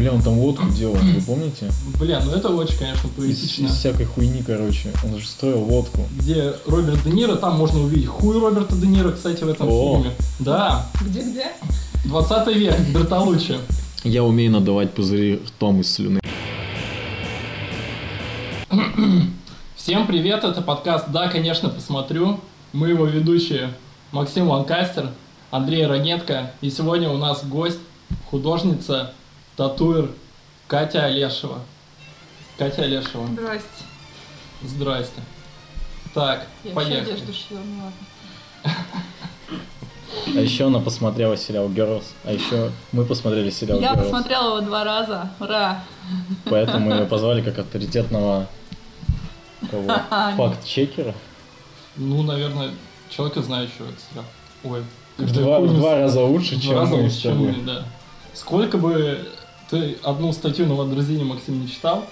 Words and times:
Бля, 0.00 0.14
он 0.14 0.22
там 0.22 0.32
водку 0.36 0.66
делал, 0.70 0.94
вы 0.94 1.20
помните? 1.20 1.70
Бля, 1.98 2.22
ну 2.24 2.32
это 2.32 2.48
очень, 2.48 2.78
конечно, 2.78 3.06
Из, 3.06 3.12
поэтично. 3.12 3.66
из 3.66 3.72
всякой 3.72 4.06
хуйни, 4.06 4.42
короче. 4.42 4.90
Он 5.04 5.20
же 5.20 5.26
строил 5.26 5.58
водку. 5.58 6.08
Где 6.16 6.54
Роберт 6.66 7.04
Де 7.04 7.10
Ниро, 7.10 7.36
там 7.36 7.58
можно 7.58 7.82
увидеть 7.82 8.06
хуй 8.06 8.40
Роберта 8.40 8.76
Де 8.76 8.86
Ниро, 8.86 9.10
кстати, 9.10 9.44
в 9.44 9.48
этом 9.50 9.68
О. 9.68 9.96
фильме. 9.96 10.16
Да, 10.38 10.86
Где-где? 11.02 11.48
20 12.06 12.56
век, 12.56 12.80
Бертолуччи. 12.94 13.58
Я 14.02 14.24
умею 14.24 14.50
надавать 14.52 14.94
пузыри 14.94 15.42
ртом 15.46 15.82
из 15.82 15.92
слюны. 15.92 16.20
Всем 19.76 20.06
привет, 20.06 20.44
это 20.44 20.62
подкаст 20.62 21.10
«Да, 21.10 21.28
конечно, 21.28 21.68
посмотрю». 21.68 22.40
Мы 22.72 22.88
его 22.88 23.04
ведущие 23.04 23.74
Максим 24.12 24.48
Ланкастер, 24.48 25.10
Андрей 25.50 25.84
Ранетко. 25.86 26.52
И 26.62 26.70
сегодня 26.70 27.10
у 27.10 27.18
нас 27.18 27.44
гость, 27.44 27.80
художница, 28.30 29.12
татуир 29.60 30.10
Катя 30.68 31.04
Олешева. 31.04 31.58
Катя 32.56 32.80
Олешева, 32.84 33.26
Здрасте. 33.26 33.84
здрасте. 34.62 35.20
Так, 36.14 36.46
Я 36.64 36.72
вообще 36.72 36.90
поехали. 36.92 37.12
одежду 37.12 37.32
шила, 37.34 37.60
ну 37.62 37.84
ладно. 38.64 38.74
А 40.28 40.40
еще 40.40 40.68
она 40.68 40.78
посмотрела 40.80 41.36
сериал 41.36 41.68
Girls. 41.68 42.04
А 42.24 42.32
еще 42.32 42.72
мы 42.92 43.04
посмотрели 43.04 43.50
сериал 43.50 43.80
Я 43.80 43.92
Girls. 43.92 44.04
посмотрела 44.04 44.56
его 44.56 44.66
два 44.66 44.82
раза. 44.82 45.30
Ура! 45.38 45.84
Поэтому 46.46 46.94
ее 46.94 47.04
позвали 47.04 47.42
как 47.42 47.58
авторитетного 47.58 48.46
кого? 49.70 49.88
факт-чекера. 50.38 51.14
Ну, 51.96 52.22
наверное, 52.22 52.70
человека, 53.10 53.42
знающего 53.42 53.88
этот 53.88 54.00
сериал. 54.10 54.24
Ой, 54.64 54.84
два, 55.18 55.60
два 55.60 55.98
раза 55.98 56.22
лучше, 56.22 56.56
в 56.56 56.62
два 56.62 56.70
чем 56.70 56.78
раза 56.78 56.96
мы 56.96 57.02
лучше, 57.02 57.14
с 57.14 57.18
чем 57.18 57.32
тобой. 57.32 57.52
мы, 57.52 57.62
да. 57.64 57.84
Сколько 58.32 58.78
бы 58.78 59.28
ты 59.70 59.96
одну 60.02 60.32
статью 60.32 60.66
на 60.66 60.74
Вандерзине, 60.74 61.24
Максим, 61.24 61.62
не 61.62 61.68
читал, 61.68 62.04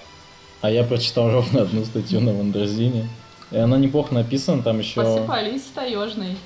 А 0.61 0.71
я 0.71 0.83
прочитал 0.83 1.29
ровно 1.29 1.61
одну 1.63 1.83
статью 1.85 2.21
на 2.21 2.33
Вандерзине. 2.33 3.07
И 3.51 3.57
она 3.57 3.77
неплохо 3.77 4.13
написана, 4.13 4.63
там 4.63 4.79
еще... 4.79 5.01
Алисе 5.27 5.65
Таежной. 5.75 6.37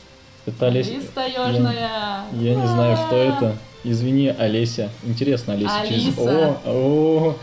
Это 0.45 0.67
Олесь- 0.67 0.89
Алиса 0.89 1.11
Таежная. 1.13 2.25
Я 2.33 2.55
не 2.55 2.67
знаю, 2.67 2.97
кто 3.05 3.15
это. 3.15 3.57
Извини, 3.83 4.27
Олеся. 4.29 4.89
Интересно, 5.03 5.53
Олеся 5.53 5.81
через 5.87 6.17
Алиса. 6.17 6.57
О, 6.65 7.35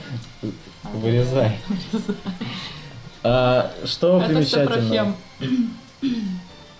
о, 0.42 0.48
вырезай. 0.94 1.58
А, 3.22 3.70
что 3.84 4.22
Это 4.22 4.40
все 4.42 4.64
про 4.64 4.74
примечательно? 4.76 5.14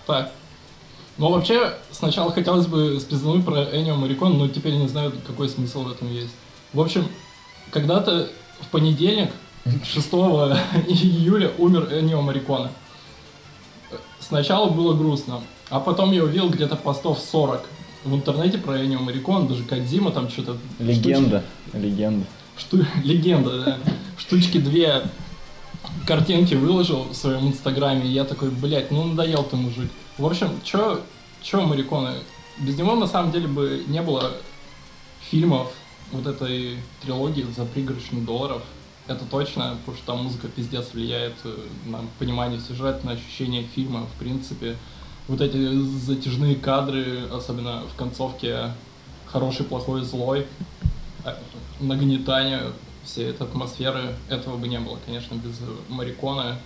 Так. 0.07 0.31
Ну, 1.19 1.29
вообще, 1.29 1.73
сначала 1.91 2.31
хотелось 2.31 2.65
бы 2.65 2.99
спиздануть 2.99 3.45
про 3.45 3.63
Энио 3.63 3.95
Марикон, 3.95 4.39
но 4.39 4.47
теперь 4.47 4.73
не 4.73 4.87
знаю, 4.87 5.13
какой 5.27 5.49
смысл 5.49 5.83
в 5.83 5.91
этом 5.91 6.11
есть. 6.11 6.33
В 6.73 6.79
общем, 6.79 7.07
когда-то 7.69 8.29
в 8.61 8.67
понедельник, 8.67 9.31
6 9.65 10.13
июля, 10.87 11.51
умер 11.57 11.89
Энио 11.91 12.21
Марикона. 12.21 12.71
Сначала 14.19 14.69
было 14.69 14.93
грустно, 14.93 15.41
а 15.69 15.79
потом 15.81 16.13
я 16.13 16.23
увидел 16.23 16.49
где-то 16.49 16.77
постов 16.77 17.19
40 17.19 17.67
в 18.05 18.15
интернете 18.15 18.57
про 18.57 18.83
Энио 18.83 18.99
Марикон, 18.99 19.47
даже 19.47 19.63
Кадзима 19.63 20.11
там 20.11 20.29
что-то... 20.29 20.57
Легенда. 20.79 21.43
Легенда. 21.73 22.25
Шту... 22.57 22.85
Легенда, 23.03 23.63
да. 23.63 23.77
Штучки 24.17 24.57
две 24.57 25.03
картинки 26.07 26.53
выложил 26.53 27.03
в 27.03 27.15
своем 27.15 27.49
инстаграме, 27.49 28.05
и 28.05 28.11
я 28.11 28.23
такой, 28.23 28.49
блядь, 28.49 28.91
ну 28.91 29.03
надоел 29.03 29.43
ты, 29.43 29.57
мужик. 29.57 29.91
В 30.17 30.25
общем, 30.25 30.61
чё, 30.63 31.01
чё 31.41 31.61
Мариконы? 31.61 32.13
Без 32.59 32.77
него, 32.77 32.95
на 32.95 33.07
самом 33.07 33.31
деле, 33.31 33.47
бы 33.47 33.83
не 33.87 34.01
было 34.01 34.31
фильмов 35.29 35.73
вот 36.11 36.27
этой 36.27 36.77
трилогии 37.01 37.45
за 37.55 37.65
пригоршню 37.65 38.21
долларов. 38.21 38.61
Это 39.07 39.25
точно, 39.25 39.77
потому 39.79 39.97
что 39.97 40.05
там 40.05 40.23
музыка 40.23 40.47
пиздец 40.47 40.93
влияет 40.93 41.33
э, 41.43 41.57
на 41.85 42.01
понимание 42.19 42.59
сюжета, 42.59 43.05
на 43.05 43.13
ощущение 43.13 43.63
фильма, 43.63 44.05
в 44.05 44.19
принципе. 44.19 44.77
Вот 45.27 45.41
эти 45.41 45.73
затяжные 45.73 46.55
кадры, 46.55 47.27
особенно 47.31 47.83
в 47.87 47.95
концовке 47.95 48.71
«Хороший, 49.25 49.65
плохой, 49.65 50.03
злой», 50.03 50.45
а, 51.23 51.37
нагнетание 51.79 52.73
всей 53.03 53.29
этой 53.29 53.47
атмосферы, 53.47 54.15
этого 54.29 54.57
бы 54.57 54.67
не 54.67 54.79
было, 54.79 54.99
конечно, 55.05 55.35
без 55.35 55.59
Марикона, 55.89 56.59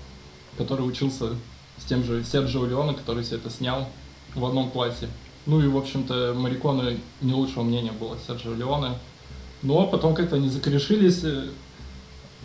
который 0.57 0.81
учился 0.81 1.35
с 1.77 1.85
тем 1.85 2.03
же 2.03 2.23
Серджио 2.23 2.66
Леоне, 2.66 2.94
который 2.94 3.23
все 3.23 3.35
это 3.35 3.50
снял 3.50 3.88
в 4.33 4.45
одном 4.45 4.69
классе. 4.69 5.09
Ну 5.45 5.62
и, 5.62 5.67
в 5.67 5.77
общем-то, 5.77 6.33
Марикона 6.35 6.97
не 7.22 7.33
лучшего 7.33 7.63
мнения 7.63 7.91
было 7.91 8.17
Серджио 8.25 8.53
Леоне. 8.53 8.97
Но 9.66 9.88
потом 9.88 10.14
как-то 10.14 10.36
они 10.36 10.50
закорешились 10.50 11.24
э, 11.24 11.46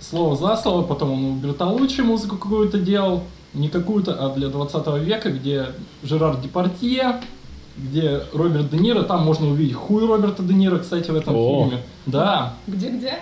слово 0.00 0.36
за 0.36 0.56
слово, 0.56 0.82
потом 0.82 1.12
он 1.12 1.25
у 1.25 1.34
Бертолуччи 1.36 2.00
музыку 2.00 2.36
какую-то 2.36 2.78
делал, 2.78 3.25
не 3.53 3.69
какую-то, 3.69 4.14
а 4.14 4.34
для 4.34 4.48
20 4.48 4.86
века, 5.04 5.30
где 5.30 5.66
Жерар 6.03 6.38
Депардье, 6.38 7.20
где 7.76 8.22
Роберт 8.32 8.70
Де 8.70 8.78
Ниро, 8.78 9.03
там 9.03 9.22
можно 9.25 9.48
увидеть 9.50 9.75
хуй 9.75 10.06
Роберта 10.06 10.42
Де 10.42 10.54
Ниро, 10.54 10.78
кстати, 10.78 11.10
в 11.10 11.16
этом 11.16 11.34
О. 11.36 11.64
фильме. 11.64 11.82
Да, 12.06 12.54
Где-где? 12.66 13.19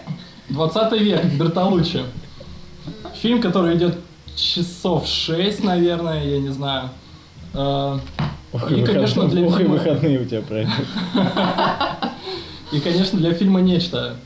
20 0.51 1.01
век, 1.01 1.25
Бертолуччи. 1.35 2.03
Фильм, 3.17 3.41
который 3.41 3.77
идет 3.77 3.99
часов 4.37 5.07
6, 5.09 5.65
наверное, 5.65 6.25
я 6.25 6.39
не 6.39 6.51
знаю. 6.51 6.91
Э, 7.53 7.99
Ох, 8.53 8.71
И, 8.71 8.81
и, 8.81 8.85
конечно, 8.85 9.23
выходные, 9.25 9.45
для 9.45 9.55
ох, 9.55 9.61
и 9.61 9.65
выходные 9.65 10.21
у 10.21 10.25
тебя 10.25 10.41
пройдут. 10.43 10.73
И, 12.73 12.81
конечно, 12.81 13.19
для 13.19 13.33
фильма 13.35 13.61
нечто. 13.61 14.17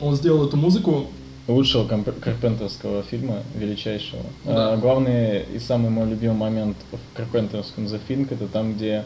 Он 0.00 0.14
сделал 0.16 0.46
эту 0.46 0.56
музыку. 0.56 1.06
Лучшего 1.48 1.86
комп- 1.86 2.18
карпентерского 2.20 3.02
фильма, 3.04 3.42
величайшего. 3.54 4.22
Да. 4.44 4.72
А, 4.72 4.76
главный 4.76 5.44
и 5.54 5.58
самый 5.58 5.90
мой 5.90 6.08
любимый 6.08 6.36
момент 6.36 6.76
в 6.90 7.16
карпентерском 7.16 7.84
The 7.84 8.00
Thing, 8.06 8.26
это 8.28 8.48
там, 8.48 8.74
где 8.74 9.04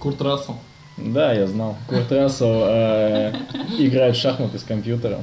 Курт 0.00 0.20
Рассел. 0.20 0.56
Да, 0.96 1.32
я 1.32 1.46
знал. 1.46 1.76
Курт 1.88 2.10
Рассел 2.10 2.64
э, 2.66 3.32
играет 3.78 4.16
в 4.16 4.20
шахматы 4.20 4.58
с 4.58 4.64
компьютером. 4.64 5.22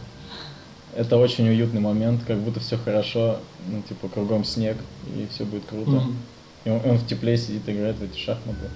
Это 0.96 1.18
очень 1.18 1.48
уютный 1.50 1.82
момент, 1.82 2.22
как 2.26 2.38
будто 2.38 2.62
все 2.62 2.78
хорошо, 2.78 3.40
ну, 3.68 3.82
типа, 3.82 4.08
кругом 4.08 4.46
снег, 4.46 4.78
и 5.16 5.28
все 5.32 5.44
будет 5.44 5.66
круто. 5.66 5.92
Мгм. 5.92 6.16
И 6.64 6.70
он, 6.70 6.82
он 6.86 6.98
в 6.98 7.06
тепле 7.06 7.38
сидит, 7.38 7.68
играет 7.68 7.98
в 7.98 8.04
эти 8.04 8.18
шахматы. 8.18 8.70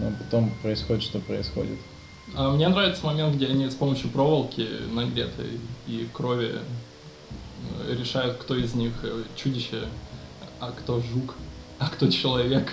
Но 0.00 0.12
потом 0.18 0.50
происходит, 0.62 1.02
что 1.02 1.18
происходит. 1.18 1.78
А 2.34 2.50
мне 2.50 2.68
нравится 2.68 3.04
момент, 3.06 3.36
где 3.36 3.46
они 3.46 3.68
с 3.68 3.74
помощью 3.74 4.10
проволоки 4.10 4.66
нагретой 4.92 5.60
и 5.86 6.08
крови 6.12 6.56
э, 7.86 7.94
решают, 7.98 8.36
кто 8.36 8.54
из 8.54 8.74
них 8.74 8.92
э, 9.02 9.22
чудище, 9.34 9.84
а 10.60 10.70
кто 10.70 11.00
жук, 11.00 11.34
а 11.78 11.88
кто 11.88 12.08
человек. 12.08 12.72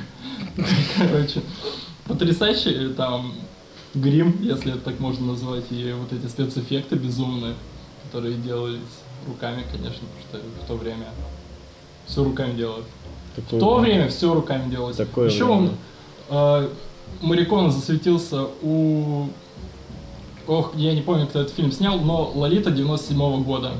Короче, 0.97 1.41
потрясающий 2.05 2.93
там 2.93 3.33
грим, 3.93 4.37
если 4.41 4.73
это 4.73 4.81
так 4.81 4.99
можно 4.99 5.27
назвать, 5.27 5.65
и 5.71 5.93
вот 5.93 6.11
эти 6.11 6.29
спецэффекты 6.29 6.95
безумные, 6.95 7.55
которые 8.05 8.35
делались 8.35 8.79
руками, 9.27 9.65
конечно, 9.71 10.03
потому 10.21 10.43
что 10.43 10.63
в 10.63 10.67
то 10.67 10.75
время 10.75 11.07
все 12.05 12.23
руками 12.23 12.55
делают. 12.55 12.85
Такое 13.35 13.59
В 13.59 13.63
то 13.63 13.79
время 13.79 14.09
все 14.09 14.33
руками 14.33 14.69
делалось. 14.69 14.97
Такое 14.97 15.29
Еще 15.29 15.45
время. 15.45 15.57
он, 15.57 15.71
э, 16.29 16.69
Марикон 17.21 17.71
засветился 17.71 18.47
у... 18.61 19.29
Ох, 20.47 20.73
я 20.75 20.93
не 20.93 21.01
помню, 21.01 21.25
кто 21.27 21.41
этот 21.41 21.53
фильм 21.55 21.71
снял, 21.71 21.99
но 21.99 22.31
«Лолита» 22.35 22.69
97 22.69 23.43
года. 23.43 23.71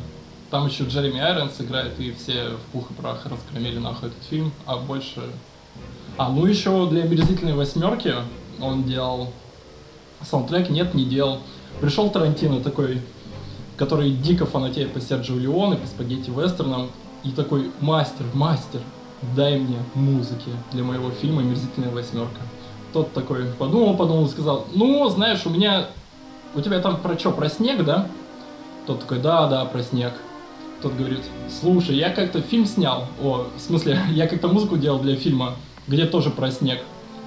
Там 0.49 0.67
еще 0.67 0.83
Джереми 0.85 1.19
Айронс 1.19 1.59
играет, 1.59 1.99
и 1.99 2.11
все 2.11 2.49
в 2.49 2.71
пух 2.71 2.89
и 2.89 2.93
прах 2.93 3.25
раскромили 3.25 3.77
нахуй 3.77 4.09
этот 4.09 4.23
фильм, 4.23 4.51
а 4.65 4.77
больше... 4.77 5.21
А, 6.17 6.29
ну 6.29 6.45
еще 6.45 6.89
для 6.89 7.03
«Омерзительной 7.03 7.53
восьмерки» 7.53 8.13
он 8.61 8.83
делал 8.83 9.31
саундтрек, 10.23 10.69
нет, 10.69 10.93
не 10.93 11.05
делал. 11.05 11.39
Пришел 11.81 12.09
Тарантино 12.09 12.61
такой, 12.61 13.01
который 13.77 14.11
дико 14.11 14.45
фанатеет 14.45 14.93
по 14.93 15.01
Серджио 15.01 15.37
Леоне, 15.37 15.77
по 15.77 15.87
спагетти 15.87 16.29
вестернам, 16.29 16.89
и 17.23 17.31
такой, 17.31 17.71
мастер, 17.81 18.25
мастер, 18.33 18.81
дай 19.35 19.59
мне 19.59 19.77
музыки 19.93 20.49
для 20.71 20.83
моего 20.83 21.11
фильма 21.11 21.41
«Омерзительная 21.41 21.89
восьмерка». 21.89 22.41
Тот 22.95 23.11
такой 23.11 23.43
подумал, 23.59 23.97
подумал 23.97 24.25
и 24.25 24.29
сказал, 24.29 24.67
ну, 24.73 25.09
знаешь, 25.09 25.45
у 25.45 25.49
меня, 25.49 25.87
у 26.55 26.61
тебя 26.61 26.79
там 26.79 26.95
про 27.01 27.19
что, 27.19 27.33
про 27.33 27.49
снег, 27.49 27.83
да? 27.83 28.07
Тот 28.87 29.01
такой, 29.01 29.19
да, 29.19 29.47
да, 29.47 29.65
про 29.65 29.83
снег. 29.83 30.13
Тот 30.81 30.93
говорит, 30.93 31.19
слушай, 31.49 31.93
я 31.93 32.09
как-то 32.09 32.41
фильм 32.41 32.65
снял, 32.65 33.07
о, 33.21 33.47
в 33.53 33.59
смысле, 33.59 33.99
я 34.11 34.29
как-то 34.29 34.47
музыку 34.47 34.77
делал 34.77 34.99
для 34.99 35.17
фильма, 35.17 35.55
где 35.89 36.05
тоже 36.05 36.29
про 36.29 36.49
снег. 36.51 36.79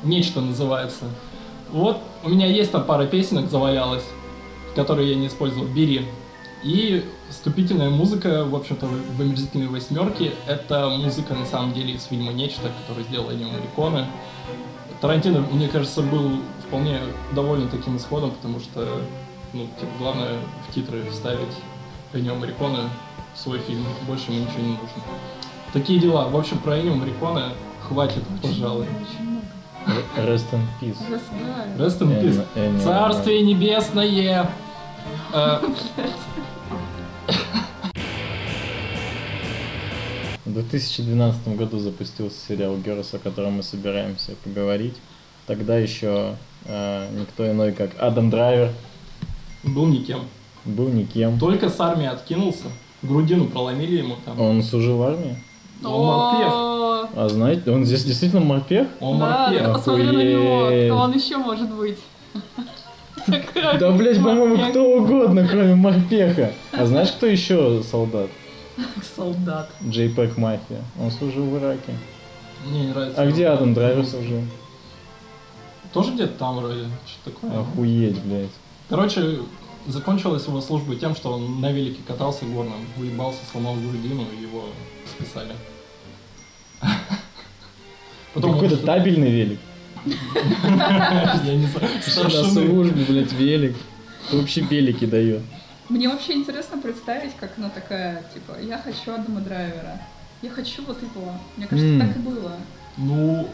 Нечто 0.04 0.40
называется. 0.40 1.04
Вот, 1.70 1.98
у 2.24 2.30
меня 2.30 2.46
есть 2.46 2.72
там 2.72 2.84
пара 2.84 3.04
песенок 3.04 3.50
завалялась, 3.50 4.04
которые 4.74 5.10
я 5.10 5.16
не 5.16 5.26
использовал, 5.26 5.66
бери. 5.66 6.06
И 6.64 7.04
вступительная 7.28 7.90
музыка, 7.90 8.46
в 8.46 8.56
общем-то, 8.56 8.86
в 8.86 9.20
«Омерзительной 9.20 9.66
восьмерке»— 9.66 10.32
это 10.46 10.88
музыка, 10.88 11.34
на 11.34 11.44
самом 11.44 11.74
деле, 11.74 11.92
из 11.92 12.04
фильма 12.04 12.32
«Нечто», 12.32 12.70
который 12.80 13.04
сделал 13.04 13.30
Энио 13.30 13.48
Мариконе. 13.48 14.06
Тарантино, 15.00 15.40
мне 15.52 15.68
кажется, 15.68 16.02
был 16.02 16.40
вполне 16.66 16.98
доволен 17.34 17.68
таким 17.68 17.96
исходом, 17.96 18.32
потому 18.32 18.60
что 18.60 19.00
Ну, 19.54 19.66
типа, 19.78 19.90
главное 19.98 20.32
в 20.68 20.74
титры 20.74 21.08
вставить 21.10 21.54
Энио 22.12 22.34
Мариконе 22.34 22.90
в 23.34 23.38
свой 23.38 23.58
фильм. 23.60 23.84
Больше 24.06 24.30
ему 24.30 24.44
ничего 24.44 24.60
не 24.60 24.68
нужно. 24.72 25.02
Такие 25.72 25.98
дела. 25.98 26.28
В 26.28 26.36
общем, 26.36 26.58
про 26.58 26.78
Энио 26.78 26.94
Мариконе 26.94 27.44
хватит, 27.88 28.22
пожалуй. 28.42 28.86
Rest 30.16 30.52
in 30.52 30.60
peace. 30.80 30.98
Rest 31.78 32.00
in 32.00 32.20
peace. 32.20 32.82
Царствие 32.84 33.42
небесное! 33.42 34.50
2012 40.62 41.56
году 41.56 41.78
запустился 41.78 42.36
сериал 42.48 42.74
Girls, 42.76 43.14
о 43.14 43.18
котором 43.18 43.52
мы 43.54 43.62
собираемся 43.62 44.32
поговорить. 44.44 44.94
Тогда 45.46 45.78
еще 45.78 46.34
э, 46.64 47.08
никто 47.18 47.50
иной, 47.50 47.72
как 47.72 47.90
Адам 47.98 48.28
Драйвер, 48.30 48.72
был 49.62 49.86
никем. 49.86 50.20
был 50.64 50.88
никем. 50.88 51.38
Только 51.38 51.68
с 51.68 51.78
армии 51.80 52.06
откинулся. 52.06 52.64
Грудину 53.02 53.46
проломили 53.46 53.98
ему 53.98 54.16
там. 54.24 54.40
Он 54.40 54.62
служил 54.62 54.98
в 54.98 55.02
армии. 55.02 55.36
Он 55.84 56.06
морпех. 56.06 56.52
А 57.14 57.28
знаете, 57.30 57.70
он 57.70 57.84
здесь 57.84 58.04
действительно 58.04 58.40
морпех? 58.42 58.88
Он 59.00 59.18
Да, 59.18 59.48
морпех. 59.50 59.72
посмотри 59.72 60.04
на 60.06 60.22
него, 60.22 60.66
кто 60.86 60.96
он 61.04 61.14
еще 61.14 61.36
может 61.38 61.70
быть. 61.70 61.98
Да, 63.78 63.90
блядь, 63.92 64.16
по-моему, 64.22 64.70
кто 64.70 64.84
угодно, 64.84 65.46
кроме 65.46 65.74
морпеха. 65.74 66.52
А 66.72 66.86
знаешь, 66.86 67.10
кто 67.12 67.26
еще 67.26 67.82
солдат? 67.82 68.30
Солдат. 69.16 69.70
JPEG 69.80 70.38
Мафия. 70.38 70.82
Он 71.00 71.10
служил 71.10 71.46
в 71.46 71.58
Ираке. 71.58 71.94
Мне 72.66 72.80
не 72.82 72.86
нравится. 72.88 73.22
А 73.22 73.26
где 73.26 73.48
Адам 73.48 73.74
Драйвер 73.74 74.04
служил? 74.04 74.42
Тоже 75.92 76.12
где-то 76.12 76.34
там 76.38 76.56
вроде. 76.58 76.86
Что 77.06 77.30
такое? 77.30 77.60
Охуеть, 77.60 78.22
блядь. 78.22 78.50
Короче, 78.88 79.40
закончилась 79.86 80.46
его 80.46 80.60
служба 80.60 80.96
тем, 80.96 81.14
что 81.14 81.32
он 81.32 81.60
на 81.60 81.72
велике 81.72 82.00
катался 82.06 82.44
горном, 82.44 82.86
уебался, 82.96 83.38
сломал 83.50 83.74
грудину 83.74 84.26
и 84.36 84.42
его 84.42 84.64
списали. 85.06 85.52
Потом 88.34 88.54
Какой-то 88.54 88.76
табельный 88.78 89.30
велик. 89.30 89.60
Я 90.04 91.54
не 91.56 91.66
знаю. 91.66 91.90
На 92.24 92.44
службе, 92.44 93.04
блядь, 93.04 93.32
велик. 93.32 93.76
Вообще 94.30 94.60
белики 94.60 95.06
дает? 95.06 95.42
Мне 95.88 96.08
вообще 96.08 96.34
интересно 96.34 96.78
представить, 96.80 97.34
как 97.40 97.52
она 97.56 97.70
такая, 97.70 98.22
типа, 98.34 98.56
я 98.60 98.78
хочу 98.78 99.12
Адама 99.14 99.40
Драйвера. 99.40 100.00
Я 100.42 100.50
хочу 100.50 100.84
вот 100.84 101.02
его. 101.02 101.32
Мне 101.56 101.66
кажется, 101.66 101.88
М. 101.94 102.00
так 102.00 102.16
и 102.16 102.20
было. 102.20 102.52
Ну, 102.98 103.48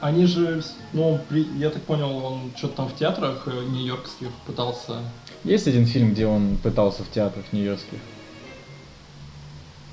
они 0.00 0.26
же, 0.26 0.62
ну, 0.92 1.20
при- 1.28 1.46
я 1.58 1.70
так 1.70 1.82
понял, 1.82 2.16
он 2.24 2.50
что-то 2.56 2.76
там 2.78 2.88
в 2.88 2.96
театрах 2.96 3.46
э, 3.46 3.50
нью-йоркских 3.50 4.28
пытался. 4.46 4.96
Есть 5.44 5.68
один 5.68 5.86
фильм, 5.86 6.12
где 6.12 6.26
он 6.26 6.56
пытался 6.58 7.04
в 7.04 7.10
театрах 7.10 7.44
нью-йоркских? 7.52 7.98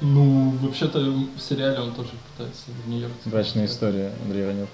Ну, 0.01 0.49
вообще-то 0.61 0.99
в 0.99 1.39
сериале 1.39 1.79
он 1.79 1.93
тоже 1.93 2.09
пытается 2.31 2.63
в 2.85 2.89
нью-йорке. 2.89 3.15
Брачная 3.29 3.65
история, 3.67 4.11
Андрей 4.25 4.45
Ранев. 4.47 4.69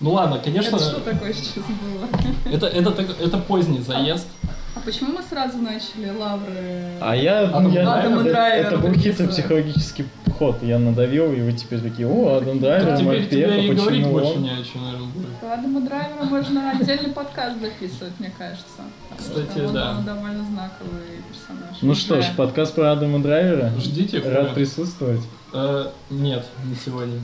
Ну 0.00 0.12
ладно, 0.12 0.38
конечно, 0.38 0.76
Это 0.76 0.84
что 0.90 1.00
такое 1.00 1.32
сейчас 1.32 1.64
было? 1.64 2.06
это, 2.52 2.66
это, 2.66 2.92
так- 2.92 3.20
это 3.20 3.38
поздний 3.38 3.80
заезд. 3.80 4.28
А 4.78 4.80
почему 4.84 5.14
мы 5.14 5.22
сразу 5.22 5.58
начали 5.58 6.08
лавры? 6.10 6.98
А 7.00 7.16
я, 7.16 7.40
Адам 7.48 7.64
ну, 7.64 7.70
я 7.70 7.84
Драйвер. 7.84 8.12
это, 8.12 8.22
Драйвер 8.22 8.66
это 8.66 8.78
был 8.78 8.94
хитрый 8.94 9.28
психологический 9.28 10.04
ход. 10.38 10.62
Я 10.62 10.78
надавил, 10.78 11.32
и 11.32 11.40
вы 11.40 11.52
теперь 11.52 11.80
такие, 11.80 12.06
о, 12.06 12.36
Адам 12.36 12.60
Драйвер, 12.60 12.86
Так 12.86 12.98
теперь 12.98 13.06
морпех, 13.06 13.30
тебе 13.30 13.44
а 13.46 13.56
и 13.56 13.74
говорить 13.74 14.04
почему 14.04 14.12
больше 14.12 14.32
он? 14.34 14.42
не 14.42 14.50
о 14.50 14.62
чем, 14.62 14.84
наверное, 14.84 15.08
будет. 15.08 15.36
Про 15.40 15.54
Адама 15.54 15.80
Драйвера 15.80 16.24
можно 16.24 16.70
отдельный 16.70 17.10
подкаст 17.10 17.60
записывать, 17.60 18.12
мне 18.20 18.32
кажется. 18.38 18.82
Кстати, 19.18 19.50
что 19.50 19.66
он 19.66 19.74
да. 19.74 20.00
довольно 20.06 20.44
знаковый 20.44 21.02
персонаж. 21.28 21.76
Ну 21.82 21.94
что 21.96 22.22
ж, 22.22 22.26
подкаст 22.36 22.74
про 22.76 22.92
Адама 22.92 23.18
Драйвера. 23.18 23.72
Ждите. 23.78 24.20
Рад 24.20 24.54
присутствовать. 24.54 25.22
Э, 25.52 25.88
нет, 26.08 26.46
не 26.64 26.76
сегодня. 26.76 27.18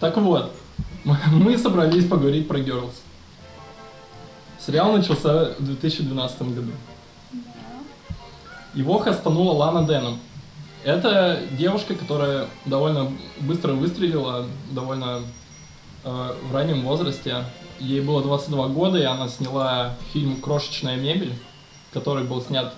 Так 0.00 0.16
вот, 0.16 0.52
мы 1.04 1.56
собрались 1.56 2.06
поговорить 2.06 2.48
про 2.48 2.58
Girls. 2.58 3.03
Сериал 4.66 4.92
начался 4.92 5.54
в 5.58 5.64
2012 5.64 6.42
году. 6.54 6.72
Его 8.72 8.98
хастанула 8.98 9.52
Лана 9.52 9.86
Деном. 9.86 10.18
Это 10.84 11.42
девушка, 11.52 11.94
которая 11.94 12.48
довольно 12.64 13.12
быстро 13.40 13.74
выстрелила, 13.74 14.46
довольно 14.70 15.22
э, 16.04 16.34
в 16.50 16.54
раннем 16.54 16.82
возрасте. 16.82 17.44
Ей 17.78 18.00
было 18.00 18.22
22 18.22 18.68
года, 18.68 18.98
и 18.98 19.02
она 19.02 19.28
сняла 19.28 19.96
фильм 20.12 20.40
«Крошечная 20.40 20.96
мебель», 20.96 21.34
который 21.92 22.24
был 22.24 22.40
снят 22.40 22.74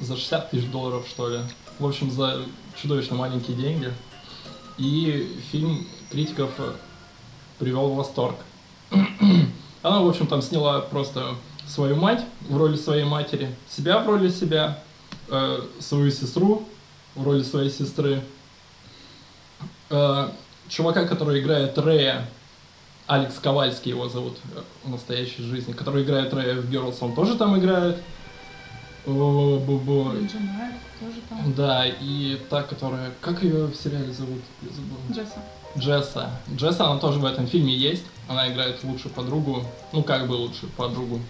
за 0.00 0.16
60 0.16 0.50
тысяч 0.50 0.68
долларов, 0.70 1.06
что 1.08 1.28
ли. 1.28 1.38
В 1.78 1.86
общем, 1.86 2.10
за 2.10 2.42
чудовищно 2.80 3.14
маленькие 3.14 3.56
деньги. 3.56 3.92
И 4.76 5.40
фильм 5.52 5.86
критиков 6.10 6.50
привел 7.58 7.90
в 7.90 7.96
восторг. 7.96 8.36
Она, 9.86 10.00
в 10.00 10.08
общем, 10.08 10.26
там 10.26 10.42
сняла 10.42 10.80
просто 10.80 11.36
свою 11.64 11.94
мать 11.94 12.24
в 12.48 12.56
роли 12.56 12.74
своей 12.74 13.04
матери, 13.04 13.54
себя 13.70 14.00
в 14.00 14.08
роли 14.08 14.30
себя, 14.30 14.82
э, 15.28 15.60
свою 15.78 16.10
сестру 16.10 16.66
в 17.14 17.22
роли 17.22 17.44
своей 17.44 17.70
сестры, 17.70 18.20
э, 19.90 20.28
чувака, 20.68 21.04
который 21.06 21.40
играет 21.40 21.78
Рэя, 21.78 22.28
Алекс 23.06 23.38
Ковальский 23.38 23.92
его 23.92 24.08
зовут 24.08 24.38
э, 24.56 24.62
в 24.82 24.90
настоящей 24.90 25.44
жизни, 25.44 25.72
который 25.72 26.02
играет 26.02 26.34
Рэя 26.34 26.56
в 26.56 26.68
Girls, 26.68 26.96
он 27.00 27.14
тоже 27.14 27.36
там 27.36 27.56
играет. 27.56 28.02
О, 29.06 29.60
тоже 30.98 31.20
там. 31.28 31.54
Да, 31.54 31.86
и 31.86 32.40
та, 32.50 32.64
которая... 32.64 33.12
Как 33.20 33.40
ее 33.44 33.66
в 33.66 33.76
сериале 33.76 34.12
зовут? 34.12 34.42
Я 34.62 34.68
забыл. 34.70 34.98
Джесса. 35.12 35.38
Джесса. 35.78 36.30
Джесса, 36.56 36.86
она 36.86 36.98
тоже 36.98 37.20
в 37.20 37.24
этом 37.24 37.46
фильме 37.46 37.72
есть. 37.72 38.02
Она 38.28 38.50
играет 38.52 38.82
лучшую 38.82 39.12
подругу. 39.12 39.64
Ну, 39.92 40.02
как 40.02 40.26
бы 40.26 40.32
лучшую 40.34 40.70
подругу. 40.72 41.20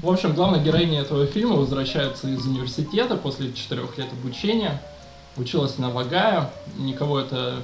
В 0.00 0.08
общем, 0.10 0.34
главная 0.34 0.62
героиня 0.62 1.00
этого 1.00 1.26
фильма 1.26 1.56
возвращается 1.56 2.28
из 2.28 2.44
университета 2.46 3.16
после 3.16 3.52
четырех 3.52 3.96
лет 3.98 4.12
обучения. 4.12 4.80
Училась 5.36 5.78
на 5.78 5.90
Вагая. 5.90 6.50
Никого 6.76 7.18
это 7.18 7.56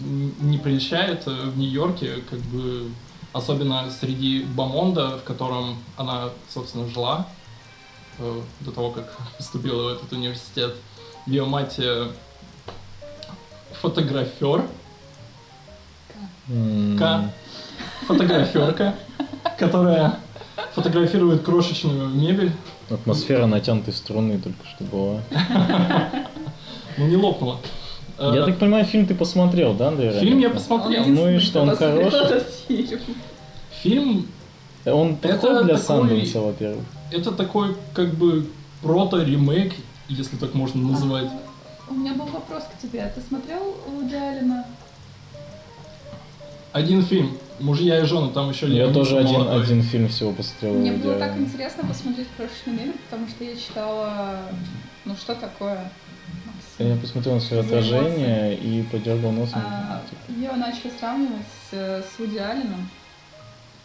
не 0.00 0.58
прельщает 0.58 1.26
э, 1.26 1.30
в 1.30 1.56
Нью-Йорке, 1.56 2.22
как 2.28 2.38
бы 2.40 2.90
особенно 3.32 3.90
среди 3.90 4.42
Бамонда, 4.42 5.18
в 5.18 5.22
котором 5.22 5.78
она, 5.96 6.30
собственно, 6.48 6.86
жила 6.88 7.26
э, 8.18 8.40
до 8.60 8.72
того, 8.72 8.90
как 8.90 9.16
поступила 9.38 9.84
в 9.84 9.96
этот 9.96 10.12
университет. 10.12 10.74
Ее 11.26 11.44
мать 11.46 11.76
э, 11.78 12.10
фотографер, 13.80 14.66
М, 16.48 16.96
К. 16.98 17.32
фотограферка, 18.06 18.94
которая 19.58 20.18
фотографирует 20.74 21.42
крошечную 21.42 22.08
мебель. 22.08 22.52
Атмосфера 22.90 23.46
натянутой 23.46 23.92
струны 23.94 24.38
только 24.38 24.66
что 24.68 24.84
была. 24.84 25.20
Ну, 26.98 27.06
не 27.08 27.16
лопнула. 27.16 27.58
Э, 28.18 28.32
Я 28.34 28.44
так 28.46 28.58
понимаю, 28.58 28.84
фильм 28.84 29.06
ты 29.06 29.14
посмотрел, 29.14 29.74
да, 29.74 29.88
Андрей? 29.88 30.12
Фильм 30.18 30.38
я 30.38 30.50
посмотрел. 30.50 31.04
Ну 31.06 31.28
и 31.28 31.38
что, 31.38 31.60
он 31.62 31.76
хороший? 31.76 32.42
фильм. 33.82 34.26
Он 34.86 35.18
Это 35.20 35.28
подходит 35.28 35.64
для 35.64 35.78
Санденса, 35.78 36.40
во-первых. 36.40 36.84
это 37.10 37.32
такой, 37.32 37.76
как 37.92 38.14
бы, 38.14 38.46
прото-ремейк, 38.82 39.74
если 40.08 40.36
так 40.36 40.54
можно 40.54 40.80
называть. 40.80 41.28
У 41.90 41.94
меня 41.94 42.14
был 42.14 42.26
вопрос 42.26 42.62
к 42.64 42.80
тебе. 42.80 43.12
Ты 43.14 43.20
смотрел 43.20 43.76
Вуди 43.88 44.14
Аллена? 44.14 44.64
Один 46.76 47.02
фильм. 47.02 47.38
Мужья 47.58 48.00
и 48.02 48.04
жены, 48.04 48.30
там 48.32 48.50
еще 48.50 48.68
Я 48.68 48.92
тоже 48.92 49.16
один, 49.16 49.32
молодой. 49.32 49.62
один 49.62 49.82
фильм 49.82 50.08
всего 50.08 50.30
посмотрел. 50.32 50.74
Мне 50.74 50.92
было 50.92 51.18
так 51.18 51.34
интересно 51.38 51.88
посмотреть 51.88 52.28
«Крошечную 52.36 52.78
мебель», 52.78 53.00
потому 53.08 53.26
что 53.28 53.44
я 53.44 53.56
читала... 53.56 54.42
Ну, 55.06 55.16
что 55.16 55.34
такое? 55.34 55.90
Я 56.78 56.96
посмотрел 56.96 57.36
на 57.36 57.40
свое 57.40 57.62
отражение 57.62 58.58
и 58.58 58.82
подергал 58.82 59.32
носом. 59.32 59.62
А, 59.64 60.02
Ее 60.28 60.52
начали 60.52 60.92
сравнивать 61.00 61.46
с, 61.70 61.72
с 61.72 62.18
Вуди 62.18 62.36
Алленом 62.36 62.90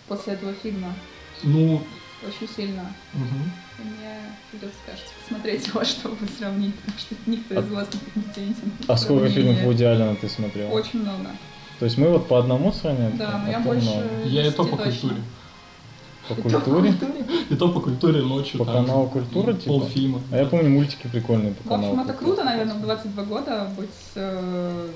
после 0.10 0.34
этого 0.34 0.52
фильма. 0.62 0.94
Ну, 1.44 1.82
Очень 2.28 2.54
сильно. 2.54 2.94
мгм. 3.14 3.52
И 3.80 3.84
мне 3.84 4.18
придется, 4.52 4.78
кажется, 4.86 5.14
посмотреть 5.24 5.66
его, 5.66 5.84
чтобы 5.86 6.18
сравнить, 6.38 6.76
потому 6.76 7.00
что 7.00 7.16
никто 7.26 7.54
из 7.58 7.70
вас 7.70 7.88
не 7.94 8.22
компетентен. 8.22 8.72
А 8.90 8.98
сколько 8.98 9.30
фильмов. 9.30 9.62
Вуди 9.62 9.86
Аллена 9.86 10.14
ты 10.16 10.28
смотрел? 10.28 10.74
Очень 10.74 11.04
много. 11.04 11.30
То 11.82 11.86
есть 11.86 11.98
мы 11.98 12.10
вот 12.10 12.28
по 12.28 12.38
одному 12.38 12.72
сравниваем? 12.72 13.18
Да, 13.18 13.32
а 13.34 13.38
но 13.40 13.50
я 13.50 13.60
больше... 13.60 13.90
много. 13.90 14.08
Я 14.26 14.46
и 14.46 14.52
то 14.52 14.64
10 14.66 14.70
по 14.70 14.78
культуре. 14.78 15.16
По 16.30 16.36
культуре? 16.36 16.94
И 17.50 17.56
то 17.56 17.70
по 17.70 17.80
культуре 17.80 18.22
ночью. 18.22 18.60
По 18.60 18.66
каналу 18.66 19.08
«Культура», 19.08 19.54
типа? 19.54 19.80
Полфильма. 19.80 20.22
А 20.32 20.38
я 20.38 20.46
помню 20.46 20.70
мультики 20.70 21.08
прикольные 21.12 21.56
по 21.56 21.64
В 21.64 21.68
каналу. 21.70 21.94
общем, 21.94 22.02
это 22.08 22.14
круто, 22.14 22.44
наверное, 22.44 22.76
в 22.76 22.82
22 22.82 23.24
года 23.24 23.68
быть 23.76 23.90
э, 24.14 24.90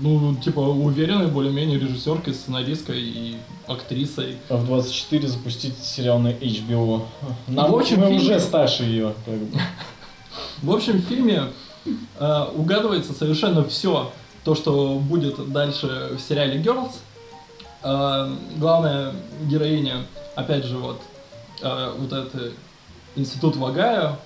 Ну, 0.00 0.34
типа, 0.34 0.58
уверенной 0.58 1.28
более-менее 1.28 1.78
режиссеркой, 1.78 2.34
сценаристкой 2.34 3.00
и 3.00 3.36
актрисой. 3.68 4.38
А 4.48 4.56
в 4.56 4.66
24 4.66 5.28
запустить 5.28 5.78
сериал 5.78 6.18
на 6.18 6.32
HBO. 6.32 7.04
Нам, 7.46 7.70
В 7.70 7.76
общем, 7.76 8.00
мы 8.00 8.08
фильм- 8.08 8.20
уже 8.20 8.40
старше 8.40 8.82
ее. 8.82 9.14
Как 9.24 9.34
бы. 9.36 9.60
В 10.62 10.72
общем, 10.72 10.94
в 10.94 11.02
фильме 11.02 11.44
э, 12.18 12.44
угадывается 12.56 13.12
совершенно 13.12 13.62
все 13.62 14.10
то, 14.44 14.54
что 14.54 14.98
будет 14.98 15.52
дальше 15.52 16.10
в 16.16 16.20
сериале 16.20 16.60
Girls. 16.60 16.92
Э, 17.82 18.34
главная 18.56 19.14
героиня, 19.44 20.06
опять 20.34 20.64
же, 20.64 20.78
вот, 20.78 21.00
э, 21.62 21.94
вот 21.98 22.12
этот 22.12 22.52
институт 23.16 23.56
Вагая, 23.56 24.18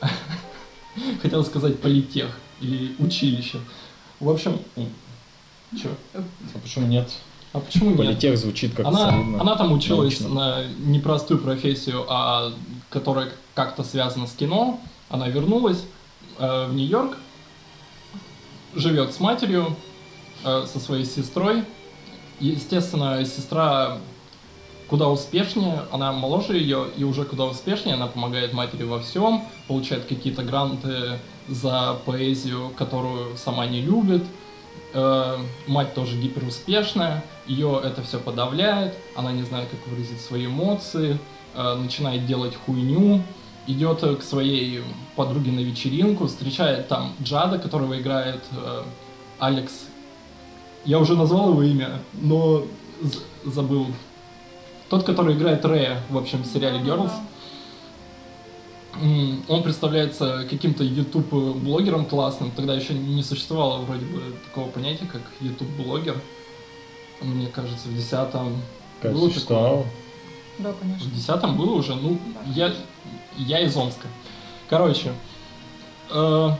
хотел 1.22 1.44
сказать 1.44 1.80
политех 1.80 2.28
или 2.60 2.94
училище. 2.98 3.60
В 4.20 4.28
общем, 4.28 4.58
чё? 5.80 5.88
А 6.14 6.58
почему 6.62 6.86
нет? 6.86 7.10
А 7.52 7.60
почему 7.60 7.90
нет? 7.90 7.98
Политех 7.98 8.36
звучит 8.36 8.74
как 8.74 8.86
Она, 8.86 9.10
солидно. 9.10 9.40
она 9.40 9.56
там 9.56 9.72
училась 9.72 10.20
научно. 10.20 10.34
на 10.34 10.64
непростую 10.78 11.40
профессию, 11.40 12.04
а 12.08 12.52
которая 12.90 13.30
как-то 13.54 13.84
связана 13.84 14.26
с 14.26 14.32
кино. 14.32 14.80
Она 15.08 15.28
вернулась 15.28 15.84
э, 16.38 16.66
в 16.66 16.74
Нью-Йорк, 16.74 17.16
живет 18.74 19.12
с 19.12 19.20
матерью, 19.20 19.76
э, 20.44 20.64
со 20.66 20.78
своей 20.78 21.04
сестрой. 21.04 21.64
Естественно, 22.40 23.24
сестра 23.24 23.98
куда 24.88 25.08
успешнее, 25.08 25.82
она 25.92 26.12
моложе 26.12 26.56
ее, 26.56 26.86
и 26.96 27.04
уже 27.04 27.24
куда 27.24 27.44
успешнее, 27.44 27.94
она 27.94 28.06
помогает 28.06 28.52
матери 28.52 28.84
во 28.84 29.00
всем, 29.00 29.44
получает 29.66 30.06
какие-то 30.06 30.42
гранты 30.42 31.18
за 31.46 31.98
поэзию, 32.06 32.70
которую 32.76 33.36
сама 33.36 33.66
не 33.66 33.82
любит. 33.82 34.24
Э, 34.94 35.36
мать 35.66 35.94
тоже 35.94 36.16
гиперуспешная, 36.16 37.22
ее 37.46 37.80
это 37.84 38.02
все 38.02 38.18
подавляет, 38.18 38.94
она 39.14 39.32
не 39.32 39.42
знает, 39.42 39.68
как 39.68 39.86
выразить 39.86 40.20
свои 40.20 40.46
эмоции, 40.46 41.18
э, 41.54 41.74
начинает 41.74 42.24
делать 42.26 42.54
хуйню, 42.56 43.22
идет 43.68 44.00
к 44.18 44.22
своей 44.22 44.82
подруге 45.14 45.52
на 45.52 45.60
вечеринку, 45.60 46.26
встречает 46.26 46.88
там 46.88 47.12
Джада, 47.22 47.58
которого 47.58 48.00
играет 48.00 48.42
э, 48.52 48.82
Алекс. 49.38 49.72
Я 50.84 50.98
уже 50.98 51.14
назвал 51.16 51.50
его 51.50 51.62
имя, 51.62 52.00
но 52.14 52.64
з- 53.00 53.50
забыл. 53.50 53.86
Тот, 54.88 55.04
который 55.04 55.34
играет 55.36 55.64
Рэя, 55.64 56.00
в 56.08 56.16
общем, 56.18 56.42
в 56.42 56.46
сериале 56.46 56.78
Girls. 56.80 57.12
Он 59.48 59.62
представляется 59.62 60.44
каким-то 60.50 60.82
YouTube-блогером 60.82 62.06
классным. 62.06 62.50
Тогда 62.50 62.74
еще 62.74 62.94
не 62.94 63.22
существовало 63.22 63.82
вроде 63.82 64.04
бы 64.06 64.20
такого 64.46 64.68
понятия, 64.70 65.06
как 65.06 65.20
YouTube-блогер. 65.40 66.20
Мне 67.20 67.46
кажется, 67.48 67.88
в 67.88 67.94
десятом... 67.94 68.56
Как 69.02 69.12
было 69.12 69.28
существовало. 69.28 69.84
Да, 70.58 70.72
В 70.72 70.78
конечно. 70.80 71.10
десятом 71.10 71.56
было 71.56 71.74
уже, 71.74 71.94
ну, 71.94 72.18
я, 72.46 72.72
я 73.38 73.60
из 73.60 73.76
Омска. 73.76 74.08
Короче, 74.68 75.12
э, 76.10 76.50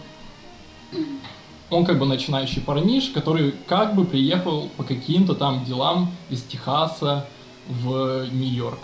он 1.71 1.85
как 1.85 1.99
бы 1.99 2.07
начинающий 2.07 2.63
парниш, 2.63 3.11
который 3.11 3.53
как 3.67 3.95
бы 3.95 4.05
приехал 4.05 4.69
по 4.77 4.85
каким-то 4.85 5.35
там 5.35 5.65
делам 5.65 6.11
из 6.31 6.43
Техаса 6.43 7.29
в 7.69 8.27
Нью-Йорк. 8.33 8.81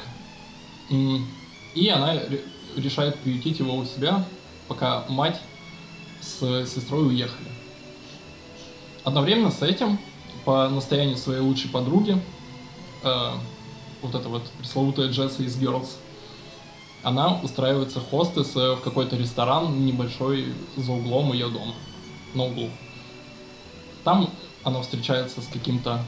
И 0.90 1.88
она 1.88 2.12
ре- 2.12 2.42
решает 2.76 3.18
приютить 3.20 3.58
его 3.58 3.74
у 3.76 3.84
себя, 3.84 4.24
пока 4.68 5.04
мать 5.08 5.40
с 6.20 6.66
сестрой 6.66 7.06
уехали. 7.08 7.48
Одновременно 9.02 9.50
с 9.50 9.62
этим, 9.62 9.98
по 10.44 10.68
настоянию 10.68 11.16
своей 11.16 11.40
лучшей 11.40 11.70
подруги, 11.70 12.20
э, 13.02 13.30
вот 14.02 14.14
эта 14.14 14.28
вот 14.28 14.42
пресловутая 14.58 15.08
Джесси 15.08 15.44
из 15.44 15.56
Girls, 15.58 15.88
она 17.04 17.38
устраивается 17.42 18.00
хостес 18.00 18.56
э, 18.56 18.74
в 18.74 18.80
какой-то 18.80 19.16
ресторан 19.16 19.84
небольшой 19.84 20.46
за 20.76 20.92
углом 20.92 21.32
ее 21.32 21.48
дома, 21.48 21.74
на 22.34 22.44
углу. 22.44 22.70
Там 24.02 24.30
она 24.64 24.80
встречается 24.80 25.40
с 25.42 25.46
каким-то... 25.46 26.00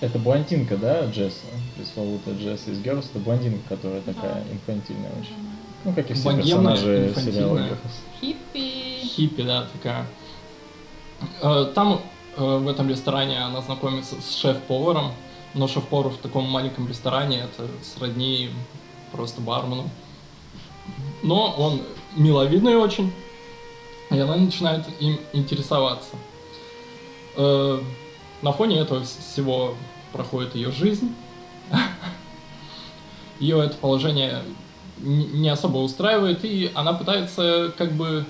Это 0.00 0.18
блондинка, 0.18 0.76
да, 0.76 1.06
Джесса? 1.06 1.46
Пресловутая 1.76 2.34
Джесса 2.34 2.70
из 2.70 2.78
Girls. 2.80 3.06
Это 3.10 3.18
блондинка, 3.18 3.76
которая 3.76 4.00
такая 4.02 4.42
инфантильная 4.50 5.10
очень. 5.20 5.36
Ну, 5.84 5.92
как 5.94 6.10
и 6.10 6.14
все 6.14 6.24
Богемная, 6.24 6.72
персонажи 6.74 7.08
инфантильная. 7.08 7.32
сериала 7.32 7.58
Girls. 7.58 8.20
Хиппи. 8.20 9.00
хиппи, 9.04 9.42
да, 9.42 9.66
такая. 9.72 10.06
Э, 11.42 11.72
Там, 11.74 12.00
э, 12.36 12.42
в 12.42 12.68
этом 12.68 12.88
ресторане, 12.88 13.38
она 13.38 13.60
знакомится 13.62 14.16
с 14.20 14.34
шеф-поваром, 14.34 15.12
но 15.54 15.68
шеф-повар 15.68 16.10
в 16.10 16.18
таком 16.18 16.48
маленьком 16.50 16.88
ресторане 16.88 17.40
это 17.40 17.68
сродни 17.82 18.50
просто 19.12 19.40
бармену. 19.40 19.88
Но 21.26 21.54
он 21.58 21.80
миловидный 22.14 22.76
очень, 22.76 23.12
и 24.10 24.18
она 24.18 24.36
начинает 24.36 24.84
им 25.00 25.18
интересоваться. 25.32 26.10
Э, 27.36 27.80
На 28.42 28.52
фоне 28.52 28.78
этого 28.78 29.00
вс- 29.00 29.18
всего 29.32 29.74
проходит 30.12 30.54
ее 30.54 30.70
жизнь. 30.70 31.12
Ее 33.40 33.58
это 33.64 33.76
положение 33.76 34.42
не 34.98 35.48
особо 35.48 35.78
устраивает, 35.78 36.44
и 36.44 36.70
она 36.74 36.92
пытается 36.92 37.72
как 37.76 37.92
бы 37.92 38.24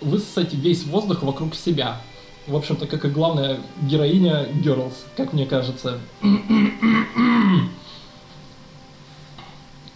высосать 0.00 0.52
весь 0.54 0.84
воздух 0.84 1.22
вокруг 1.22 1.54
себя. 1.54 2.00
В 2.46 2.54
общем-то, 2.54 2.86
как 2.86 3.04
и 3.06 3.08
главная 3.08 3.58
героиня 3.82 4.44
Girls, 4.62 4.92
как 5.16 5.32
мне 5.32 5.46
кажется. 5.46 5.98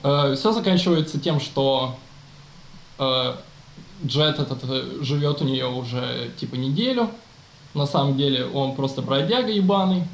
Все 0.03 0.53
заканчивается 0.53 1.21
тем, 1.21 1.39
что 1.41 1.97
э, 2.09 2.10
Джет 4.05 4.39
этот 4.39 4.59
э, 4.65 4.99
живет 5.03 5.43
у 5.43 5.45
нее 5.45 5.67
уже 5.67 6.33
типа 6.39 6.55
неделю. 6.55 7.11
На 7.75 7.87
самом 7.87 8.17
деле 8.17 8.47
он 8.47 8.75
просто 8.75 9.03
бродяга 9.03 9.51
ебаный. 9.51 10.05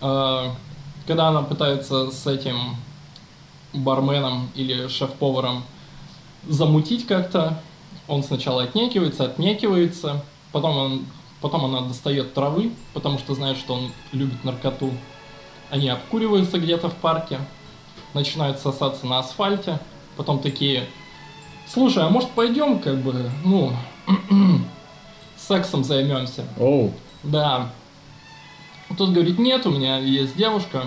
Э, 0.00 0.50
Когда 1.06 1.28
она 1.28 1.42
пытается 1.42 2.10
с 2.10 2.26
этим 2.26 2.76
барменом 3.72 4.50
или 4.54 4.88
шеф-поваром 4.88 5.64
замутить 6.48 7.06
как-то, 7.06 7.60
он 8.08 8.22
сначала 8.22 8.64
отнекивается, 8.64 9.24
отнекивается, 9.24 10.24
потом, 10.52 10.76
он, 10.76 11.06
потом 11.40 11.64
она 11.64 11.82
достает 11.82 12.34
травы, 12.34 12.72
потому 12.92 13.18
что 13.18 13.34
знает, 13.34 13.56
что 13.56 13.74
он 13.74 13.92
любит 14.12 14.44
наркоту. 14.44 14.90
Они 15.70 15.88
обкуриваются 15.88 16.58
где-то 16.58 16.88
в 16.88 16.94
парке, 16.94 17.38
начинают 18.14 18.58
сосаться 18.58 19.06
на 19.06 19.20
асфальте, 19.20 19.78
потом 20.16 20.40
такие, 20.40 20.88
слушай, 21.72 22.02
а 22.02 22.08
может 22.08 22.30
пойдем, 22.30 22.78
как 22.78 22.98
бы, 22.98 23.30
ну, 23.44 23.72
сексом 25.36 25.84
займемся. 25.84 26.44
Оу, 26.58 26.92
Да. 27.22 27.70
Тот 28.98 29.10
говорит, 29.10 29.38
нет, 29.38 29.66
у 29.66 29.70
меня 29.70 29.98
есть 29.98 30.36
девушка, 30.36 30.82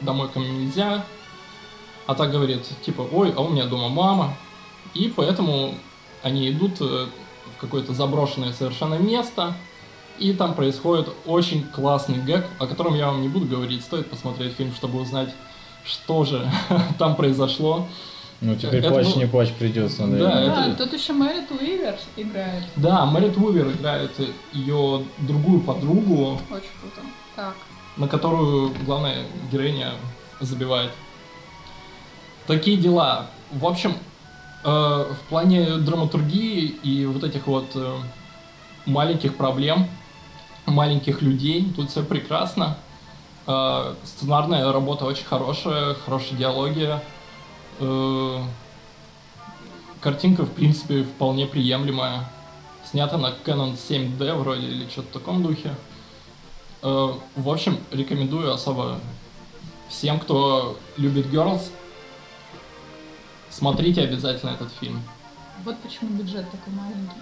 домой 0.00 0.28
ко 0.28 0.40
мне 0.40 0.50
нельзя. 0.50 1.04
А 2.06 2.14
так 2.14 2.32
говорит, 2.32 2.62
типа, 2.84 3.06
ой, 3.12 3.32
а 3.36 3.42
у 3.42 3.48
меня 3.50 3.66
дома 3.66 3.88
мама. 3.88 4.34
И 4.94 5.12
поэтому 5.14 5.74
они 6.22 6.50
идут 6.50 6.80
э, 6.80 7.06
в 7.54 7.60
какое-то 7.60 7.92
заброшенное 7.92 8.52
совершенно 8.52 8.94
место. 8.94 9.54
И 10.18 10.32
там 10.32 10.54
происходит 10.54 11.10
очень 11.26 11.62
классный 11.62 12.18
гэг, 12.18 12.46
о 12.58 12.66
котором 12.66 12.96
я 12.96 13.06
вам 13.06 13.22
не 13.22 13.28
буду 13.28 13.46
говорить. 13.46 13.82
Стоит 13.82 14.10
посмотреть 14.10 14.54
фильм, 14.54 14.74
чтобы 14.74 15.00
узнать, 15.00 15.32
что 15.84 16.24
же 16.24 16.50
там 16.98 17.14
произошло. 17.14 17.86
Ну 18.40 18.54
теперь 18.56 18.76
Это 18.80 18.90
плачь, 18.90 19.06
был- 19.06 19.16
не 19.16 19.26
плачь 19.26 19.52
придется, 19.52 19.98
Да, 20.02 20.06
наверное. 20.06 20.68
Да, 20.68 20.74
тут 20.74 20.92
еще 20.92 21.12
Мэрит 21.12 21.50
Уивер 21.50 21.96
играет. 22.16 22.64
Да, 22.76 23.04
Мэрит 23.06 23.36
Увер 23.36 23.68
играет 23.70 24.12
ее 24.52 25.04
другую 25.18 25.60
подругу, 25.60 26.32
Очень 26.50 26.70
круто. 26.80 27.00
Так. 27.36 27.54
на 27.96 28.06
которую 28.08 28.72
главная 28.84 29.24
героиня 29.50 29.92
забивает. 30.40 30.90
Такие 32.46 32.76
дела. 32.76 33.26
В 33.50 33.66
общем, 33.66 33.94
э, 34.64 34.68
в 34.68 35.28
плане 35.28 35.76
драматургии 35.78 36.66
и 36.82 37.06
вот 37.06 37.24
этих 37.24 37.46
вот 37.46 37.66
э, 37.74 37.96
маленьких 38.86 39.36
проблем, 39.36 39.88
маленьких 40.66 41.22
людей, 41.22 41.70
тут 41.76 41.90
все 41.90 42.02
прекрасно. 42.02 42.78
Э, 43.46 43.94
сценарная 44.04 44.70
работа 44.72 45.04
очень 45.04 45.24
хорошая, 45.24 45.94
хорошая 45.94 46.38
диалоги. 46.38 46.90
Э, 47.80 48.42
картинка, 50.00 50.44
в 50.44 50.52
принципе, 50.52 51.04
вполне 51.04 51.46
приемлемая. 51.46 52.28
Снята 52.84 53.18
на 53.18 53.28
Canon 53.44 53.74
7D 53.76 54.34
вроде 54.34 54.66
или 54.66 54.88
что-то 54.88 55.08
в 55.08 55.12
таком 55.12 55.42
духе. 55.42 55.74
Э, 56.82 57.12
В 57.36 57.48
общем, 57.48 57.78
рекомендую 57.90 58.52
особо 58.52 58.98
всем, 59.88 60.18
кто 60.20 60.78
любит 60.96 61.26
Girls, 61.26 61.70
смотрите 63.50 64.02
обязательно 64.02 64.50
этот 64.50 64.70
фильм. 64.72 65.02
Вот 65.64 65.78
почему 65.80 66.10
бюджет 66.10 66.50
такой 66.50 66.72
маленький. 66.72 67.20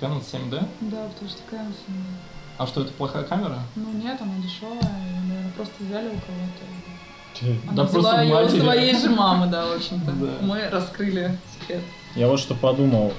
Canon 0.00 0.22
7D. 0.24 0.66
Да, 0.82 1.08
потому 1.08 1.28
что 1.30 1.42
такая 1.42 1.66
А 2.56 2.66
что, 2.66 2.82
это 2.82 2.92
плохая 2.92 3.24
камера? 3.24 3.58
Ну 3.74 3.92
нет, 3.92 4.20
она 4.20 4.34
дешевая, 4.38 4.80
наверное, 4.80 5.52
просто 5.56 5.74
взяли 5.82 6.06
у 6.08 6.10
кого-то. 6.20 6.97
Да 7.42 7.72
Она 7.72 7.84
просто 7.84 7.98
взяла 7.98 8.22
ее 8.22 8.46
у 8.46 8.48
своей 8.48 8.96
же 8.96 9.10
мамы, 9.10 9.46
да, 9.46 9.66
в 9.66 9.72
общем-то. 9.72 10.12
Да. 10.12 10.26
Мы 10.40 10.68
раскрыли 10.68 11.38
секрет. 11.60 11.82
Я 12.14 12.28
вот 12.28 12.40
что 12.40 12.54
подумал. 12.54 13.12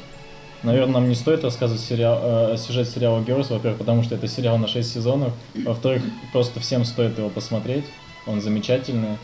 Наверное, 0.61 0.95
нам 0.95 1.07
не 1.07 1.15
стоит 1.15 1.43
рассказывать 1.43 1.81
сериал, 1.81 2.19
э, 2.21 2.57
сюжет 2.57 2.89
сериала 2.89 3.19
Girls, 3.21 3.47
во-первых, 3.49 3.79
потому 3.79 4.03
что 4.03 4.15
это 4.15 4.27
сериал 4.27 4.57
на 4.57 4.67
6 4.67 4.91
сезонов. 4.93 5.31
Во-вторых, 5.55 6.03
просто 6.33 6.59
всем 6.59 6.83
стоит 6.83 7.17
его 7.17 7.29
посмотреть. 7.29 7.85
Он 8.25 8.41
замечательный. 8.41 9.17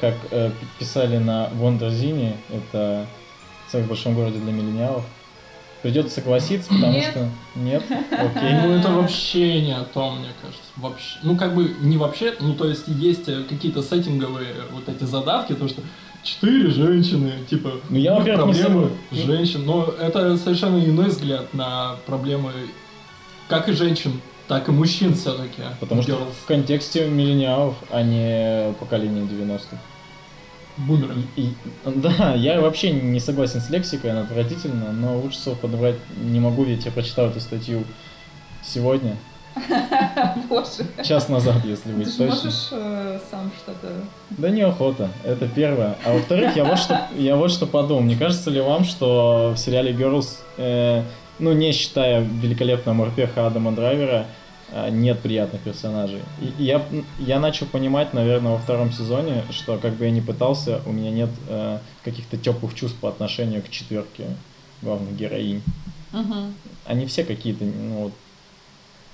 Как 0.00 0.14
э, 0.30 0.50
писали 0.78 1.16
на 1.16 1.48
Вондерзине, 1.54 2.36
это 2.50 3.06
секс 3.70 3.86
в 3.86 3.88
большом 3.88 4.14
городе 4.14 4.38
для 4.38 4.52
миллениалов. 4.52 5.04
Придется 5.82 6.16
согласиться, 6.16 6.68
потому 6.68 6.92
Нет. 6.92 7.10
что... 7.10 7.28
Нет? 7.54 7.82
Ну, 7.90 8.26
Окей. 8.26 8.78
это 8.80 8.90
вообще 8.90 9.60
не 9.62 9.72
о 9.76 9.84
том, 9.84 10.18
мне 10.18 10.28
кажется. 10.42 10.62
Вообще. 10.76 11.18
Ну, 11.22 11.36
как 11.36 11.54
бы 11.54 11.72
не 11.80 11.96
вообще, 11.96 12.34
ну, 12.40 12.54
то 12.54 12.66
есть 12.66 12.88
есть 12.88 13.28
э, 13.28 13.44
какие-то 13.48 13.82
сеттинговые 13.82 14.54
вот 14.72 14.88
эти 14.88 15.04
задатки, 15.04 15.52
то, 15.54 15.68
что 15.68 15.82
четыре 16.24 16.70
женщины, 16.70 17.32
типа, 17.48 17.74
Ну, 17.88 17.96
я, 17.96 18.14
во-первых, 18.14 18.56
не 18.56 18.62
проблемы 18.62 18.90
согла- 19.12 19.24
женщин. 19.26 19.64
Но 19.66 19.84
это 20.00 20.36
совершенно 20.36 20.84
иной 20.84 21.06
взгляд 21.08 21.54
на 21.54 21.96
проблемы 22.06 22.52
как 23.48 23.68
и 23.68 23.72
женщин, 23.72 24.20
так 24.46 24.68
и 24.68 24.72
мужчин 24.72 25.14
все-таки. 25.14 25.62
Потому 25.80 26.02
что 26.02 26.16
в 26.42 26.46
контексте 26.46 27.06
миллениалов, 27.06 27.76
а 27.90 28.02
не 28.02 28.72
поколения 28.74 29.22
90-х. 29.22 29.76
И- 31.36 31.40
и- 31.42 31.54
да, 31.84 32.34
я 32.34 32.60
вообще 32.60 32.90
не 32.92 33.20
согласен 33.20 33.60
с 33.60 33.68
лексикой, 33.70 34.12
она 34.12 34.20
отвратительна, 34.22 34.92
но 34.92 35.18
лучше 35.18 35.38
слов 35.38 35.58
подобрать 35.58 35.96
не 36.20 36.38
могу, 36.40 36.62
ведь 36.64 36.84
я 36.86 36.92
прочитал 36.92 37.26
эту 37.26 37.40
статью 37.40 37.84
сегодня, 38.62 39.16
Боже. 40.48 40.86
час 41.04 41.28
назад, 41.28 41.64
если 41.64 41.90
Ты 41.90 41.96
быть 41.96 42.06
же 42.06 42.12
точным. 42.12 42.28
можешь 42.28 42.68
э, 42.70 43.18
сам 43.30 43.50
что-то... 43.62 43.88
Да 44.30 44.50
неохота, 44.50 45.10
это 45.24 45.48
первое. 45.48 45.96
А 46.04 46.12
во-вторых, 46.12 46.54
я 46.56 46.64
вот 46.64 46.78
что, 46.78 47.00
я 47.16 47.34
вот 47.36 47.50
что 47.50 47.66
подумал. 47.66 48.02
Не 48.02 48.14
кажется 48.16 48.50
ли 48.50 48.60
вам, 48.60 48.84
что 48.84 49.52
в 49.54 49.58
сериале 49.58 49.92
Girls, 49.92 50.38
э, 50.58 51.02
ну 51.40 51.52
не 51.52 51.72
считая 51.72 52.20
великолепного 52.20 52.94
морпеха 52.94 53.46
Адама 53.46 53.72
Драйвера, 53.72 54.26
нет 54.90 55.20
приятных 55.20 55.62
персонажей. 55.62 56.20
И 56.40 56.62
я, 56.62 56.82
я 57.18 57.40
начал 57.40 57.66
понимать, 57.66 58.12
наверное, 58.14 58.52
во 58.52 58.58
втором 58.58 58.92
сезоне, 58.92 59.42
что 59.50 59.78
как 59.78 59.94
бы 59.94 60.04
я 60.04 60.10
ни 60.10 60.20
пытался, 60.20 60.80
у 60.86 60.92
меня 60.92 61.10
нет 61.10 61.30
э, 61.48 61.78
каких-то 62.04 62.36
теплых 62.36 62.74
чувств 62.74 62.98
по 62.98 63.08
отношению 63.08 63.62
к 63.62 63.70
четверке 63.70 64.24
главных 64.82 65.16
героинь. 65.16 65.62
Они 66.86 67.06
все 67.06 67.24
какие-то, 67.24 67.64
ну 67.64 68.04
вот. 68.04 68.12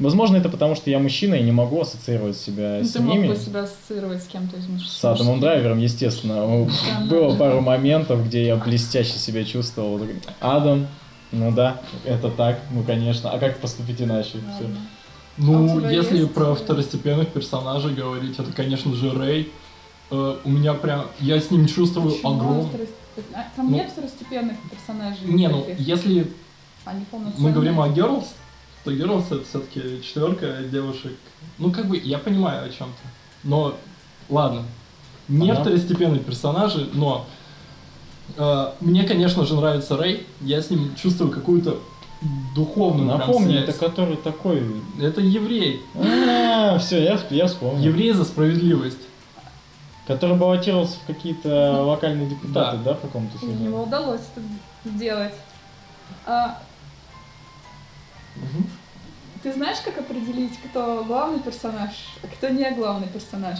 Возможно, 0.00 0.36
это 0.36 0.48
потому, 0.48 0.74
что 0.74 0.90
я 0.90 0.98
мужчина 0.98 1.36
и 1.36 1.42
не 1.42 1.52
могу 1.52 1.80
ассоциировать 1.80 2.36
себя 2.36 2.78
Ну, 2.80 2.84
с 2.84 2.92
ты 2.92 3.00
мог 3.00 3.14
ними. 3.14 3.28
бы 3.28 3.36
себя 3.36 3.62
ассоциировать 3.62 4.24
с 4.24 4.26
кем-то 4.26 4.56
из 4.56 4.66
мужских. 4.66 4.90
С 4.90 5.04
Адамом 5.04 5.38
Драйвером, 5.38 5.78
естественно. 5.78 6.68
Было 7.08 7.36
пару 7.36 7.60
моментов, 7.60 8.26
где 8.26 8.44
я 8.44 8.56
блестяще 8.56 9.12
себя 9.12 9.44
чувствовал. 9.44 10.00
Адам, 10.40 10.88
ну 11.30 11.52
да, 11.52 11.80
это 12.04 12.28
так, 12.28 12.58
ну 12.72 12.82
конечно. 12.82 13.30
А 13.30 13.38
как 13.38 13.58
поступить 13.60 14.02
иначе? 14.02 14.38
Всё. 14.56 14.68
Ну, 15.36 15.84
А 15.84 15.90
если 15.90 16.18
есть, 16.18 16.32
про 16.32 16.54
второстепенных 16.54 17.28
персонажей 17.32 17.92
говорить, 17.94 18.38
это, 18.38 18.52
конечно 18.52 18.94
же, 18.94 19.10
Рэй. 19.10 19.50
Э, 20.10 20.36
у 20.44 20.48
меня 20.50 20.74
прям, 20.74 21.06
я 21.18 21.40
с 21.40 21.50
ним 21.50 21.66
чувствую 21.66 22.12
Почему 22.12 22.34
огромный... 22.36 22.64
второстеп- 22.64 23.24
а, 23.34 23.46
Там 23.56 23.70
Ну, 23.70 23.76
нет 23.76 23.90
второстепенных 23.90 24.56
персонажей. 24.70 25.26
Не, 25.26 25.48
ну, 25.48 25.66
если 25.78 26.30
Они 26.84 27.04
мы 27.38 27.50
говорим 27.52 27.80
о 27.80 27.88
Girls, 27.88 28.26
то 28.84 28.92
Girls 28.92 29.26
это 29.26 29.44
все-таки 29.44 30.02
четверка 30.02 30.58
девушек. 30.70 31.12
Ну, 31.58 31.72
как 31.72 31.88
бы, 31.88 31.96
я 31.96 32.18
понимаю 32.18 32.66
о 32.66 32.68
чем-то. 32.68 33.08
Но, 33.42 33.74
ладно, 34.28 34.62
не 35.28 35.50
Ага. 35.50 35.62
второстепенные 35.62 36.20
персонажи, 36.20 36.88
но 36.92 37.26
э, 38.36 38.72
мне, 38.80 39.04
конечно 39.04 39.44
же, 39.46 39.54
нравится 39.56 39.96
Рэй. 39.96 40.26
Я 40.40 40.62
с 40.62 40.70
ним 40.70 40.94
чувствую 40.94 41.30
какую-то 41.30 41.80
духовную 42.54 43.08
прям 43.08 43.18
Напомни, 43.18 43.56
это 43.56 43.72
который 43.72 44.16
такой... 44.16 44.80
Это 45.00 45.20
еврей. 45.20 45.82
А, 45.94 46.78
все, 46.78 47.02
я, 47.02 47.18
я 47.30 47.46
вспомнил. 47.46 47.82
Еврей 47.82 48.12
за 48.12 48.24
справедливость. 48.24 48.98
Который 50.06 50.36
баллотировался 50.36 50.96
в 51.00 51.06
какие-то 51.06 51.82
локальные 51.84 52.28
депутаты, 52.28 52.76
Да. 52.78 52.82
да, 52.82 52.94
в 52.94 53.00
каком-то 53.00 53.38
сезоне? 53.38 53.68
удалось 53.70 54.20
это 54.34 54.94
сделать. 54.96 55.34
А, 56.26 56.60
Мгм. 58.36 58.66
ты 59.42 59.52
знаешь, 59.52 59.78
как 59.84 59.98
определить, 59.98 60.58
кто 60.70 61.04
главный 61.04 61.40
персонаж, 61.40 61.90
а 62.22 62.26
кто 62.26 62.48
не 62.48 62.70
главный 62.72 63.08
персонаж? 63.08 63.58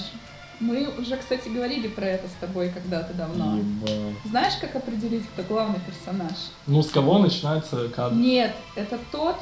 Мы 0.60 0.88
уже, 0.98 1.16
кстати, 1.16 1.48
говорили 1.48 1.88
про 1.88 2.06
это 2.06 2.28
с 2.28 2.32
тобой 2.40 2.70
когда-то 2.70 3.12
давно. 3.14 3.56
Ебать. 3.58 4.14
Знаешь, 4.24 4.54
как 4.60 4.76
определить, 4.76 5.24
кто 5.32 5.42
главный 5.42 5.80
персонаж? 5.80 6.36
Ну, 6.66 6.82
с 6.82 6.90
кого 6.90 7.18
начинается 7.18 7.88
кадр? 7.88 8.14
Нет, 8.16 8.54
это 8.76 8.98
тот, 9.12 9.36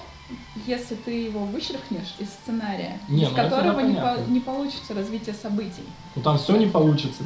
если 0.67 0.95
ты 0.95 1.11
его 1.25 1.45
вычеркнешь 1.45 2.15
из 2.19 2.29
сценария, 2.29 2.99
Не, 3.09 3.25
из 3.25 3.29
ну 3.31 3.37
которого 3.37 3.81
не, 3.81 3.95
по- 3.95 4.19
не 4.29 4.41
получится 4.41 4.95
развитие 4.95 5.35
событий. 5.35 5.85
Ну, 6.17 6.23
там 6.23 6.39
все 6.39 6.57
не 6.57 6.67
получится, 6.67 7.23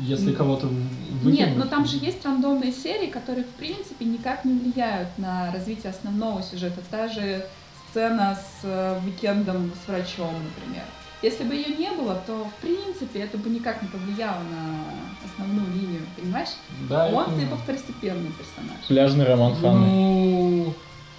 если 0.00 0.30
Н- 0.30 0.36
кого-то 0.36 0.66
выкинуть. 0.66 1.38
Нет, 1.38 1.56
но 1.56 1.66
там 1.66 1.86
же 1.86 1.96
есть 1.96 2.24
рандомные 2.24 2.72
серии, 2.72 3.06
которые, 3.08 3.44
в 3.44 3.50
принципе, 3.50 4.04
никак 4.04 4.44
не 4.44 4.58
влияют 4.58 5.08
на 5.18 5.50
развитие 5.52 5.90
основного 5.90 6.42
сюжета. 6.42 6.80
Та 6.90 7.08
же 7.08 7.46
сцена 7.90 8.36
с 8.36 8.64
э, 8.64 9.00
уикендом 9.04 9.72
с 9.84 9.88
врачом, 9.88 10.34
например. 10.34 10.84
Если 11.24 11.42
бы 11.44 11.54
ее 11.54 11.74
не 11.74 11.90
было, 11.90 12.20
то, 12.26 12.44
в 12.44 12.54
принципе, 12.60 13.20
это 13.20 13.38
бы 13.38 13.48
никак 13.48 13.80
не 13.80 13.88
повлияло 13.88 14.40
на 14.42 14.84
основную 15.24 15.72
линию, 15.72 16.02
понимаешь? 16.20 16.50
Да, 16.86 17.06
Он 17.06 17.24
типа 17.40 17.56
второстепенный 17.56 18.30
персонаж. 18.32 18.76
Пляжный 18.86 19.24
роман 19.24 19.54
Ханны. 19.54 19.86
Ну, 19.86 20.74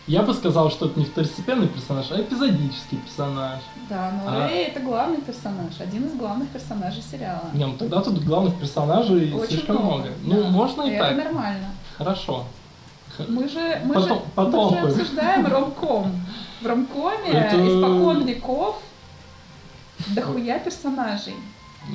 я 0.05 0.21
бы 0.21 0.35
сказал, 0.35 0.69
что 0.69 0.85
это 0.85 0.99
не 0.99 1.05
второстепенный 1.05 1.67
персонаж, 1.67 2.05
а 2.11 2.21
эпизодический 2.21 2.99
персонаж. 2.99 3.61
Да, 3.89 4.11
но 4.23 4.29
А- 4.31 4.47
Рэй 4.47 4.65
это 4.65 4.79
главный 4.81 5.21
персонаж, 5.21 5.73
один 5.79 6.05
из 6.05 6.13
главных 6.13 6.49
персонажей 6.49 7.01
сериала. 7.01 7.49
Не, 7.53 7.65
ну 7.65 7.73
тогда 7.73 8.01
тут 8.01 8.23
главных 8.23 8.59
персонажей 8.59 9.33
Очень 9.33 9.47
слишком 9.47 9.77
много. 9.77 10.09
Ну, 10.23 10.43
да. 10.43 10.49
можно 10.49 10.83
и 10.83 10.91
это 10.91 11.03
так. 11.07 11.17
нормально. 11.17 11.71
Хорошо. 11.97 12.43
Мы 13.27 13.47
же, 13.49 13.81
мы 13.85 13.95
Потом- 13.95 14.17
же, 14.19 14.23
потом 14.35 14.73
мы 14.75 14.81
же 14.81 14.85
обсуждаем 15.01 15.47
ромком. 15.47 16.11
В 16.61 16.67
ромкоме 16.67 17.29
Это- 17.31 17.55
испокон 17.55 18.23
веков 18.25 18.79
дохуя 20.15 20.59
персонажей. 20.59 21.35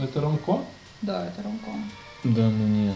Это 0.03 0.21
ромком? 0.21 0.65
Да, 1.03 1.27
это 1.27 1.43
ромком. 1.43 1.91
Да, 2.25 2.43
ну 2.43 2.67
нет. 2.67 2.95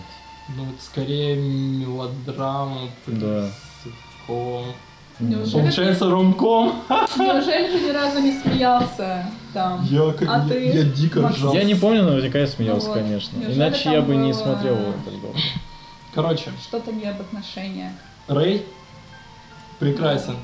Ну, 0.57 0.65
это 0.65 0.83
скорее 0.83 1.37
мелодрама. 1.37 2.89
Да. 3.07 3.49
ситком. 3.83 4.65
Неужели, 5.21 5.61
Получается 5.61 6.11
ромком. 6.11 6.83
неужели 7.17 7.79
ты 7.79 7.87
ни 7.87 7.91
разу 7.91 8.19
не 8.21 8.33
смеялся 8.33 9.31
там? 9.53 9.85
Я, 9.85 10.13
как- 10.13 10.29
А 10.29 10.39
я, 10.43 10.49
ты, 10.49 10.65
я 10.67 10.83
дико 10.83 11.29
ржал. 11.29 11.55
Я 11.55 11.63
не 11.65 11.75
помню, 11.77 12.03
наверняка 12.03 12.41
я 12.41 12.47
смеялся, 12.49 12.89
Ну 12.89 12.95
вот. 12.95 13.03
конечно. 13.03 13.37
Неужели 13.37 13.55
Иначе 13.57 13.93
я 13.93 14.03
бы 14.03 14.17
не 14.17 14.33
было- 14.33 14.43
смотрел 14.43 14.77
его 14.77 14.93
так 15.05 15.21
долго. 15.21 15.39
Короче, 16.15 16.51
Что-то 16.63 16.93
не 16.93 17.07
об 17.07 17.21
отношениях. 17.21 17.93
Рэй 18.29 18.67
прекрасен. 19.79 20.37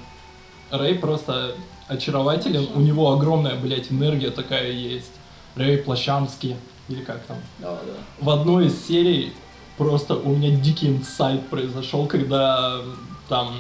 Рэй 0.71 0.95
просто 0.95 1.55
очарователен. 1.91 2.69
У 2.75 2.81
него 2.81 3.13
огромная, 3.13 3.57
блядь, 3.57 3.91
энергия 3.91 4.31
такая 4.31 4.71
есть. 4.71 5.13
Рэй 5.57 5.79
Плащанский. 5.79 6.57
Или 6.89 7.03
как 7.03 7.23
там. 7.25 7.37
Да, 7.59 7.73
да. 7.73 8.25
В 8.25 8.31
одной 8.31 8.67
из 8.67 8.87
серий 8.87 9.33
просто 9.77 10.15
у 10.15 10.35
меня 10.35 10.51
дикий 10.57 10.89
инсайт 10.89 11.49
произошел, 11.49 12.07
когда 12.07 12.81
там 13.29 13.55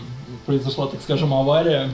произошла, 0.46 0.86
так 0.86 1.02
скажем, 1.02 1.34
авария. 1.34 1.90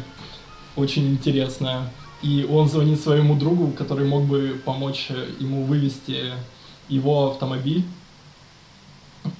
Очень 0.76 1.10
интересная. 1.10 1.90
И 2.22 2.46
он 2.50 2.68
звонит 2.68 3.00
своему 3.00 3.34
другу, 3.34 3.72
который 3.72 4.06
мог 4.06 4.24
бы 4.24 4.60
помочь 4.64 5.06
э, 5.10 5.28
ему 5.38 5.64
вывести 5.64 6.32
его 6.88 7.30
автомобиль. 7.30 7.84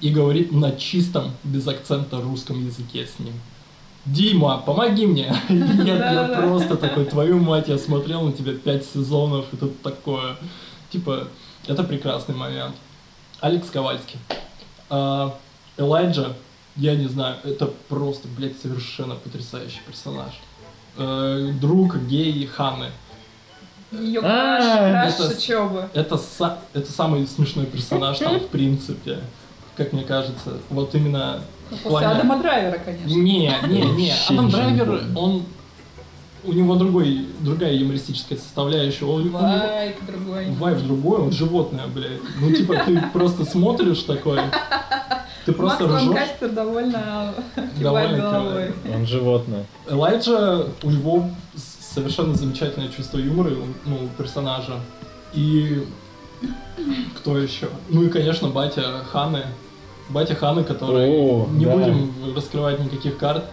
И 0.01 0.09
говорит 0.09 0.51
на 0.51 0.71
чистом, 0.73 1.31
без 1.43 1.67
акцента 1.67 2.19
русском 2.21 2.63
языке 2.65 3.05
с 3.05 3.19
ним. 3.19 3.33
Дима, 4.07 4.59
помоги 4.65 5.05
мне. 5.05 5.35
Я, 5.49 6.11
я 6.13 6.41
просто 6.41 6.77
такой, 6.77 7.05
твою 7.05 7.39
мать, 7.39 7.67
я 7.67 7.77
смотрел 7.77 8.21
на 8.21 8.31
тебя 8.31 8.53
пять 8.53 8.85
сезонов, 8.85 9.45
и 9.51 9.57
тут 9.57 9.81
такое. 9.81 10.37
Типа, 10.89 11.27
это 11.67 11.83
прекрасный 11.83 12.35
момент. 12.35 12.75
Алекс 13.41 13.69
Ковальский. 13.69 14.17
А, 14.89 15.37
Элайджа, 15.77 16.33
я 16.77 16.95
не 16.95 17.07
знаю, 17.07 17.35
это 17.43 17.67
просто, 17.89 18.27
блядь, 18.29 18.59
совершенно 18.59 19.15
потрясающий 19.15 19.81
персонаж. 19.85 20.33
Э, 20.97 21.51
друг 21.59 21.97
гей 22.07 22.45
Ханны. 22.47 22.91
Ее 23.91 24.21
краш, 24.21 24.63
краш 24.63 25.13
это. 25.19 25.89
Это, 25.93 26.19
это 26.73 26.91
самый 26.91 27.27
смешной 27.27 27.65
персонаж 27.65 28.17
там, 28.19 28.39
в 28.39 28.47
принципе, 28.47 29.19
как 29.75 29.93
мне 29.93 30.03
кажется. 30.03 30.57
Вот 30.69 30.93
именно 30.95 31.41
в 31.67 31.83
После 31.83 31.89
плане... 31.89 32.07
Адама 32.07 32.37
Драйвера, 32.39 32.79
конечно. 32.79 33.07
Не, 33.07 33.53
не, 33.67 33.81
не. 33.91 34.13
Адам 34.29 34.49
Драйвер, 34.49 35.01
он, 35.15 35.43
у 36.43 36.53
него 36.53 36.75
другой, 36.75 37.25
другая 37.41 37.73
юмористическая 37.73 38.37
составляющая. 38.37 39.05
Он, 39.05 39.21
у 39.21 39.25
него- 39.25 39.39
Вайб 39.39 39.95
другой. 40.05 40.49
Вайб 40.51 40.77
другой, 40.79 41.19
он 41.19 41.31
животное, 41.31 41.87
блядь. 41.87 42.21
Ну, 42.39 42.51
типа, 42.51 42.75
ты 42.85 43.01
просто 43.13 43.45
смотришь 43.45 44.03
такой, 44.03 44.39
ты 45.45 45.51
просто 45.53 45.87
Макс 45.87 45.95
ржешь. 46.01 46.07
Ланкастер 46.09 46.49
довольно 46.49 47.33
Довольно 47.79 48.17
головой. 48.17 48.73
Он 48.93 49.05
животное. 49.05 49.65
Элайджа, 49.89 50.65
у 50.83 50.89
него 50.89 51.29
совершенно 51.93 52.35
замечательное 52.35 52.89
чувство 52.89 53.17
юмора, 53.17 53.51
ну, 53.85 53.95
у 54.05 54.07
персонажа. 54.21 54.79
И 55.33 55.83
кто 57.17 57.37
еще? 57.37 57.69
Ну 57.89 58.03
и, 58.03 58.09
конечно, 58.09 58.47
батя 58.49 59.03
Ханы. 59.11 59.43
Батя 60.09 60.35
Ханы, 60.35 60.63
который... 60.63 61.09
О, 61.09 61.47
не 61.51 61.65
да. 61.65 61.75
будем 61.75 62.11
раскрывать 62.35 62.79
никаких 62.79 63.17
карт, 63.17 63.45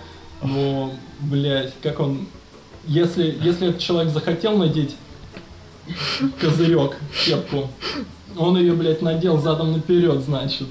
но, 0.42 0.92
блядь, 1.20 1.72
как 1.82 2.00
он... 2.00 2.26
Если, 2.86 3.36
если 3.42 3.68
этот 3.68 3.80
человек 3.80 4.12
захотел 4.12 4.56
надеть 4.56 4.94
козырек, 6.40 6.96
кепку, 7.24 7.68
он 8.36 8.56
ее, 8.56 8.74
блядь, 8.74 9.02
надел 9.02 9.38
задом 9.38 9.72
наперед, 9.72 10.20
значит. 10.20 10.68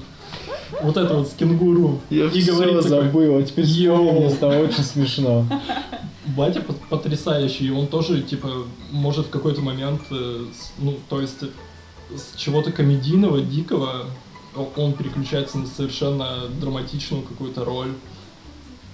Вот 0.82 0.96
это 0.96 1.14
вот 1.14 1.28
с 1.28 1.32
кенгуру. 1.32 2.00
Я 2.10 2.26
и 2.26 2.40
все 2.40 2.52
говорит 2.52 2.82
такой, 2.82 2.88
забыл, 2.88 3.36
а 3.38 3.42
теперь 3.42 3.64
мне 3.64 4.30
стало 4.30 4.54
очень 4.54 4.82
смешно. 4.82 5.46
Батя 6.26 6.60
пот- 6.60 6.80
потрясающий, 6.88 7.70
он 7.70 7.86
тоже, 7.86 8.22
типа, 8.22 8.48
может 8.90 9.26
в 9.26 9.30
какой-то 9.30 9.60
момент, 9.60 10.00
э, 10.10 10.46
ну, 10.78 10.98
то 11.08 11.20
есть, 11.20 11.42
э, 11.42 11.46
с 12.16 12.36
чего-то 12.36 12.72
комедийного, 12.72 13.40
дикого, 13.40 14.06
он 14.56 14.92
переключается 14.94 15.58
на 15.58 15.66
совершенно 15.66 16.46
драматичную 16.48 17.22
какую-то 17.22 17.64
роль, 17.64 17.92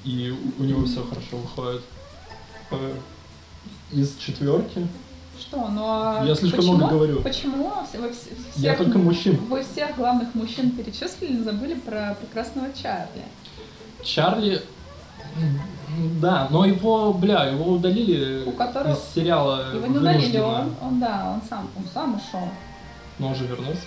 и 0.04 0.34
у- 0.58 0.62
него 0.62 0.84
все 0.86 1.02
хорошо 1.04 1.36
выходит. 1.36 1.82
Э, 2.70 2.94
Из 3.92 4.16
четверки 4.16 4.86
Что, 5.38 5.66
ну 5.68 5.82
а 5.84 6.24
Я 6.24 6.34
слишком 6.36 6.60
почему, 6.60 6.76
много 6.76 6.94
говорю. 6.94 7.22
Почему 7.22 7.72
вы 7.94 8.12
все- 8.12 8.28
всех, 8.52 8.62
я 8.62 8.76
только 8.76 8.98
мужчин. 8.98 9.36
вы 9.48 9.62
всех 9.64 9.96
главных 9.96 10.34
мужчин 10.34 10.70
перечислили, 10.70 11.32
но 11.38 11.44
забыли 11.44 11.74
про 11.74 12.14
прекрасного 12.20 12.68
Чарли? 12.72 13.24
Чарли, 14.04 14.62
да, 16.20 16.46
но 16.50 16.64
его, 16.66 17.12
бля, 17.14 17.46
его 17.46 17.72
удалили 17.72 18.44
У 18.46 18.52
которого- 18.52 18.92
из 18.92 19.14
сериала. 19.14 19.74
Его 19.74 19.86
не 19.86 19.98
удалили, 19.98 20.38
он, 20.38 20.74
он, 20.80 21.00
да, 21.00 21.32
он 21.34 21.42
сам, 21.48 21.68
он 21.76 21.84
сам 21.92 22.14
ушел. 22.16 22.48
Но 23.18 23.28
он 23.28 23.34
же 23.34 23.46
вернулся. 23.46 23.80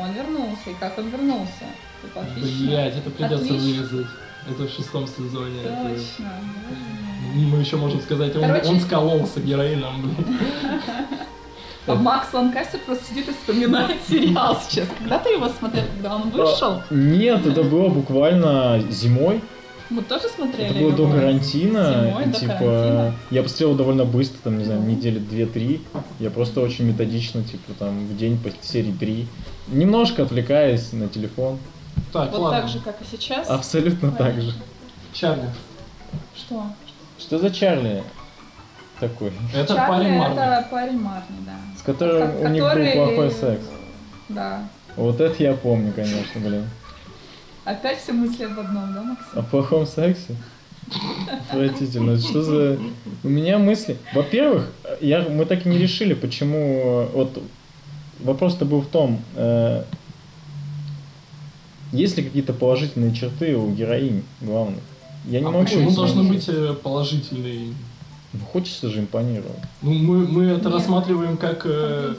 Он 0.00 0.12
вернулся, 0.12 0.70
и 0.70 0.74
как 0.78 0.98
он 0.98 1.08
вернулся? 1.08 1.64
Это. 2.04 2.26
Блять, 2.36 2.96
это 2.96 3.10
придется 3.10 3.44
Отлично. 3.44 3.58
вырезать. 3.68 4.06
Это 4.48 4.62
в 4.66 4.70
шестом 4.70 5.06
сезоне. 5.06 5.60
это- 5.64 5.88
Точно. 5.94 6.30
мой. 7.34 7.44
Мы 7.46 7.58
еще 7.58 7.76
можем 7.76 8.00
сказать, 8.00 8.34
он, 8.36 8.42
Короче- 8.42 8.68
он 8.68 8.80
скололся 8.80 9.40
героином, 9.40 10.02
блин. 10.02 10.38
А 11.86 11.94
Макс 11.94 12.32
Ланкастер 12.34 12.80
просто 12.80 13.04
сидит 13.08 13.28
и 13.28 13.32
вспоминает 13.32 13.96
сериал 14.08 14.58
сейчас. 14.68 14.88
Когда 14.98 15.18
ты 15.18 15.30
его 15.30 15.48
смотрел, 15.48 15.84
когда 15.94 16.16
он 16.16 16.30
вышел? 16.30 16.72
А, 16.72 16.84
Нет, 16.90 17.46
это 17.46 17.62
было 17.62 17.88
буквально 17.88 18.82
зимой. 18.90 19.40
Мы 19.88 20.02
тоже 20.02 20.28
смотрели 20.28 20.68
Это 20.68 20.78
было 20.80 20.92
до 20.92 21.08
карантина. 21.10 22.04
Зимой, 22.10 22.26
до 22.26 22.32
типа, 22.38 22.52
карантина. 22.58 23.14
я 23.30 23.42
посмотрел 23.42 23.74
довольно 23.74 24.04
быстро, 24.04 24.36
там, 24.44 24.58
не 24.58 24.64
знаю, 24.64 24.82
недели 24.82 25.18
две-три. 25.18 25.80
Я 26.20 26.30
просто 26.30 26.60
очень 26.60 26.84
методично, 26.84 27.42
типа, 27.42 27.72
там, 27.78 28.06
в 28.06 28.16
день 28.18 28.38
по 28.38 28.50
серии 28.60 28.92
три. 28.92 29.26
Немножко 29.70 30.22
отвлекаясь 30.22 30.92
на 30.92 31.08
телефон. 31.08 31.58
Так, 32.12 32.30
Вот 32.32 32.40
ладно. 32.40 32.60
так 32.60 32.70
же, 32.70 32.80
как 32.80 32.96
и 33.02 33.04
сейчас. 33.04 33.48
Абсолютно 33.50 34.10
так 34.12 34.40
же. 34.40 34.52
Чарли. 35.12 35.50
Что? 36.34 36.64
Что 37.18 37.38
за 37.38 37.50
Чарли 37.50 38.02
такой? 39.00 39.32
Это 39.54 39.74
Чарли 39.74 39.88
парень 39.90 40.12
Марни. 40.18 40.36
Это 40.36 40.68
парень 40.70 40.98
Марни, 40.98 41.36
да. 41.44 41.56
С 41.78 41.82
которым 41.82 42.32
Ко- 42.32 42.38
у 42.38 42.48
них 42.48 42.62
был 42.62 43.06
плохой 43.06 43.30
секс. 43.30 43.64
Да. 44.28 44.68
Вот 44.96 45.20
это 45.20 45.42
я 45.42 45.54
помню, 45.54 45.92
конечно, 45.92 46.40
блин. 46.40 46.68
Опять 47.64 47.98
все 48.00 48.12
мысли 48.12 48.44
об 48.44 48.58
одном, 48.58 48.94
да, 48.94 49.02
Максим? 49.02 49.38
О 49.38 49.42
плохом 49.42 49.86
сексе? 49.86 50.34
Отвратительно. 51.50 52.18
Что 52.18 52.42
за... 52.42 52.78
У 53.22 53.28
меня 53.28 53.58
мысли... 53.58 53.98
Во-первых, 54.14 54.70
я... 55.00 55.20
мы 55.28 55.44
так 55.44 55.66
и 55.66 55.68
не 55.68 55.76
решили, 55.78 56.14
почему... 56.14 57.06
Вот 57.12 57.42
вопрос-то 58.20 58.64
был 58.64 58.80
в 58.80 58.86
том, 58.86 59.20
э, 59.34 59.84
есть 61.92 62.16
ли 62.16 62.22
какие-то 62.22 62.52
положительные 62.52 63.14
черты 63.14 63.56
у 63.56 63.70
героинь 63.72 64.24
главных? 64.40 64.82
Я 65.24 65.40
не 65.40 65.46
А 65.46 65.50
могу 65.50 65.64
почему 65.64 65.90
должны 65.90 66.22
быть 66.22 66.48
э, 66.48 66.74
положительные? 66.74 67.74
Ну, 68.32 68.40
хочется 68.52 68.90
же 68.90 69.00
импонировать. 69.00 69.56
Ну, 69.80 69.92
мы, 69.92 70.26
мы 70.26 70.44
это 70.44 70.66
Нет. 70.66 70.74
рассматриваем 70.74 71.38
как 71.38 71.62
э, 71.64 72.14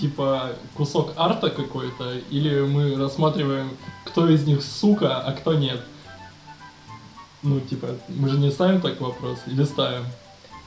типа 0.00 0.52
кусок 0.74 1.12
арта 1.16 1.50
какой-то, 1.50 2.18
или 2.30 2.60
мы 2.60 2.94
рассматриваем, 2.94 3.70
кто 4.04 4.28
из 4.28 4.46
них 4.46 4.62
сука, 4.62 5.18
а 5.18 5.32
кто 5.32 5.54
нет. 5.54 5.80
Ну, 7.42 7.60
типа, 7.60 7.88
мы 8.08 8.28
же 8.28 8.38
не 8.38 8.50
ставим 8.50 8.80
так 8.80 9.00
вопрос, 9.00 9.38
или 9.46 9.64
ставим? 9.64 10.04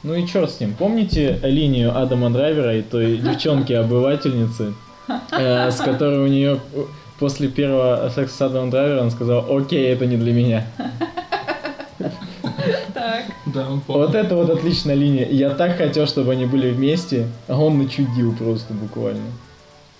Ну 0.04 0.16
и 0.16 0.26
черт 0.26 0.50
с 0.50 0.60
ним. 0.60 0.74
Помните 0.74 1.40
линию 1.44 1.96
Адама 1.96 2.32
Драйвера 2.32 2.76
и 2.76 2.82
той 2.82 3.18
девчонки-обывательницы, 3.18 4.74
э, 5.32 5.70
с 5.70 5.78
которой 5.78 6.20
у 6.20 6.28
нее 6.28 6.60
после 7.20 7.50
первого 7.50 8.10
секса 8.10 8.36
с 8.36 8.42
Адамом 8.42 8.72
Драйвером 8.72 9.12
сказал, 9.12 9.46
окей, 9.56 9.94
это 9.94 10.08
не 10.08 10.18
для 10.18 10.34
меня. 10.34 10.66
Так. 12.94 13.26
Да, 13.48 13.70
мы 13.70 13.82
помним. 13.82 14.06
Вот 14.06 14.16
это 14.16 14.36
вот 14.36 14.50
отличная 14.50 14.96
линия. 14.96 15.28
Я 15.28 15.52
так 15.52 15.78
хотел, 15.78 16.08
чтобы 16.08 16.32
они 16.32 16.46
были 16.46 16.72
вместе, 16.72 17.28
а 17.48 17.60
он 17.60 17.78
начудил 17.78 18.36
просто 18.36 18.74
буквально. 18.74 19.24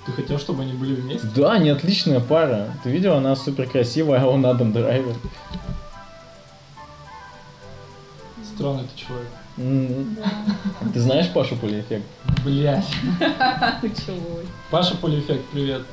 Ты 0.06 0.12
хотел, 0.14 0.40
чтобы 0.40 0.64
они 0.64 0.74
были 0.74 0.96
вместе? 0.96 1.28
Да, 1.36 1.54
они 1.54 1.70
отличная 1.70 2.20
пара. 2.20 2.70
Ты 2.84 2.90
видел, 2.90 3.14
она 3.14 3.36
супер 3.36 3.68
красивая, 3.68 4.22
а 4.22 4.28
он 4.28 4.46
Адам 4.46 4.72
Драйвер. 4.72 5.16
Странный 8.44 8.84
ты 8.84 9.00
человек. 9.00 9.30
Ты 9.58 11.00
знаешь 11.00 11.30
Пашу 11.34 11.56
Полиэффект? 11.58 12.06
Блять. 12.44 12.86
Паша 14.72 14.96
Полифект, 14.96 15.46
привет. 15.52 15.84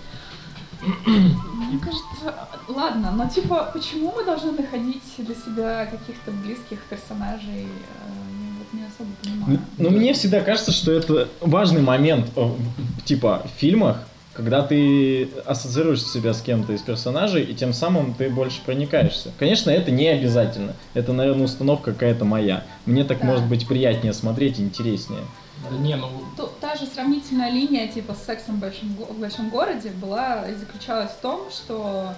Мне 1.05 1.79
кажется, 1.81 2.35
ладно, 2.69 3.11
но 3.11 3.29
типа, 3.29 3.71
почему 3.73 4.13
мы 4.17 4.25
должны 4.25 4.53
находить 4.53 5.03
для 5.19 5.35
себя 5.35 5.87
каких-то 5.87 6.31
близких 6.31 6.79
персонажей? 6.85 7.67
э, 7.67 7.67
Я 7.67 8.59
вот 8.59 8.73
не 8.73 8.83
особо 8.87 9.11
понимаю. 9.23 9.61
Ну, 9.77 9.91
мне 9.91 10.13
всегда 10.15 10.41
кажется, 10.41 10.71
что 10.71 10.93
это 10.93 11.29
важный 11.41 11.83
момент, 11.83 12.31
э, 12.37 12.41
в- 12.43 13.03
типа, 13.03 13.43
в 13.45 13.59
фильмах, 13.59 14.03
когда 14.39 14.63
ты 14.63 15.29
ассоциируешь 15.47 16.01
себя 16.01 16.33
с 16.33 16.41
кем-то 16.41 16.73
из 16.73 16.81
персонажей, 16.81 17.43
и 17.43 17.55
тем 17.57 17.73
самым 17.73 18.15
ты 18.15 18.31
больше 18.31 18.61
проникаешься. 18.65 19.33
Конечно, 19.37 19.69
это 19.71 19.91
не 19.91 20.07
обязательно. 20.07 20.75
Это, 20.95 21.13
наверное, 21.13 21.47
установка 21.47 21.93
какая-то 21.93 22.25
моя. 22.25 22.63
Мне 22.87 23.03
так 23.03 23.19
Да. 23.19 23.25
может 23.27 23.45
быть 23.49 23.67
приятнее 23.67 24.13
смотреть, 24.13 24.61
интереснее. 24.61 25.23
Да 25.69 25.77
не, 25.77 25.97
ну 25.97 26.09
То- 26.37 26.53
та 26.61 26.77
же 26.77 26.87
сравнительная 26.87 27.51
линия 27.51 27.89
типа 27.89 28.15
с 28.15 28.25
сексом 28.27 28.55
в 28.55 28.59
большом, 28.61 28.95
го- 28.95 29.07
в 29.07 29.19
большом 29.19 29.51
городе 29.51 29.91
была 29.91 30.49
и 30.49 30.55
заключалась 30.55 31.11
в 31.11 31.17
том, 31.21 31.51
что 31.51 32.15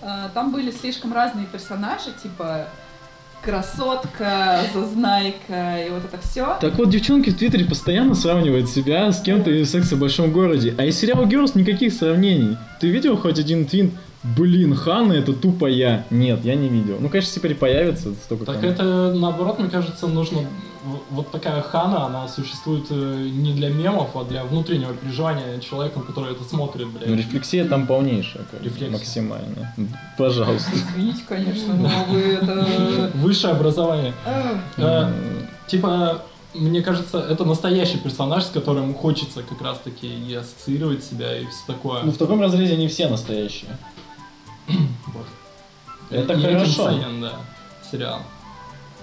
э, 0.00 0.06
там 0.32 0.52
были 0.52 0.70
слишком 0.70 1.12
разные 1.12 1.46
персонажи, 1.46 2.12
типа 2.22 2.68
красотка, 3.42 4.60
зазнайка 4.74 5.78
и 5.86 5.90
вот 5.90 6.04
это 6.04 6.18
все. 6.22 6.56
Так 6.60 6.76
вот, 6.78 6.90
девчонки 6.90 7.30
в 7.30 7.38
Твиттере 7.38 7.64
постоянно 7.64 8.14
сравнивают 8.14 8.68
себя 8.68 9.10
с 9.12 9.20
кем-то 9.20 9.50
из 9.50 9.70
секса 9.70 9.96
в 9.96 9.98
большом 10.00 10.32
городе. 10.32 10.74
А 10.78 10.84
из 10.84 10.98
сериала 10.98 11.24
Girls 11.24 11.52
никаких 11.54 11.92
сравнений. 11.92 12.56
Ты 12.80 12.88
видел 12.88 13.16
хоть 13.16 13.38
один 13.38 13.66
твин? 13.66 13.92
Блин, 14.36 14.74
Ханна 14.74 15.12
это 15.12 15.32
тупо 15.32 15.66
я. 15.66 16.04
Нет, 16.10 16.40
я 16.44 16.56
не 16.56 16.68
видел. 16.68 16.98
Ну, 17.00 17.08
конечно, 17.08 17.32
теперь 17.34 17.54
появится 17.54 18.12
столько 18.14 18.44
Так 18.46 18.60
там. 18.60 18.70
это, 18.70 19.14
наоборот, 19.14 19.58
мне 19.60 19.68
кажется, 19.70 20.06
нужно... 20.08 20.40
Вот 21.10 21.30
такая 21.30 21.60
хана, 21.62 22.06
она 22.06 22.28
существует 22.28 22.86
э, 22.90 22.94
не 23.30 23.52
для 23.52 23.68
мемов, 23.70 24.14
а 24.16 24.24
для 24.24 24.44
внутреннего 24.44 24.94
переживания 24.94 25.58
человека, 25.60 26.00
который 26.00 26.32
это 26.32 26.44
смотрит, 26.44 26.86
Ну, 26.86 26.98
блядь. 26.98 27.08
рефлексия 27.18 27.68
там 27.68 27.86
полнейшая, 27.86 28.44
как 28.50 28.62
Рефлексия. 28.62 28.90
максимально. 28.90 29.74
Пожалуйста. 30.16 30.70
Извините, 30.74 31.22
конечно, 31.28 31.74
но 31.74 31.88
вы 32.08 32.20
это... 32.34 33.10
Высшее 33.14 33.54
образование. 33.54 34.14
Э, 34.76 35.10
Типа, 35.66 36.22
мне 36.54 36.80
кажется, 36.80 37.18
это 37.20 37.44
настоящий 37.44 37.98
персонаж, 37.98 38.44
с 38.44 38.48
которым 38.50 38.94
хочется 38.94 39.42
как 39.42 39.60
раз-таки 39.60 40.06
и 40.06 40.34
ассоциировать 40.34 41.04
себя, 41.04 41.36
и 41.38 41.44
все 41.46 41.60
такое. 41.66 42.02
Ну, 42.04 42.12
в 42.12 42.16
таком 42.16 42.40
разрезе 42.40 42.74
они 42.74 42.88
все 42.88 43.08
настоящие. 43.08 43.70
Вот. 44.68 45.26
Это 46.10 46.32
И 46.32 46.40
хорошо. 46.42 46.86
ценен, 46.88 47.20
да, 47.20 47.32
сериал. 47.90 48.20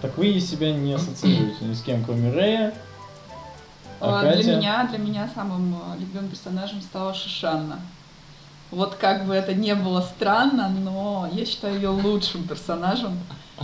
Так 0.02 0.18
вы 0.18 0.40
себя 0.40 0.72
не 0.74 0.94
ассоциируете 0.94 1.66
ни 1.66 1.74
с 1.74 1.82
кем, 1.82 2.04
кроме 2.04 2.32
Рэя. 2.32 2.74
А 4.00 4.20
а, 4.20 4.22
Для 4.22 4.34
Катя? 4.34 4.58
меня, 4.58 4.88
для 4.88 4.98
меня 4.98 5.30
самым 5.34 5.76
э, 5.76 6.00
любимым 6.00 6.30
персонажем 6.30 6.82
стала 6.82 7.14
Шишанна. 7.14 7.80
Вот 8.72 8.96
как 8.96 9.26
бы 9.26 9.34
это 9.34 9.54
не 9.54 9.74
было 9.74 10.02
странно, 10.02 10.70
но 10.70 11.30
я 11.32 11.46
считаю 11.46 11.76
ее 11.76 11.90
лучшим 11.90 12.48
персонажем. 12.48 13.18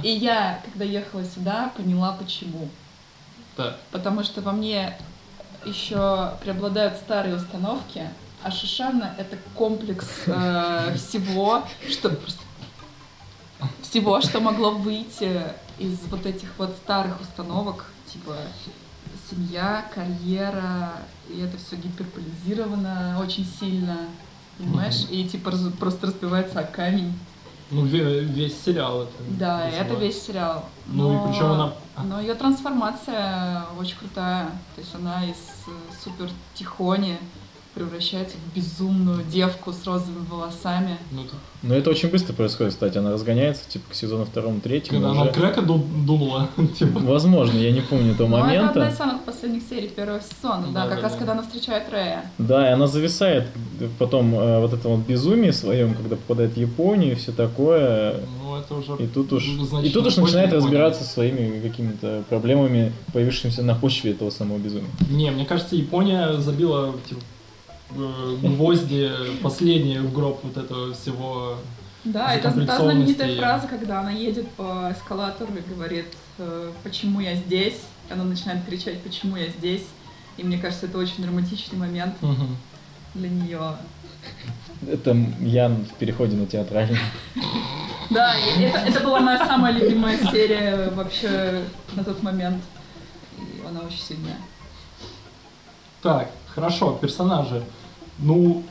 И 0.04 0.10
я, 0.10 0.62
когда 0.64 0.86
ехала 0.86 1.24
сюда, 1.26 1.72
поняла 1.76 2.14
почему. 2.14 2.70
Да. 3.58 3.76
Потому 3.92 4.24
что 4.24 4.42
во 4.42 4.54
мне 4.54 4.98
еще 5.66 6.34
преобладают 6.42 6.96
старые 6.96 7.36
установки, 7.36 8.10
а 8.42 8.52
Шишана 8.52 9.14
это 9.18 9.38
комплекс 9.56 10.08
э, 10.26 10.96
всего, 10.96 11.64
что 11.90 12.10
просто 12.10 12.42
всего, 13.82 14.22
что 14.22 14.40
могло 14.40 14.72
выйти 14.72 15.44
из 15.80 16.00
вот 16.10 16.26
этих 16.26 16.50
вот 16.58 16.76
старых 16.84 17.20
установок, 17.22 17.86
типа 18.06 18.36
семья, 19.30 19.86
карьера, 19.94 20.94
и 21.30 21.40
это 21.40 21.58
все 21.58 21.76
гиперполизировано 21.76 23.18
очень 23.22 23.46
сильно, 23.60 23.98
понимаешь? 24.58 25.06
И 25.10 25.28
типа 25.28 25.52
раз- 25.52 25.72
просто 25.80 26.08
разбивается 26.08 26.60
о 26.60 26.64
камень. 26.64 27.18
Ну, 27.70 27.86
ве- 27.86 28.20
весь 28.24 28.62
сериал 28.62 29.04
это. 29.04 29.12
Да, 29.40 29.60
это 29.68 29.78
называется. 29.84 30.06
весь 30.06 30.22
сериал. 30.22 30.66
Ну 30.88 31.14
и 31.14 31.32
причем 31.32 31.46
она... 31.52 31.74
Но 32.04 32.20
ее 32.20 32.36
трансформация 32.36 33.64
очень 33.80 33.96
крутая. 33.98 34.48
То 34.76 34.82
есть 34.82 34.94
она 34.94 35.24
из 35.26 35.38
э, 35.68 35.72
супер 36.04 36.30
тихони 36.54 37.18
превращается 37.74 38.36
в 38.38 38.56
безумную 38.56 39.24
девку 39.32 39.72
с 39.72 39.86
розовыми 39.86 40.26
волосами. 40.30 40.98
Ну, 41.12 41.22
это- 41.24 41.34
Но 41.64 41.76
это 41.76 41.90
очень 41.90 42.10
быстро 42.10 42.34
происходит, 42.34 42.74
кстати. 42.74 42.98
Она 42.98 43.12
разгоняется, 43.12 43.70
типа, 43.70 43.86
к 43.92 43.94
сезону 43.96 44.26
второму, 44.26 44.60
третьему. 44.60 45.00
когда 45.02 45.12
она 45.12 45.30
уже- 45.32 45.40
Грека 45.40 45.62
ду- 45.62 45.86
дунула, 46.06 46.50
типа. 46.80 47.00
Возможно, 47.00 47.58
я 47.58 47.72
не 47.72 47.82
помню 47.82 48.12
этого 48.14 48.28
Ну, 48.28 48.38
это 48.38 48.46
одна 48.46 48.60
момента. 48.62 48.88
из 48.90 48.98
самых 48.98 49.22
последних 49.24 49.64
серий 49.70 49.88
первого 49.88 50.20
сезона, 50.22 50.68
да, 50.74 50.84
Да, 50.84 50.88
как 50.90 50.98
да, 50.98 51.04
раз 51.04 51.12
да. 51.14 51.18
когда 51.20 51.32
она 51.34 51.42
встречает 51.44 51.84
Рэя. 51.92 52.32
Да, 52.38 52.70
и 52.70 52.74
она 52.74 52.88
зависает 52.88 53.48
потом 54.00 54.34
э, 54.36 54.60
вот 54.60 54.74
это 54.74 54.90
вот 54.90 55.00
безумие 55.08 55.54
своем, 55.54 55.94
когда 55.94 56.16
попадает 56.16 56.54
в 56.54 56.58
Японию 56.58 57.12
и 57.14 57.16
все 57.16 57.32
такое. 57.32 58.20
Ну, 58.44 58.56
это 58.58 58.76
уже... 58.76 58.96
И 59.04 59.08
тут 59.08 59.32
уж, 59.34 59.48
и 59.84 59.90
тут 59.90 60.08
уж 60.08 60.18
начинает 60.18 60.52
разбираться 60.54 61.04
со 61.04 61.10
своими 61.10 61.60
какими-то 61.62 62.24
проблемами, 62.30 62.92
появившимися 63.14 63.64
на 63.64 63.76
почве 63.76 64.12
этого 64.12 64.30
самого 64.30 64.58
безумия. 64.58 64.90
Не, 65.10 65.32
мне 65.32 65.46
кажется, 65.46 65.76
Япония 65.76 66.34
забила 66.40 66.94
типа, 67.08 67.22
гвозди 68.42 69.12
последние 69.42 70.02
в 70.02 70.14
гроб 70.14 70.40
вот 70.44 70.58
этого 70.58 70.94
всего. 70.94 71.58
Да, 72.04 72.34
это 72.34 72.66
та 72.66 72.80
знаменитая 72.80 73.38
фраза, 73.38 73.68
когда 73.68 74.00
она 74.00 74.12
едет 74.12 74.50
по 74.52 74.92
эскалатору 74.92 75.54
и 75.56 75.74
говорит, 75.74 76.08
э, 76.40 76.72
почему 76.84 77.20
я 77.20 77.36
здесь. 77.36 77.82
И 78.10 78.14
она 78.14 78.24
начинает 78.24 78.66
кричать, 78.66 79.02
почему 79.02 79.36
я 79.38 79.50
здесь. 79.50 79.86
И 80.38 80.44
мне 80.44 80.58
кажется, 80.58 80.88
это 80.88 80.98
очень 80.98 81.24
драматичный 81.24 81.78
момент 81.78 82.16
для 83.14 83.30
нее. 83.30 83.76
Это 84.90 85.16
Ян 85.40 85.86
в 85.86 85.94
переходе 85.96 86.36
на 86.36 86.48
театральный. 86.48 86.98
Да, 88.10 88.36
это, 88.36 88.78
это 88.80 89.00
была 89.02 89.20
моя 89.20 89.46
самая 89.46 89.74
любимая 89.74 90.18
серия 90.32 90.90
вообще 90.90 91.64
на 91.94 92.04
тот 92.04 92.24
момент. 92.24 92.62
И 93.40 93.66
она 93.68 93.82
очень 93.82 94.00
сильная. 94.00 94.38
Так, 96.02 96.32
хорошо, 96.48 96.98
персонажи. 97.00 97.64
Ну, 98.20 98.64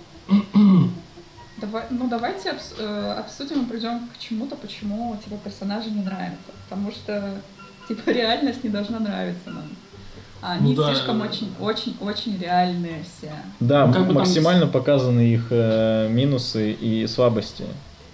Давай, 1.60 1.84
ну 1.90 2.08
давайте 2.08 2.48
обс- 2.50 2.74
э, 2.78 3.12
обсудим 3.18 3.62
и 3.62 3.66
придем 3.66 4.08
к 4.08 4.18
чему-то, 4.18 4.56
почему 4.56 5.14
типа 5.22 5.36
персонажи 5.44 5.90
не 5.90 6.02
нравятся. 6.02 6.52
Потому 6.68 6.90
что 6.90 7.34
типа 7.86 8.08
реальность 8.10 8.64
не 8.64 8.70
должна 8.70 8.98
нравиться 8.98 9.50
нам. 9.50 9.64
А 10.40 10.52
они 10.52 10.74
Ну 10.74 10.82
да. 10.82 10.94
слишком 10.94 11.20
очень, 11.20 11.52
очень, 11.60 11.96
очень 12.00 12.38
реальные 12.38 13.02
все. 13.04 13.30
Да, 13.60 13.86
Ну, 13.86 13.92
как 13.92 14.02
бы 14.02 14.14
там- 14.14 14.22
максимально 14.22 14.66
показаны 14.68 15.20
их 15.20 15.48
э, 15.50 16.08
минусы 16.10 16.72
и 16.72 17.06
слабости. 17.06 17.64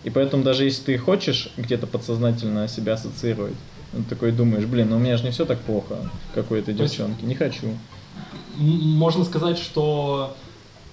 И 0.03 0.11
поэтому 0.11 0.43
даже 0.43 0.65
если 0.65 0.83
ты 0.83 0.99
хочешь 0.99 1.51
где-то 1.57 1.87
подсознательно 1.87 2.67
себя 2.67 2.95
ассоциировать, 2.95 3.55
ну, 3.93 4.03
ты 4.03 4.09
такой 4.11 4.33
думаешь, 4.33 4.65
блин, 4.65 4.91
ну 4.91 4.97
у 4.97 4.99
меня 4.99 5.17
же 5.19 5.23
не 5.25 5.31
все 5.31 5.45
так 5.45 5.61
плохо, 5.61 5.99
как 6.35 6.51
у 6.51 6.57
этой 6.57 6.75
То 6.75 6.83
есть- 6.83 6.97
девчонки, 6.97 7.25
не 7.25 7.37
хочу. 7.37 7.69
можно 8.57 9.23
сказать, 9.25 9.59
что 9.59 10.37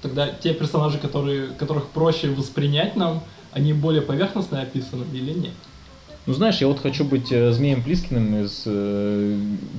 тогда 0.03 0.29
те 0.29 0.53
персонажи, 0.53 0.99
которые, 0.99 1.47
которых 1.47 1.87
проще 1.87 2.29
воспринять 2.29 2.95
нам, 2.95 3.23
они 3.51 3.73
более 3.73 4.01
поверхностно 4.03 4.61
описаны 4.61 5.05
или 5.13 5.31
нет? 5.33 5.53
Ну 6.25 6.33
знаешь, 6.33 6.59
я 6.61 6.67
вот 6.67 6.79
хочу 6.79 7.03
быть 7.03 7.31
э, 7.31 7.51
Змеем 7.51 7.83
Плискиным 7.83 8.43
из 8.43 8.63
э, 8.65 9.37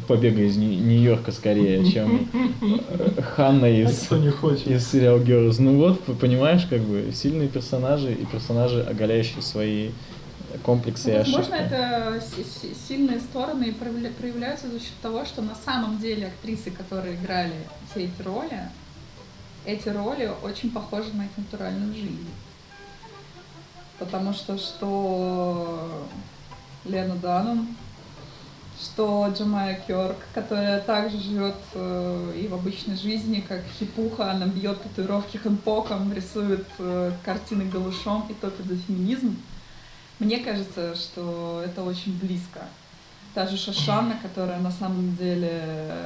Побега 0.08 0.42
из 0.42 0.56
Нью- 0.58 0.78
Нью-Йорка 0.78 1.32
скорее, 1.32 1.84
чем 1.92 2.28
э, 2.90 3.22
Ханна 3.22 3.64
из, 3.66 3.98
Кто 4.06 4.18
не 4.18 4.30
хочет. 4.30 4.66
из 4.66 4.86
сериала 4.90 5.18
Girls. 5.18 5.56
Ну 5.58 5.78
вот, 5.78 6.02
понимаешь, 6.18 6.66
как 6.68 6.80
бы 6.80 7.10
сильные 7.14 7.48
персонажи 7.48 8.12
и 8.12 8.26
персонажи, 8.26 8.82
оголяющие 8.82 9.40
свои 9.40 9.90
комплексы 10.62 11.10
и 11.10 11.14
Ну, 11.14 11.20
ошибки. 11.20 11.36
возможно, 11.38 11.54
это 11.64 12.20
си- 12.20 12.44
си- 12.44 12.74
сильные 12.88 13.20
стороны 13.20 13.64
и 13.64 13.70
проявля- 13.72 14.12
проявляются 14.12 14.66
за 14.68 14.78
счет 14.80 14.92
того, 15.00 15.24
что 15.24 15.40
на 15.40 15.54
самом 15.64 15.98
деле 15.98 16.26
актрисы, 16.26 16.70
которые 16.70 17.14
играли 17.14 17.54
все 17.90 18.04
эти 18.04 18.22
роли, 18.22 18.60
эти 19.64 19.88
роли 19.88 20.30
очень 20.42 20.70
похожи 20.70 21.12
на 21.14 21.24
их 21.24 21.30
натуральную 21.36 21.94
жизнь. 21.94 22.28
Потому 23.98 24.32
что 24.32 24.58
что 24.58 26.06
Лена 26.84 27.14
Данум, 27.16 27.76
что 28.80 29.32
Джамая 29.34 29.80
Кёрк, 29.86 30.16
которая 30.34 30.80
также 30.80 31.18
живет 31.18 31.56
э, 31.74 32.32
и 32.42 32.48
в 32.48 32.54
обычной 32.54 32.96
жизни, 32.96 33.44
как 33.46 33.62
хипуха, 33.78 34.32
она 34.32 34.46
бьет 34.46 34.82
татуировки 34.82 35.36
хэнпоком, 35.36 36.12
рисует 36.12 36.66
э, 36.78 37.12
картины 37.24 37.64
голышом 37.64 38.26
и 38.28 38.34
топит 38.34 38.66
за 38.66 38.76
феминизм. 38.76 39.36
Мне 40.18 40.38
кажется, 40.38 40.94
что 40.94 41.62
это 41.64 41.82
очень 41.82 42.18
близко. 42.18 42.60
Та 43.32 43.46
же 43.46 43.56
Шашана, 43.56 44.18
которая 44.22 44.60
на 44.60 44.70
самом 44.70 45.16
деле 45.16 45.98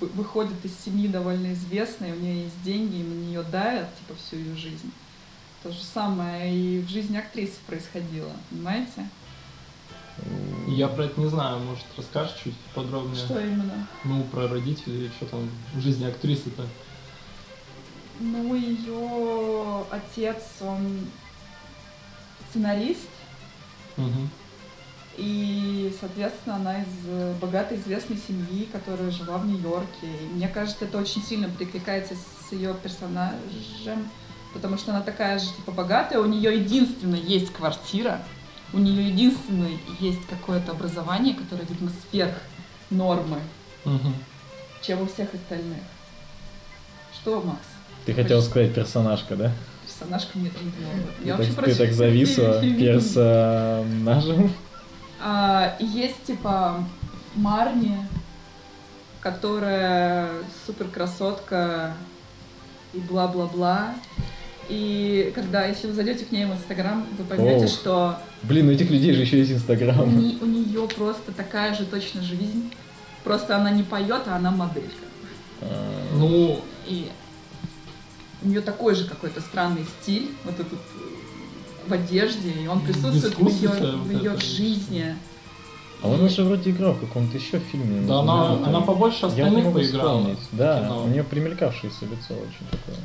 выходит 0.00 0.64
из 0.64 0.78
семьи 0.78 1.08
довольно 1.08 1.52
известной, 1.52 2.12
у 2.12 2.16
нее 2.16 2.44
есть 2.44 2.62
деньги, 2.62 2.96
и 2.96 3.02
на 3.02 3.14
нее 3.14 3.42
давят 3.42 3.88
типа 3.98 4.18
всю 4.18 4.36
ее 4.36 4.56
жизнь. 4.56 4.90
То 5.62 5.70
же 5.72 5.82
самое 5.82 6.54
и 6.54 6.80
в 6.80 6.88
жизни 6.88 7.16
актрисы 7.16 7.56
происходило, 7.66 8.30
понимаете? 8.50 9.08
Я 10.68 10.88
про 10.88 11.04
это 11.04 11.20
не 11.20 11.28
знаю, 11.28 11.58
может 11.60 11.84
расскажешь 11.96 12.36
чуть 12.42 12.56
подробнее? 12.74 13.16
Что 13.16 13.40
именно? 13.40 13.86
Ну, 14.04 14.22
про 14.24 14.48
родителей, 14.48 15.10
что 15.16 15.26
там 15.26 15.48
в 15.74 15.80
жизни 15.80 16.06
актрисы-то. 16.06 16.66
Ну, 18.18 18.54
ее 18.54 19.84
отец, 19.90 20.42
он 20.60 21.06
сценарист, 22.48 23.08
Мгм. 23.96 24.30
И, 25.16 25.94
соответственно, 25.98 26.56
она 26.56 26.82
из 26.82 26.88
э, 27.06 27.34
богатой 27.40 27.78
известной 27.78 28.16
семьи, 28.18 28.68
которая 28.70 29.10
жила 29.10 29.38
в 29.38 29.46
Нью-Йорке. 29.46 30.06
И 30.06 30.34
мне 30.34 30.48
кажется, 30.48 30.84
это 30.84 30.98
очень 30.98 31.22
сильно 31.22 31.48
перекликается 31.48 32.14
с 32.14 32.52
ее 32.52 32.74
персонажем, 32.82 34.10
потому 34.52 34.76
что 34.76 34.92
она 34.92 35.00
такая 35.00 35.38
же, 35.38 35.46
типа, 35.56 35.72
богатая, 35.72 36.18
у 36.20 36.26
нее 36.26 36.58
единственное 36.58 37.18
есть 37.18 37.50
квартира, 37.52 38.22
у 38.74 38.78
нее 38.78 39.08
единственное 39.08 39.78
есть 40.00 40.26
какое-то 40.28 40.72
образование, 40.72 41.34
которое, 41.34 41.64
видимо, 41.66 41.90
сверх 42.10 42.34
нормы, 42.90 43.38
Мгм. 43.84 44.14
чем 44.82 45.02
у 45.02 45.06
всех 45.06 45.32
остальных. 45.32 45.78
Что, 47.14 47.40
Макс? 47.40 47.58
Ты 48.04 48.12
хотел 48.12 48.42
сказать 48.42 48.74
персонажка, 48.74 49.34
да? 49.36 49.52
Персонажка 49.86 50.38
мне 50.38 50.50
там 50.50 50.62
думала. 50.70 51.08
Ты 51.20 51.26
Я 51.26 51.36
так, 51.36 51.38
вообще 51.38 51.52
ты 51.52 51.56
против 51.62 51.78
так 51.78 51.92
зависла 51.92 52.60
персонажем. 52.78 54.52
А, 55.20 55.76
есть 55.78 56.24
типа 56.24 56.84
Марни, 57.34 57.96
которая 59.20 60.30
супер 60.66 60.86
красотка 60.88 61.94
и 62.92 62.98
бла-бла-бла. 62.98 63.94
И 64.68 65.32
когда, 65.34 65.64
если 65.64 65.86
вы 65.86 65.92
зайдете 65.94 66.24
к 66.24 66.32
ней 66.32 66.44
в 66.44 66.52
Инстаграм, 66.52 67.06
вы 67.16 67.24
поймете, 67.24 67.64
Оу. 67.66 67.68
что 67.68 68.18
Блин, 68.42 68.68
у 68.68 68.72
этих 68.72 68.90
людей 68.90 69.12
же 69.12 69.22
еще 69.22 69.38
есть 69.38 69.52
у, 69.52 69.54
Инстаграм. 69.54 70.18
не- 70.18 70.38
у 70.40 70.46
нее 70.46 70.88
просто 70.88 71.32
такая 71.32 71.74
же 71.74 71.84
точно 71.86 72.20
жизнь. 72.22 72.72
Просто 73.22 73.56
она 73.56 73.70
не 73.70 73.82
поет, 73.84 74.22
а 74.26 74.36
она 74.36 74.50
моделька. 74.50 74.90
А, 75.60 75.92
Ну, 76.14 76.60
И 76.86 77.10
у 78.42 78.48
нее 78.48 78.60
такой 78.60 78.94
же 78.94 79.06
какой-то 79.08 79.40
странный 79.40 79.84
стиль, 80.00 80.30
вот 80.44 80.54
этот 80.60 80.78
в 81.88 81.92
одежде, 81.92 82.50
и 82.50 82.66
он 82.66 82.80
присутствует 82.80 83.36
в 83.38 83.48
ее, 83.62 83.68
в 83.96 84.10
ее 84.10 84.32
это. 84.32 84.40
жизни. 84.44 85.16
А 86.02 86.08
он 86.08 86.20
уже 86.22 86.44
вроде 86.44 86.70
играл 86.70 86.92
в 86.92 87.00
каком-то 87.00 87.36
еще 87.36 87.58
фильме. 87.58 88.06
да, 88.06 88.20
она, 88.20 88.56
знаю, 88.56 88.64
она 88.66 88.80
побольше 88.82 89.20
Я 89.20 89.26
не 89.26 89.32
остальных 89.40 89.64
могу 89.64 89.78
поиграла. 89.78 90.36
Да, 90.52 90.80
кино. 90.80 91.04
у 91.04 91.08
нее 91.08 91.24
примелькавшееся 91.24 92.04
лицо 92.04 92.34
очень 92.34 92.66
такое. 92.70 92.96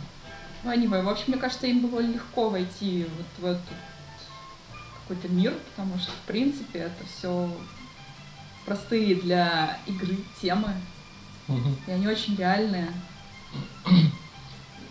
Ну, 0.63 0.71
anyway, 0.71 1.01
в 1.03 1.09
общем, 1.09 1.23
мне 1.27 1.37
кажется, 1.37 1.67
им 1.67 1.87
было 1.87 1.99
легко 2.01 2.49
войти 2.49 3.07
вот 3.17 3.25
в 3.39 3.45
этот 3.51 3.63
какой-то 5.01 5.27
мир, 5.33 5.53
потому 5.75 5.97
что, 5.99 6.11
в 6.11 6.27
принципе, 6.27 6.79
это 6.79 7.05
все 7.17 7.49
простые 8.65 9.15
для 9.15 9.77
игры 9.87 10.17
темы, 10.41 10.69
Мгм. 11.47 11.75
и 11.87 11.91
они 11.91 12.07
очень 12.07 12.35
реальные. 12.35 12.89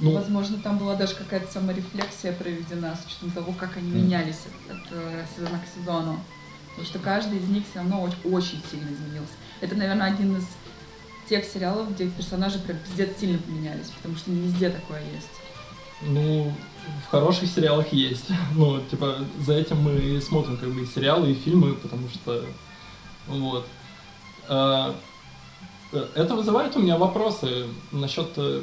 Ну, 0.00 0.12
Возможно, 0.12 0.58
там 0.58 0.78
была 0.78 0.96
даже 0.96 1.14
какая-то 1.14 1.52
саморефлексия 1.52 2.32
проведена 2.32 2.96
с 2.96 3.06
учетом 3.06 3.30
того, 3.32 3.52
как 3.52 3.76
они 3.76 3.90
менялись 3.90 4.46
от, 4.68 4.76
от, 4.76 4.86
э, 4.92 5.24
сезона 5.36 5.58
к 5.60 5.78
сезону. 5.78 6.18
Потому 6.70 6.86
что 6.86 6.98
каждый 6.98 7.38
из 7.38 7.48
них 7.48 7.64
все 7.68 7.80
равно 7.80 8.02
очень, 8.02 8.34
очень 8.34 8.62
сильно 8.70 8.90
изменился. 8.92 9.32
Это, 9.60 9.74
наверное, 9.74 10.06
один 10.12 10.38
из 10.38 10.44
тех 11.28 11.44
сериалов, 11.44 11.92
где 11.92 12.08
персонажи 12.08 12.58
прям 12.58 12.78
пиздец 12.78 13.18
сильно 13.18 13.38
поменялись, 13.38 13.90
потому 13.96 14.16
что 14.16 14.30
не 14.30 14.40
везде 14.40 14.70
такое 14.70 15.02
есть. 15.14 15.28
Ну, 16.02 16.52
в 17.06 17.10
хороших 17.10 17.48
сериалах 17.48 17.92
есть. 17.92 18.26
Ну, 18.54 18.80
типа, 18.90 19.18
за 19.38 19.54
этим 19.54 19.82
мы 19.82 20.20
смотрим 20.20 20.56
как 20.56 20.70
бы 20.70 20.82
и 20.82 20.86
сериалы, 20.86 21.30
и 21.30 21.34
фильмы, 21.34 21.74
потому 21.74 22.08
что, 22.08 22.44
вот. 23.28 23.66
А, 24.48 24.94
Это 25.92 26.34
вызывает 26.34 26.76
у 26.76 26.80
меня 26.80 26.96
вопросы 26.96 27.66
насчет 27.92 28.28
э, 28.36 28.62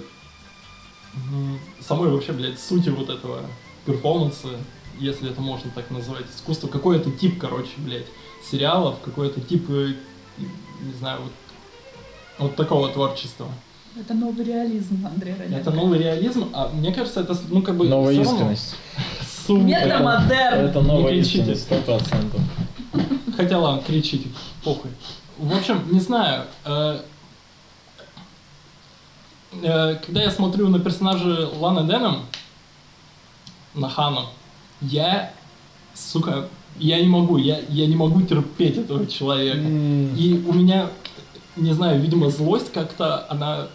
самой 1.81 2.09
вообще, 2.09 2.33
блядь, 2.33 2.59
сути 2.59 2.89
вот 2.89 3.09
этого 3.09 3.41
перформанса, 3.85 4.49
если 4.99 5.29
это 5.29 5.41
можно 5.41 5.71
так 5.71 5.89
назвать, 5.91 6.25
искусство, 6.35 6.67
какой 6.67 6.97
это 6.97 7.11
тип, 7.11 7.39
короче, 7.39 7.71
блядь, 7.77 8.05
сериалов, 8.49 8.95
какой 9.03 9.27
это 9.27 9.41
тип, 9.41 9.69
э, 9.69 9.93
не 10.37 10.93
знаю, 10.99 11.21
вот, 11.21 11.31
вот 12.39 12.55
такого 12.55 12.89
творчества. 12.89 13.47
Это 13.99 14.13
новый 14.13 14.45
реализм, 14.45 15.05
Андрей 15.07 15.33
Раненко. 15.33 15.57
Это 15.59 15.71
новый 15.71 15.99
реализм, 15.99 16.49
а 16.53 16.69
мне 16.69 16.93
кажется, 16.93 17.21
это, 17.21 17.35
ну, 17.49 17.61
как 17.61 17.77
бы... 17.77 17.87
Новая 17.87 18.13
искренность. 18.13 18.75
Сука. 19.47 19.63
Метамодерн! 19.63 20.65
Это 20.65 20.81
новая 20.81 21.13
Не 21.13 21.19
кричите. 21.21 21.39
искренность, 21.39 21.63
сто 21.63 21.75
процентов. 21.81 22.41
Хотя 23.35 23.57
ладно, 23.59 23.81
кричите, 23.85 24.29
похуй. 24.63 24.91
В 25.37 25.55
общем, 25.55 25.81
не 25.91 25.99
знаю. 25.99 26.45
э, 26.65 26.99
Когда 29.61 30.23
я 30.23 30.31
смотрю 30.31 30.69
на 30.69 30.79
персонажа 30.79 31.49
Ланы 31.59 31.87
Деном, 31.87 32.25
на 33.73 33.89
Хану, 33.89 34.25
я, 34.81 35.31
сука, 35.93 36.47
я 36.77 37.01
не 37.01 37.07
могу, 37.07 37.37
я, 37.37 37.59
я 37.69 37.87
не 37.87 37.95
могу 37.95 38.21
терпеть 38.21 38.77
этого 38.77 39.07
человека. 39.07 39.67
И 39.67 40.43
у 40.47 40.53
меня, 40.53 40.89
не 41.55 41.73
знаю, 41.73 41.99
видимо, 42.01 42.29
злость 42.29 42.71
как-то, 42.71 43.25
она 43.29 43.67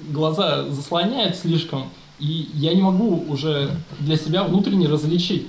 глаза 0.00 0.68
заслоняет 0.68 1.36
слишком, 1.36 1.90
и 2.18 2.50
я 2.54 2.74
не 2.74 2.82
могу 2.82 3.24
уже 3.28 3.70
для 4.00 4.16
себя 4.16 4.44
внутренне 4.44 4.88
различить, 4.88 5.48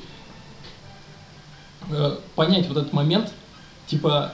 э, 1.89 2.17
понять 2.36 2.67
вот 2.67 2.78
этот 2.78 2.93
момент, 2.93 3.32
типа, 3.88 4.34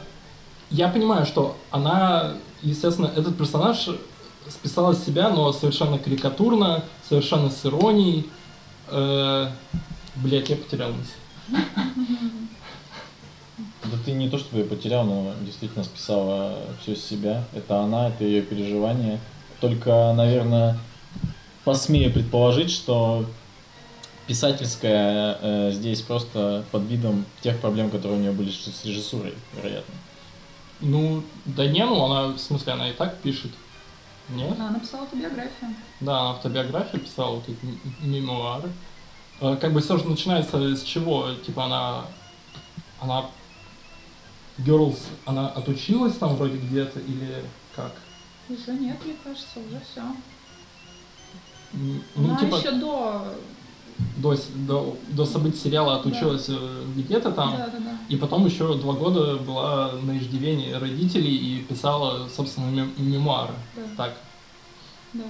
я 0.70 0.88
понимаю, 0.88 1.26
что 1.26 1.58
она, 1.70 2.34
естественно, 2.62 3.12
этот 3.14 3.38
персонаж 3.38 3.90
списала 4.52 4.94
с 4.94 5.04
себя, 5.04 5.30
но 5.30 5.52
совершенно 5.54 5.98
карикатурно, 5.98 6.84
совершенно 7.08 7.50
с 7.50 7.66
иронией. 7.66 8.30
Э, 8.88 9.48
блять, 10.16 10.50
я 10.50 10.56
потерял 10.56 10.92
мысль. 10.92 11.64
Да 13.84 13.98
ты 14.06 14.12
не 14.12 14.30
то 14.30 14.38
чтобы 14.38 14.60
ее 14.62 14.66
потерял, 14.66 15.04
но 15.04 15.34
действительно 15.42 15.84
списала 15.84 16.58
все 16.82 16.96
с 16.96 17.04
себя. 17.04 17.46
Это 17.54 17.80
она, 17.80 18.10
это 18.10 18.24
ее 18.24 18.42
переживания. 18.42 19.20
Только, 19.60 20.14
наверное, 20.16 20.78
посмею 21.64 22.12
предположить, 22.12 22.72
что 22.72 23.26
писательская 24.28 25.38
э, 25.42 25.72
здесь 25.74 26.02
просто 26.02 26.64
под 26.72 26.84
видом 26.84 27.26
тех 27.42 27.60
проблем, 27.60 27.90
которые 27.90 28.20
у 28.20 28.22
нее 28.22 28.32
были 28.32 28.50
с 28.50 28.86
режиссурой, 28.86 29.34
вероятно. 29.56 29.94
Ну, 30.80 31.24
да 31.46 31.68
не, 31.68 31.86
ну 31.86 32.04
она, 32.06 32.34
в 32.34 32.40
смысле, 32.40 32.74
она 32.74 32.90
и 32.90 32.94
так 32.94 33.18
пишет. 33.18 33.52
Нет? 34.30 34.54
Она 34.60 34.72
написала 34.72 35.04
автобиографию. 35.04 35.76
Да, 36.00 36.20
она 36.22 36.30
автобиографию 36.32 37.02
писала, 37.02 37.42
м- 37.48 37.80
мемуары. 38.02 38.72
Э, 39.42 39.58
Как 39.60 39.74
бы 39.74 39.82
все 39.82 39.98
же 39.98 40.08
начинается 40.08 40.76
с 40.76 40.84
чего? 40.84 41.34
Типа 41.36 41.66
она... 41.66 42.06
Она... 43.02 43.26
Girls, 44.60 45.00
она 45.26 45.48
отучилась 45.50 46.16
там 46.18 46.36
вроде 46.36 46.58
где-то 46.58 47.00
или 47.00 47.44
как? 47.76 47.94
Уже 48.50 48.74
нет, 48.74 48.98
мне 49.04 49.16
кажется, 49.24 49.60
уже 49.60 49.82
все. 49.92 50.04
Ну, 51.74 52.02
Она 52.16 52.38
типа, 52.40 52.56
еще 52.58 52.72
до... 52.74 53.34
до, 54.18 54.36
до, 54.68 54.98
до 55.10 55.26
событий 55.26 55.58
сериала 55.58 55.96
отучилась 55.96 56.46
э, 56.50 56.84
где-то 56.96 57.32
там, 57.32 57.52
Да, 57.58 57.68
да, 57.68 57.78
да. 57.80 57.98
и 58.10 58.16
потом 58.16 58.46
еще 58.46 58.76
два 58.78 58.94
года 58.94 59.38
была 59.38 59.92
на 60.02 60.18
иждивении 60.18 60.72
родителей 60.74 61.36
и 61.36 61.60
писала, 61.64 62.28
собственно, 62.36 62.70
мем- 62.70 62.94
мемуары. 62.98 63.54
Да, 63.76 63.82
Так. 64.06 64.14
да. 65.14 65.24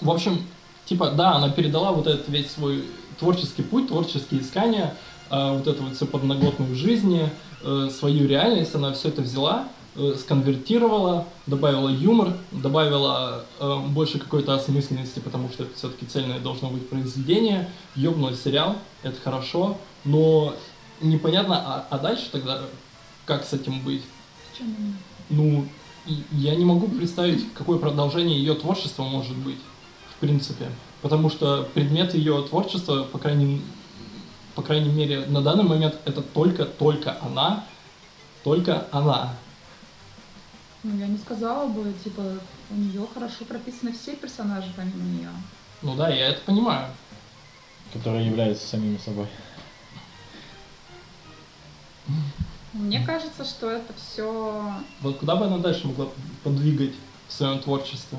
В 0.00 0.10
общем, 0.10 0.38
типа, 0.86 1.10
да, 1.10 1.34
она 1.36 1.48
передала 1.50 1.92
вот 1.92 2.06
этот 2.06 2.28
весь 2.28 2.50
свой 2.50 2.84
творческий 3.18 3.62
путь, 3.62 3.88
творческие 3.88 4.40
искания, 4.40 4.94
э, 5.30 5.52
вот 5.56 5.66
это 5.66 5.82
вот 5.82 5.94
все 5.96 6.06
подноготную 6.06 6.74
жизни, 6.74 7.30
э, 7.62 7.88
свою 7.90 8.26
реальность, 8.28 8.74
она 8.74 8.92
все 8.92 9.08
это 9.08 9.22
взяла, 9.22 9.60
э, 9.62 9.66
сконвертировала, 10.18 11.26
добавила 11.46 11.88
юмор, 11.88 12.36
добавила 12.50 13.44
э, 13.60 13.78
больше 13.88 14.18
какой-то 14.18 14.54
осмысленности, 14.54 15.20
потому 15.20 15.48
что 15.50 15.64
это 15.64 15.74
все-таки 15.76 16.06
цельное 16.06 16.40
должно 16.40 16.68
быть 16.68 16.88
произведение, 16.88 17.70
ёбнула 17.94 18.34
сериал, 18.34 18.76
это 19.02 19.20
хорошо, 19.20 19.78
но 20.04 20.54
непонятно, 21.00 21.56
а, 21.56 21.86
а 21.90 21.98
дальше 21.98 22.28
тогда 22.32 22.62
как 23.24 23.44
с 23.44 23.52
этим 23.52 23.80
быть? 23.80 24.02
Ну, 25.30 25.66
и 26.06 26.22
я 26.32 26.54
не 26.54 26.64
могу 26.64 26.88
представить, 26.88 27.52
какое 27.54 27.78
продолжение 27.78 28.38
ее 28.38 28.54
творчества 28.54 29.04
может 29.04 29.36
быть, 29.36 29.58
в 30.10 30.20
принципе. 30.20 30.70
Потому 31.02 31.30
что 31.30 31.68
предмет 31.74 32.14
ее 32.14 32.42
творчества, 32.42 33.04
по 33.04 33.18
крайней, 33.18 33.62
по 34.54 34.62
крайней 34.62 34.90
мере, 34.90 35.26
на 35.26 35.40
данный 35.40 35.64
момент, 35.64 35.96
это 36.04 36.22
только-только 36.22 37.16
она, 37.22 37.64
только 38.42 38.86
она. 38.90 39.34
Ну, 40.84 40.98
я 40.98 41.06
не 41.06 41.16
сказала 41.16 41.66
бы, 41.66 41.94
типа, 42.04 42.22
у 42.70 42.74
нее 42.74 43.06
хорошо 43.14 43.46
прописаны 43.46 43.92
все 43.92 44.14
персонажи 44.14 44.70
помимо 44.76 45.02
нее. 45.02 45.30
Ну 45.80 45.96
да, 45.96 46.10
я 46.10 46.28
это 46.28 46.42
понимаю. 46.42 46.88
Которые 47.94 48.26
являются 48.26 48.66
самими 48.66 48.98
собой. 48.98 49.26
Мне 52.74 53.02
кажется, 53.06 53.44
что 53.44 53.70
это 53.70 53.94
все... 53.94 54.74
Вот 55.00 55.18
куда 55.18 55.36
бы 55.36 55.46
она 55.46 55.56
дальше 55.56 55.86
могла 55.86 56.08
подвигать 56.42 56.94
в 57.28 57.32
своем 57.32 57.60
творчестве? 57.60 58.18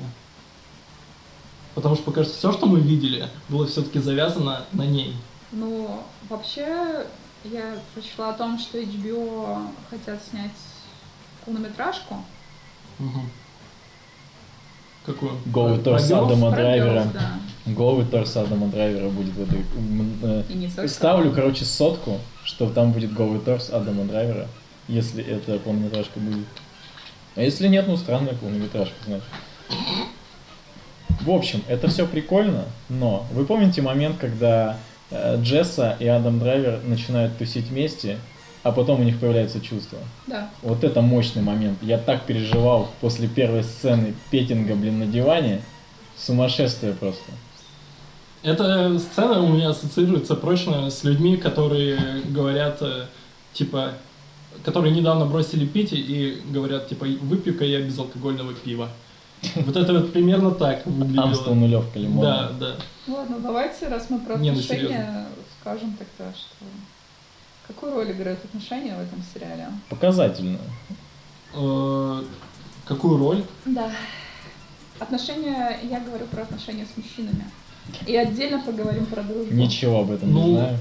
Потому 1.76 1.94
что 1.94 2.04
пока 2.04 2.24
что 2.24 2.32
все, 2.32 2.52
что 2.52 2.66
мы 2.66 2.80
видели, 2.80 3.28
было 3.48 3.68
все-таки 3.68 4.00
завязано 4.00 4.64
на 4.72 4.86
ней. 4.86 5.14
Ну, 5.52 6.02
вообще, 6.28 7.06
я 7.44 7.78
прочла 7.94 8.30
о 8.30 8.32
том, 8.32 8.58
что 8.58 8.80
HBO 8.80 9.70
хотят 9.88 10.20
снять 10.24 10.50
полнометражку. 11.44 12.24
Голый 15.46 15.78
Про 15.78 15.84
торс? 15.84 16.10
Адама 16.10 16.50
Драйвера. 16.50 17.06
Голый 17.66 18.06
торс 18.06 18.36
Адама 18.36 18.68
Драйвера 18.68 19.08
будет 19.08 19.34
в 19.34 19.42
этой... 19.42 19.64
э, 20.22 20.42
И 20.48 20.54
не 20.54 20.68
только. 20.68 20.88
Ставлю, 20.88 21.32
короче, 21.32 21.64
сотку, 21.64 22.18
что 22.44 22.68
там 22.70 22.92
будет 22.92 23.12
голый 23.12 23.40
торс 23.40 23.70
Адама 23.70 24.04
Драйвера, 24.04 24.48
если 24.88 25.22
это 25.24 25.58
полнометражка 25.58 26.18
будет. 26.18 26.46
А 27.34 27.42
если 27.42 27.68
нет, 27.68 27.86
ну 27.86 27.96
странная 27.96 28.34
полнометражка, 28.34 28.94
значит. 29.06 29.26
В 31.20 31.30
общем, 31.30 31.62
это 31.68 31.88
все 31.88 32.06
прикольно, 32.06 32.64
но 32.88 33.26
вы 33.32 33.44
помните 33.46 33.82
момент, 33.82 34.16
когда 34.18 34.76
э, 35.10 35.40
Джесса 35.42 35.96
и 35.98 36.06
Адам 36.06 36.38
Драйвер 36.38 36.80
начинают 36.84 37.36
тусить 37.36 37.66
вместе, 37.66 38.18
а 38.66 38.72
потом 38.72 39.00
у 39.00 39.04
них 39.04 39.20
появляется 39.20 39.60
чувство. 39.60 39.98
Да. 40.26 40.50
Вот 40.62 40.82
это 40.82 41.00
мощный 41.00 41.40
момент. 41.40 41.78
Я 41.82 41.98
так 41.98 42.24
переживал 42.24 42.88
после 43.00 43.28
первой 43.28 43.62
сцены 43.62 44.12
петинга, 44.32 44.74
блин, 44.74 44.98
на 44.98 45.06
диване. 45.06 45.62
Сумасшествие 46.16 46.92
просто. 46.92 47.30
Эта 48.42 48.98
сцена 48.98 49.40
у 49.40 49.48
меня 49.48 49.68
ассоциируется 49.68 50.34
прочно 50.34 50.90
с 50.90 51.04
людьми, 51.04 51.36
которые 51.36 52.22
говорят, 52.24 52.78
э, 52.80 53.06
типа, 53.52 53.92
которые 54.64 54.92
недавно 54.92 55.26
бросили 55.26 55.64
пить 55.64 55.92
и 55.92 56.42
говорят, 56.50 56.88
типа, 56.88 57.04
выпью-ка 57.04 57.64
я 57.64 57.80
безалкогольного 57.82 58.52
пива. 58.52 58.88
Вот 59.54 59.76
это 59.76 59.92
вот 59.92 60.12
примерно 60.12 60.50
так 60.50 60.84
Амстел 60.86 61.54
выглядело. 61.54 61.54
нулевка 61.54 61.94
Да, 61.94 62.00
лимона. 62.00 62.50
да. 62.58 62.74
Ладно, 63.06 63.38
давайте, 63.38 63.86
раз 63.86 64.10
мы 64.10 64.18
про 64.18 64.36
Не, 64.38 64.50
ну, 64.50 64.58
отношения, 64.58 65.26
скажем 65.60 65.96
тогда, 65.96 66.32
что... 66.34 66.64
Какую 67.66 67.92
роль 67.94 68.12
играют 68.12 68.44
отношения 68.44 68.94
в 68.96 69.00
этом 69.00 69.22
сериале? 69.34 69.68
Показательно. 69.88 70.58
Э, 71.54 72.22
Какую 72.84 73.18
роль? 73.18 73.44
Да. 73.64 73.90
Отношения, 75.00 75.80
я 75.82 76.00
говорю 76.00 76.26
про 76.26 76.42
отношения 76.42 76.86
с 76.86 76.96
мужчинами. 76.96 77.44
И 78.06 78.16
отдельно 78.16 78.60
поговорим 78.62 79.06
про 79.06 79.22
дружбу. 79.22 79.52
Ничего 79.54 80.00
об 80.00 80.10
этом 80.12 80.32
Ну, 80.32 80.46
не 80.46 80.52
знаю. 80.54 80.78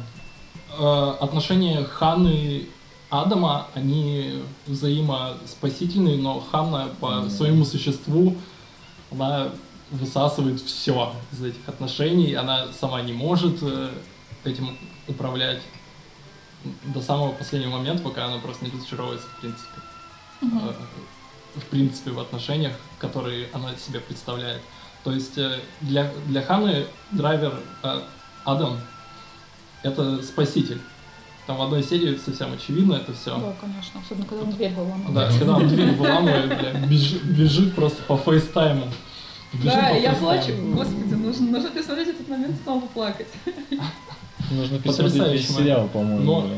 Э, 0.77 1.23
Отношения 1.23 1.83
Ханы 1.83 2.27
и 2.33 2.69
Адама, 3.09 3.67
они 3.73 4.41
взаимоспасительные, 4.67 6.17
но 6.17 6.39
Ханна 6.39 6.89
по 6.99 7.21
Мгм. 7.21 7.29
своему 7.29 7.65
существу, 7.65 8.35
она 9.11 9.49
высасывает 9.91 10.59
все 10.61 11.13
из 11.31 11.43
этих 11.43 11.67
отношений, 11.67 12.33
она 12.33 12.67
сама 12.79 13.01
не 13.01 13.13
может 13.13 13.57
э, 13.61 13.89
этим 14.43 14.77
управлять. 15.07 15.61
До 16.83 17.01
самого 17.01 17.31
последнего 17.31 17.71
момента, 17.77 18.03
пока 18.03 18.25
она 18.25 18.37
просто 18.39 18.65
не 18.65 18.71
разочаровывается, 18.71 19.27
в 19.27 19.39
принципе. 19.41 19.81
Э, 20.41 20.73
В 21.59 21.65
принципе, 21.65 22.11
в 22.11 22.19
отношениях, 22.19 22.73
которые 22.99 23.47
она 23.53 23.75
себе 23.75 23.99
представляет. 23.99 24.61
То 25.03 25.11
есть 25.11 25.37
э, 25.37 25.59
для, 25.81 26.11
для 26.27 26.41
Ханы 26.41 26.85
драйвер 27.11 27.59
э, 27.83 28.01
Адам 28.43 28.79
это 29.83 30.21
спаситель. 30.23 30.81
Там 31.47 31.57
в 31.57 31.61
одной 31.61 31.83
серии 31.83 32.17
совсем 32.17 32.51
очевидно 32.53 32.95
это 32.95 33.13
все. 33.13 33.37
Да, 33.37 33.53
конечно, 33.61 34.01
особенно 34.01 34.25
когда 34.25 34.43
он 34.43 34.51
дверь 34.51 34.73
выламывает. 34.73 35.13
Да, 35.13 35.29
когда 35.37 35.55
он 35.57 35.67
дверь 35.67 35.91
выламывает, 35.91 36.47
бля, 36.47 36.73
бежит, 36.87 37.23
бежит 37.23 37.75
просто 37.75 38.01
по 38.03 38.17
фейстайму. 38.17 38.87
Бежит 39.53 39.65
Да, 39.75 39.89
по 39.91 39.93
я 39.93 40.13
фейстайму. 40.15 40.17
плачу. 40.19 40.51
Господи, 40.73 41.13
нужно, 41.13 41.45
нужно 41.51 41.69
пересмотреть 41.69 42.07
этот 42.09 42.27
момент 42.27 42.55
снова 42.63 42.87
плакать. 42.87 43.27
Нужно 44.51 44.79
пересмотреть 44.79 45.49
сериал, 45.49 45.87
по-моему. 45.87 46.23
Но-. 46.23 46.49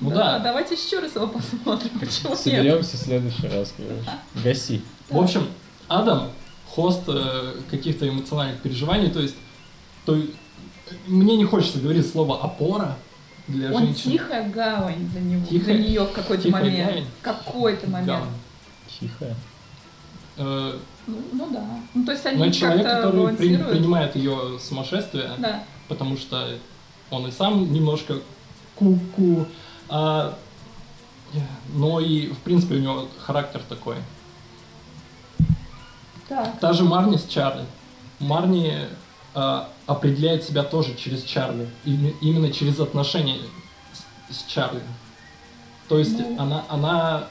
Ну 0.00 0.10
да. 0.10 0.38
Давайте 0.40 0.74
еще 0.74 1.00
раз 1.00 1.14
его 1.14 1.26
посмотрим. 1.28 1.90
Почему 2.00 2.30
нет? 2.30 2.38
Соберемся 2.38 2.96
в 2.96 3.00
следующий 3.00 3.48
раз, 3.48 3.72
короче. 3.76 4.10
Гаси. 4.44 4.82
В 5.08 5.18
общем, 5.18 5.46
Адам 5.88 6.30
хост 6.68 7.02
э, 7.08 7.54
каких-то 7.70 8.08
эмоциональных 8.08 8.60
переживаний, 8.60 9.08
то 9.10 9.20
есть, 9.20 9.34
то 10.04 10.20
мне 11.06 11.36
не 11.36 11.44
хочется 11.44 11.78
говорить 11.78 12.06
слово 12.10 12.42
опора 12.42 12.96
для 13.48 13.72
Он 13.72 13.86
женщин. 13.86 14.12
тихая 14.12 14.48
гавань 14.50 15.08
для 15.08 15.20
него, 15.22 15.46
Тихая- 15.46 15.76
для 15.76 15.88
нее 15.88 16.04
в 16.04 16.12
какой-то 16.12 16.42
тихая 16.42 16.64
момент. 16.64 16.88
гавань? 16.88 17.04
Какой-то 17.22 17.90
момент. 17.90 18.06
Гавань. 18.08 18.28
Тихо. 19.00 19.34
Э, 20.38 20.78
Ну, 21.06 21.16
ну 21.32 21.48
да. 21.52 21.64
Ну 21.94 22.04
то 22.04 22.12
есть 22.12 22.24
но 22.24 22.30
они 22.30 22.48
это 22.48 22.52
человек, 22.52 22.84
который 22.86 23.36
при- 23.36 23.56
принимает 23.56 24.16
ее 24.16 24.58
сумасшествие, 24.60 25.30
Да. 25.38 25.62
потому 25.88 26.16
что 26.18 26.48
он 27.10 27.26
и 27.26 27.30
сам 27.30 27.72
немножко 27.72 28.18
ку-ку, 28.74 29.46
а, 29.88 30.36
но 31.74 32.00
и, 32.00 32.28
в 32.28 32.38
принципе, 32.38 32.76
у 32.76 32.78
него 32.80 33.08
характер 33.18 33.62
такой. 33.68 33.96
Так. 36.28 36.58
Та 36.60 36.72
же 36.72 36.84
Марни 36.84 37.16
с 37.16 37.26
Чарли. 37.26 37.64
Марни 38.18 38.74
э, 39.34 39.62
определяет 39.86 40.42
себя 40.44 40.62
тоже 40.64 40.94
через 40.96 41.22
Чарли. 41.22 41.68
Име- 41.84 42.14
именно 42.20 42.50
через 42.50 42.80
отношения 42.80 43.36
с, 44.30 44.36
с 44.36 44.44
Чарли. 44.50 44.80
То 45.88 45.98
есть 45.98 46.18
Ну. 46.18 46.36
она, 46.40 46.64
она... 46.68 47.28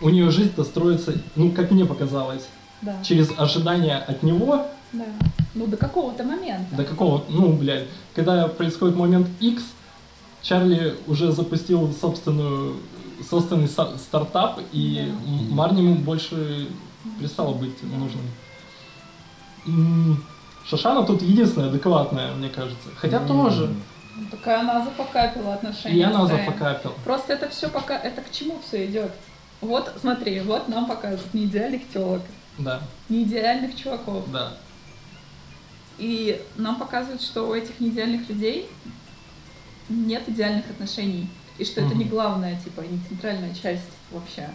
У 0.00 0.08
нее 0.10 0.30
жизнь-то 0.30 0.64
строится, 0.64 1.14
ну, 1.36 1.52
как 1.52 1.70
мне 1.70 1.86
показалось, 1.86 2.46
Да. 2.82 3.02
через 3.04 3.30
ожидания 3.38 3.96
от 3.96 4.22
него 4.24 4.66
Да. 4.92 5.04
Ну 5.54 5.66
до 5.66 5.76
какого-то 5.76 6.24
момента. 6.24 6.74
до 6.74 6.84
какого... 6.84 7.24
Ну, 7.28 7.52
блядь, 7.52 7.86
когда 8.14 8.48
происходит 8.48 8.96
момент 8.96 9.28
X, 9.40 9.62
Чарли 10.40 10.96
уже 11.06 11.30
запустил 11.32 11.92
собственную, 11.92 12.76
собственный 13.28 13.68
стартап, 13.68 14.60
и 14.72 15.12
Да. 15.48 15.54
Марни 15.54 15.82
ему 15.82 15.94
больше 15.96 16.68
перестало 17.18 17.54
быть 17.54 17.76
нужным. 17.82 18.22
Шашана 20.64 21.04
тут 21.04 21.22
единственная 21.22 21.68
адекватная, 21.68 22.32
мне 22.34 22.48
кажется. 22.48 22.88
Хотя 22.96 23.20
тоже. 23.20 23.74
Ну, 24.16 24.26
Такая 24.30 24.60
она 24.60 24.84
запокапила 24.84 25.54
отношения. 25.54 25.96
И 25.98 26.02
она 26.02 26.26
зафакапила. 26.26 26.92
Просто 27.04 27.32
это 27.32 27.48
все 27.48 27.68
пока, 27.68 27.98
это 27.98 28.20
к 28.20 28.30
чему 28.30 28.60
все 28.66 28.86
идет? 28.86 29.12
Вот, 29.60 29.92
смотри, 30.00 30.40
вот 30.40 30.68
нам 30.68 30.86
показывают 30.86 31.32
не 31.34 31.44
идеальных 31.44 31.88
телок, 31.88 32.22
Да, 32.58 32.80
не 33.08 33.22
идеальных 33.22 33.74
чуваков. 33.76 34.24
да. 34.30 34.54
И 36.02 36.42
нам 36.56 36.80
показывают, 36.80 37.22
что 37.22 37.48
у 37.48 37.54
этих 37.54 37.78
неидеальных 37.78 38.28
людей 38.28 38.68
нет 39.88 40.28
идеальных 40.28 40.68
отношений. 40.68 41.30
И 41.58 41.64
что 41.64 41.80
это 41.80 41.94
не 41.94 42.04
главная, 42.04 42.60
типа, 42.60 42.80
не 42.80 42.98
центральная 43.08 43.54
часть 43.54 43.88
вообще. 44.10 44.50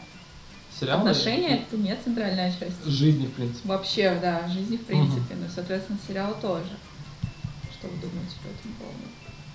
Сериал 0.77 0.99
Отношения 0.99 1.59
это 1.59 1.77
не 1.77 1.95
центральная 2.03 2.51
часть. 2.51 2.85
жизни, 2.85 3.27
в 3.27 3.31
принципе. 3.31 3.65
Вообще, 3.65 4.19
да, 4.21 4.45
жизни 4.49 4.75
в 4.75 4.83
принципе. 4.83 5.35
Ну, 5.39 5.45
и, 5.45 5.49
соответственно, 5.49 5.97
сериал 6.05 6.35
тоже. 6.41 6.71
Что 7.71 7.87
вы 7.87 7.93
думаете 7.95 8.35
по 8.43 8.47
этому 8.47 8.73
поводу? 8.77 9.07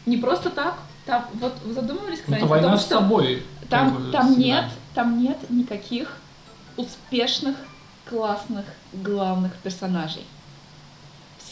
Не 0.06 0.16
просто 0.16 0.48
так. 0.48 0.78
Там, 1.04 1.26
вот 1.34 1.60
вы 1.62 1.74
задумывались 1.74 2.20
Это 2.20 2.24
когда-нибудь 2.24 2.50
война 2.50 2.68
том, 2.70 2.78
с 2.78 2.80
что 2.86 2.94
собой. 3.00 3.42
там, 3.68 4.10
там 4.12 4.28
всегда. 4.28 4.42
нет, 4.42 4.64
там 4.94 5.22
нет 5.22 5.50
никаких 5.50 6.16
успешных, 6.78 7.56
классных, 8.08 8.64
главных 8.94 9.52
персонажей. 9.56 10.24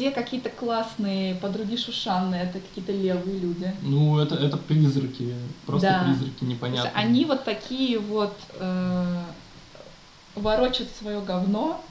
Все 0.01 0.11
какие-то 0.11 0.49
классные, 0.49 1.35
подруги 1.35 1.77
Шушанны, 1.77 2.35
это 2.35 2.59
какие-то 2.59 2.91
левые 2.91 3.39
люди. 3.39 3.71
Ну, 3.83 4.19
это, 4.19 4.35
это 4.35 4.57
призраки. 4.57 5.35
Просто 5.67 5.89
Да. 5.91 6.05
призраки 6.05 6.43
непонятные. 6.43 6.91
они 6.95 7.27
вот 7.27 7.45
такие 7.45 7.99
вот 7.99 8.35
э, 8.59 9.23
ворочат 10.37 10.89
свое 10.99 11.21
говно, 11.21 11.85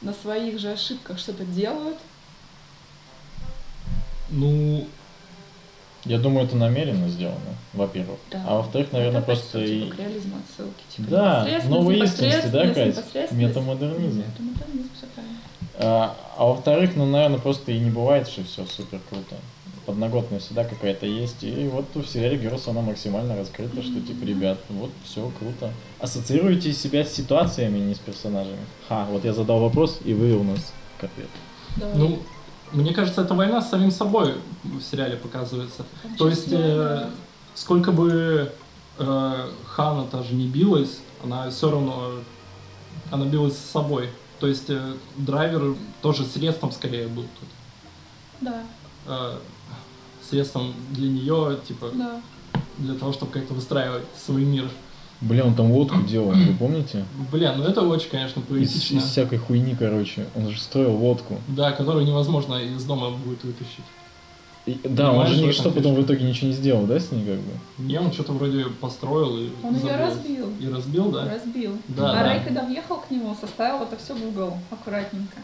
на 0.00 0.12
своих 0.12 0.58
же 0.58 0.72
ошибках 0.72 1.20
что-то 1.20 1.44
делают. 1.44 1.98
Ну, 4.30 4.88
Я 6.04 6.18
думаю, 6.18 6.46
это 6.46 6.56
намеренно 6.56 7.08
сделано, 7.08 7.54
во-первых. 7.72 8.18
Да. 8.32 8.42
А 8.44 8.56
во-вторых, 8.56 8.90
наверное, 8.90 9.18
Это 9.20 9.26
просто 9.26 9.60
и... 9.60 9.82
типа, 9.82 9.94
к 9.94 9.98
реализму 10.00 10.36
отсылки. 10.38 10.82
Типа, 10.96 11.10
Да, 11.10 11.48
новые 11.68 12.02
истинности, 12.02 12.48
да, 12.48 12.74
Кать? 12.74 13.30
Метамодернизм. 13.30 14.18
Метамодернизм, 14.18 14.90
всё 14.96 15.06
правильно. 15.14 15.38
А, 15.78 16.16
а 16.36 16.44
во-вторых, 16.46 16.96
ну, 16.96 17.06
наверное, 17.06 17.38
просто 17.38 17.72
и 17.72 17.78
не 17.78 17.90
бывает, 17.90 18.28
что 18.28 18.44
все 18.44 18.64
супер 18.66 19.00
круто. 19.08 19.36
Подноготная 19.84 20.40
всегда 20.40 20.64
какая-то 20.64 21.06
есть. 21.06 21.44
И 21.44 21.68
вот 21.68 21.84
в 21.94 22.06
сериале 22.06 22.36
Girls 22.36 22.68
она 22.68 22.80
максимально 22.80 23.36
раскрыта, 23.36 23.82
что 23.82 24.00
типа, 24.00 24.24
ребят, 24.24 24.58
вот 24.68 24.90
все 25.04 25.30
круто. 25.38 25.72
Ассоциируйте 26.00 26.72
себя 26.72 27.04
с 27.04 27.12
ситуациями, 27.12 27.78
не 27.78 27.94
с 27.94 27.98
персонажами. 27.98 28.66
Ха, 28.88 29.06
вот 29.10 29.24
я 29.24 29.32
задал 29.32 29.60
вопрос 29.60 30.00
и 30.04 30.12
вывел 30.12 30.42
нас 30.42 30.72
к 30.98 31.04
ответу. 31.04 31.30
Ну, 31.94 32.18
мне 32.72 32.92
кажется, 32.92 33.22
эта 33.22 33.34
война 33.34 33.62
с 33.62 33.70
самим 33.70 33.90
собой 33.90 34.34
в 34.64 34.80
сериале 34.80 35.16
показывается. 35.16 35.84
То 36.18 36.28
есть, 36.28 36.48
э, 36.50 37.08
сколько 37.54 37.92
бы 37.92 38.52
э, 38.98 39.48
Хана 39.66 40.04
тоже 40.06 40.34
не 40.34 40.48
билась, 40.48 40.98
она 41.22 41.48
все 41.50 41.70
равно, 41.70 42.12
она 43.10 43.26
билась 43.26 43.56
с 43.56 43.70
собой. 43.70 44.10
То 44.40 44.46
есть, 44.46 44.68
э, 44.68 44.94
драйвер 45.16 45.74
тоже 46.02 46.24
средством 46.24 46.72
скорее 46.72 47.08
был 47.08 47.22
тут. 47.22 47.48
Да, 48.40 48.62
Э, 49.06 49.38
средством 50.28 50.74
для 50.90 51.08
нее, 51.08 51.58
типа, 51.66 51.90
да. 51.94 52.20
для 52.78 52.94
того, 52.94 53.12
чтобы 53.12 53.30
как-то 53.30 53.54
выстраивать 53.54 54.02
свой 54.24 54.42
мир. 54.42 54.68
Блин, 55.20 55.46
он 55.46 55.54
там 55.54 55.70
водку 55.70 56.02
делал, 56.02 56.32
вы 56.32 56.54
помните? 56.58 57.06
Блин, 57.32 57.52
ну 57.56 57.64
это 57.64 57.82
очень, 57.82 58.10
конечно, 58.10 58.40
Из, 58.40 58.46
поэтично. 58.46 58.98
из 58.98 59.04
всякой 59.04 59.38
хуйни, 59.38 59.74
короче. 59.74 60.26
Он 60.34 60.50
же 60.50 60.60
строил 60.60 60.90
водку. 60.96 61.40
Да, 61.48 61.72
которую 61.72 62.04
невозможно 62.04 62.56
из 62.56 62.84
дома 62.84 63.10
будет 63.10 63.42
вытащить. 63.44 63.84
И- 64.66 64.80
да, 64.82 65.12
он 65.12 65.26
же 65.28 65.52
что 65.52 65.70
потом 65.70 65.94
в 65.94 66.02
итоге 66.02 66.24
ничего 66.24 66.48
не 66.48 66.52
сделал, 66.54 66.86
да, 66.86 66.98
с 66.98 67.12
ней 67.12 67.24
как 67.24 67.36
бы? 67.36 67.52
Не, 67.78 67.98
он 68.00 68.12
что-то 68.12 68.32
вроде 68.32 68.64
построил 68.80 69.38
и 69.38 69.50
Он 69.62 69.74
ее 69.74 69.80
забыл. 69.80 69.98
разбил. 70.06 70.52
И 70.60 70.68
разбил, 70.68 71.10
да? 71.12 71.30
Разбил. 71.32 71.78
Да, 71.88 72.10
а 72.10 72.14
да. 72.14 72.22
Рэй, 72.24 72.40
когда 72.44 72.62
въехал 72.64 72.96
к 72.96 73.10
нему, 73.10 73.36
составил 73.40 73.84
это 73.84 73.96
все 73.96 74.14
в 74.14 74.26
угол, 74.26 74.58
аккуратненько. 74.70 75.36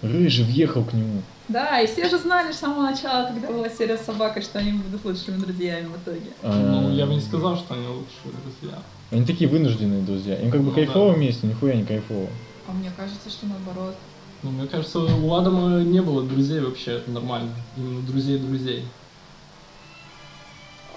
Рыжий 0.00 0.44
въехал 0.44 0.84
к 0.84 0.92
нему. 0.92 1.22
Да, 1.48 1.80
и 1.80 1.88
все 1.88 2.08
же 2.08 2.18
знали 2.18 2.52
с 2.52 2.56
самого 2.58 2.82
начала, 2.82 3.26
когда 3.26 3.48
была 3.48 3.68
серия 3.68 3.96
с 3.98 4.02
собакой, 4.04 4.42
что 4.42 4.60
они 4.60 4.70
будут 4.72 5.04
лучшими 5.04 5.38
друзьями 5.38 5.86
в 5.88 5.96
итоге. 6.00 6.30
Ну, 6.44 6.88
А, 6.88 6.92
я 6.92 7.04
бы 7.06 7.14
не 7.14 7.20
сказал, 7.20 7.56
что 7.56 7.74
они 7.74 7.84
лучшие 7.88 8.32
друзья. 8.44 8.78
Они 9.10 9.24
такие 9.24 9.50
вынужденные 9.50 10.02
друзья. 10.02 10.36
Им 10.40 10.52
как 10.52 10.60
бы 10.60 10.68
Ну, 10.68 10.72
кайфово 10.74 11.10
да. 11.12 11.16
вместе, 11.18 11.48
нихуя 11.48 11.74
не 11.74 11.84
кайфово. 11.84 12.28
А 12.68 12.72
мне 12.72 12.92
кажется, 12.96 13.28
что 13.28 13.46
наоборот. 13.46 13.96
Ну, 14.42 14.50
мне 14.50 14.66
кажется, 14.68 15.00
у 15.00 15.34
Адама 15.34 15.82
не 15.82 16.00
было 16.00 16.22
друзей 16.22 16.60
вообще 16.60 17.02
нормально. 17.08 17.50
Именно 17.76 18.02
друзей-друзей. 18.02 18.84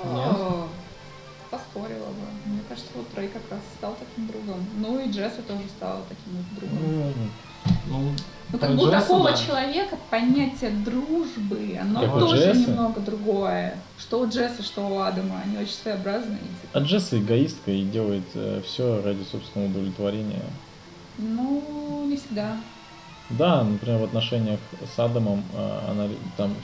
Нет? 0.03 0.13
О, 0.13 0.67
Поспорила 1.49 2.05
бы. 2.05 2.25
Мне 2.45 2.61
кажется, 2.69 2.89
вот 2.95 3.07
Рэй 3.15 3.27
как 3.27 3.41
раз 3.51 3.59
стал 3.77 3.97
таким 3.99 4.27
другом. 4.27 4.65
Ну 4.77 4.99
и 4.99 5.09
Джесса 5.11 5.41
тоже 5.47 5.63
стала 5.75 6.01
таким 6.07 6.37
вот 6.37 6.59
другом. 6.59 7.13
Ну, 7.89 8.13
Ну, 8.51 8.57
про 8.57 8.67
как 8.67 8.75
бы 8.77 8.83
у 8.83 8.85
Джесса, 8.87 9.01
такого 9.01 9.31
да. 9.31 9.37
человека 9.37 9.97
понятие 10.09 10.71
дружбы, 10.71 11.77
оно 11.81 12.01
Как 12.01 12.19
тоже 12.19 12.35
Джесса? 12.37 12.69
немного 12.69 12.99
другое. 13.01 13.77
Что 13.99 14.21
у 14.21 14.29
Джесса, 14.29 14.63
что 14.63 14.87
у 14.87 14.99
Адама. 14.99 15.41
Они 15.45 15.57
очень 15.57 15.73
своеобразные. 15.73 16.37
типа. 16.39 16.69
А 16.73 16.79
Джесса 16.79 17.19
эгоистка 17.19 17.71
и 17.71 17.83
делает 17.83 18.23
все 18.65 19.01
ради 19.01 19.23
собственного 19.29 19.69
удовлетворения. 19.69 20.43
Ну, 21.17 22.05
не 22.07 22.15
всегда. 22.17 22.55
Да, 23.37 23.63
например, 23.63 23.99
в 23.99 24.03
отношениях 24.03 24.59
с 24.95 24.99
Адамом 24.99 25.43
э, 25.53 25.79
она 25.89 26.07
там, 26.37 26.55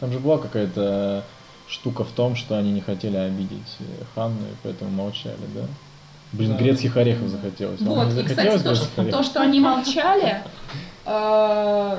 там 0.00 0.12
же 0.12 0.18
была 0.18 0.38
какая-то 0.38 1.24
штука 1.68 2.04
в 2.04 2.10
том, 2.10 2.36
что 2.36 2.56
они 2.56 2.72
не 2.72 2.80
хотели 2.80 3.16
обидеть 3.16 3.76
э, 3.80 3.84
Ханну, 4.14 4.40
и 4.40 4.54
поэтому 4.62 4.90
молчали, 4.90 5.36
да? 5.54 5.62
Блин, 6.32 6.52
Да. 6.52 6.58
грецких 6.58 6.96
орехов 6.96 7.28
захотелось. 7.28 7.80
Вот, 7.80 8.08
и, 8.08 8.22
кстати, 8.22 8.28
захотелось 8.28 8.62
то, 8.62 8.68
грецких 8.68 8.88
что, 8.92 9.02
орехов? 9.02 9.20
то, 9.20 9.24
что 9.24 9.40
они 9.40 9.60
молчали, 9.60 10.42
э, 11.04 11.98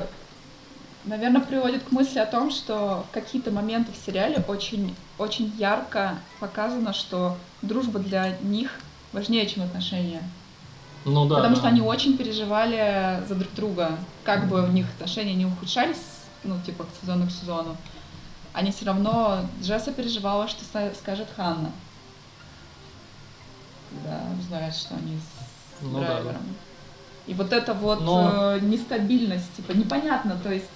наверное, 1.04 1.40
приводит 1.40 1.82
к 1.84 1.92
мысли 1.92 2.18
о 2.18 2.26
том, 2.26 2.50
что 2.50 3.04
в 3.08 3.14
какие-то 3.14 3.50
моменты 3.50 3.92
в 3.92 4.06
сериале 4.06 4.44
очень, 4.46 4.94
очень 5.18 5.52
ярко 5.58 6.16
показано, 6.40 6.92
что 6.92 7.36
дружба 7.62 7.98
для 7.98 8.36
них 8.42 8.70
важнее, 9.12 9.46
чем 9.46 9.62
отношения. 9.64 10.22
Ну 11.04 11.26
да. 11.26 11.36
Потому 11.36 11.54
да. 11.54 11.60
что 11.60 11.68
они 11.68 11.80
очень 11.80 12.16
переживали 12.16 13.22
за 13.28 13.34
друг 13.34 13.52
друга. 13.54 13.98
Как 14.24 14.48
бы 14.48 14.62
у 14.64 14.68
них 14.68 14.86
отношения 14.96 15.34
не 15.34 15.46
ухудшались, 15.46 16.22
ну, 16.44 16.56
типа, 16.64 16.84
к 16.84 16.88
сезону 17.00 17.26
к 17.26 17.30
сезону, 17.30 17.76
они 18.52 18.72
все 18.72 18.86
равно... 18.86 19.46
Джесса 19.62 19.92
переживала, 19.92 20.48
что 20.48 20.64
скажет 20.94 21.28
Ханна. 21.36 21.70
Когда 23.90 24.20
узнает, 24.38 24.74
что 24.74 24.94
они 24.94 25.18
с 25.18 25.82
Ну 25.82 26.00
да, 26.00 26.06
драйвером. 26.06 26.42
И 27.26 27.34
вот 27.34 27.52
эта 27.52 27.74
вот 27.74 28.00
Но- 28.00 28.54
э, 28.54 28.60
нестабильность, 28.60 29.54
типа, 29.54 29.72
непонятно, 29.72 30.38
то 30.42 30.50
есть 30.52 30.66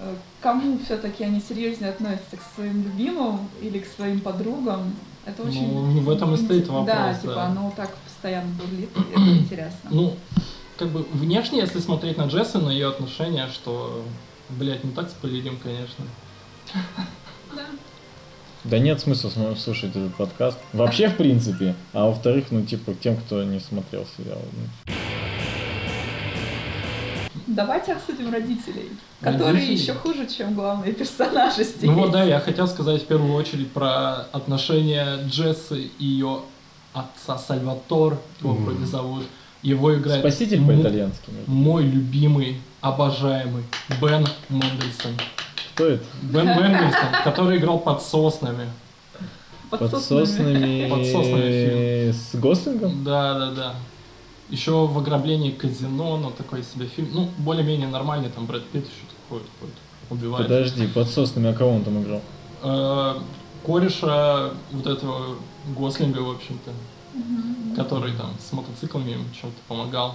э, 0.00 0.14
кому 0.40 0.78
все-таки 0.84 1.24
они 1.24 1.40
серьезнее 1.40 1.90
относятся 1.90 2.36
к 2.36 2.42
своим 2.54 2.82
любимым 2.82 3.48
или 3.62 3.78
к 3.78 3.86
своим 3.86 4.20
подругам. 4.20 4.94
Это 5.26 5.42
Ну, 5.42 5.48
очень... 5.50 6.00
в 6.02 6.10
этом 6.10 6.34
и 6.34 6.36
стоит 6.36 6.66
Да, 6.66 6.72
вопрос, 6.72 7.20
типа, 7.20 7.34
да. 7.34 7.44
оно 7.46 7.72
так 7.76 7.94
постоянно 7.96 8.48
бурлит, 8.54 8.90
и 8.96 9.12
это 9.12 9.20
интересно. 9.38 9.90
Ну, 9.90 10.16
как 10.78 10.88
бы 10.90 11.04
внешне, 11.12 11.58
если 11.60 11.80
смотреть 11.80 12.16
на 12.16 12.26
Джесси, 12.26 12.58
на 12.58 12.70
ее 12.70 12.88
отношения, 12.88 13.48
что, 13.52 14.04
блядь, 14.50 14.84
не 14.84 14.92
так 14.92 15.10
спойлерим, 15.10 15.58
конечно. 15.62 16.04
Да. 17.54 17.62
Да 18.64 18.78
нет 18.78 19.00
смысла 19.00 19.30
см- 19.30 19.56
слушать 19.58 19.90
этот 19.96 20.14
подкаст. 20.16 20.58
Вообще, 20.72 21.08
в 21.08 21.16
принципе. 21.16 21.74
А 21.92 22.06
во-вторых, 22.06 22.46
ну, 22.50 22.62
типа, 22.62 22.94
тем, 22.94 23.16
кто 23.16 23.42
не 23.44 23.60
смотрел 23.60 24.06
сериал. 24.16 24.42
ну. 24.52 24.92
Давайте 27.56 27.92
обсудим 27.94 28.30
родителей, 28.30 28.90
которые 29.20 29.52
Родителей? 29.54 29.74
еще 29.76 29.94
хуже, 29.94 30.26
чем 30.26 30.54
главные 30.54 30.92
персонажи 30.92 31.64
здесь. 31.64 31.82
Ну 31.84 31.94
вот 31.94 32.10
да, 32.12 32.22
я 32.22 32.38
хотел 32.38 32.68
сказать 32.68 33.02
в 33.02 33.06
первую 33.06 33.32
очередь 33.34 33.70
про 33.72 34.26
отношения 34.32 35.18
Джесси 35.26 35.90
и 35.98 36.04
ее 36.04 36.40
отца 36.92 37.38
Сальватор, 37.38 38.18
его 38.40 38.52
Мгм. 38.54 38.64
вроде 38.64 38.84
зовут. 38.84 39.24
Его 39.62 39.94
играет 39.94 40.20
Спаситель 40.20 40.64
по-итальянски. 40.66 41.30
мой 41.46 41.84
любимый, 41.84 42.60
обожаемый 42.82 43.64
Бен 44.02 44.26
Мендельсон. 44.50 45.12
Кто 45.74 45.86
это? 45.86 46.04
Бен 46.22 46.46
Мендельсон, 46.46 47.08
который 47.24 47.56
играл 47.56 47.78
под 47.78 48.02
соснами. 48.02 48.68
Под 49.70 49.80
Подсоснами. 49.80 50.24
соснами 50.24 50.88
Под 50.90 51.06
соснами 51.06 52.10
с 52.12 52.34
Гослингом? 52.38 53.02
Да, 53.02 53.38
да, 53.38 53.50
да. 53.50 53.74
Еще 54.48 54.86
в 54.86 54.96
ограблении 54.96 55.50
казино, 55.50 56.16
ну 56.18 56.30
такой 56.30 56.62
себе 56.62 56.86
фильм. 56.86 57.08
Ну, 57.12 57.30
более-менее 57.38 57.88
нормальный, 57.88 58.28
там 58.30 58.46
Брэд 58.46 58.64
Питт 58.68 58.84
еще 58.84 59.02
такой 59.08 59.42
ходит, 59.60 59.74
убивает. 60.08 60.46
Подожди, 60.46 60.86
под 60.86 61.08
соснами, 61.08 61.50
а 61.50 61.52
кого 61.52 61.72
он 61.72 61.82
там 61.82 62.02
играл? 62.02 62.22
Э, 62.62 63.18
кореша 63.64 64.52
вот 64.70 64.86
этого 64.86 65.36
Гослинга, 65.76 66.20
в 66.20 66.30
общем-то, 66.30 66.70
который 67.74 68.12
там 68.12 68.30
с 68.38 68.52
мотоциклами 68.52 69.12
им 69.12 69.24
чем-то 69.32 69.58
помогал. 69.66 70.14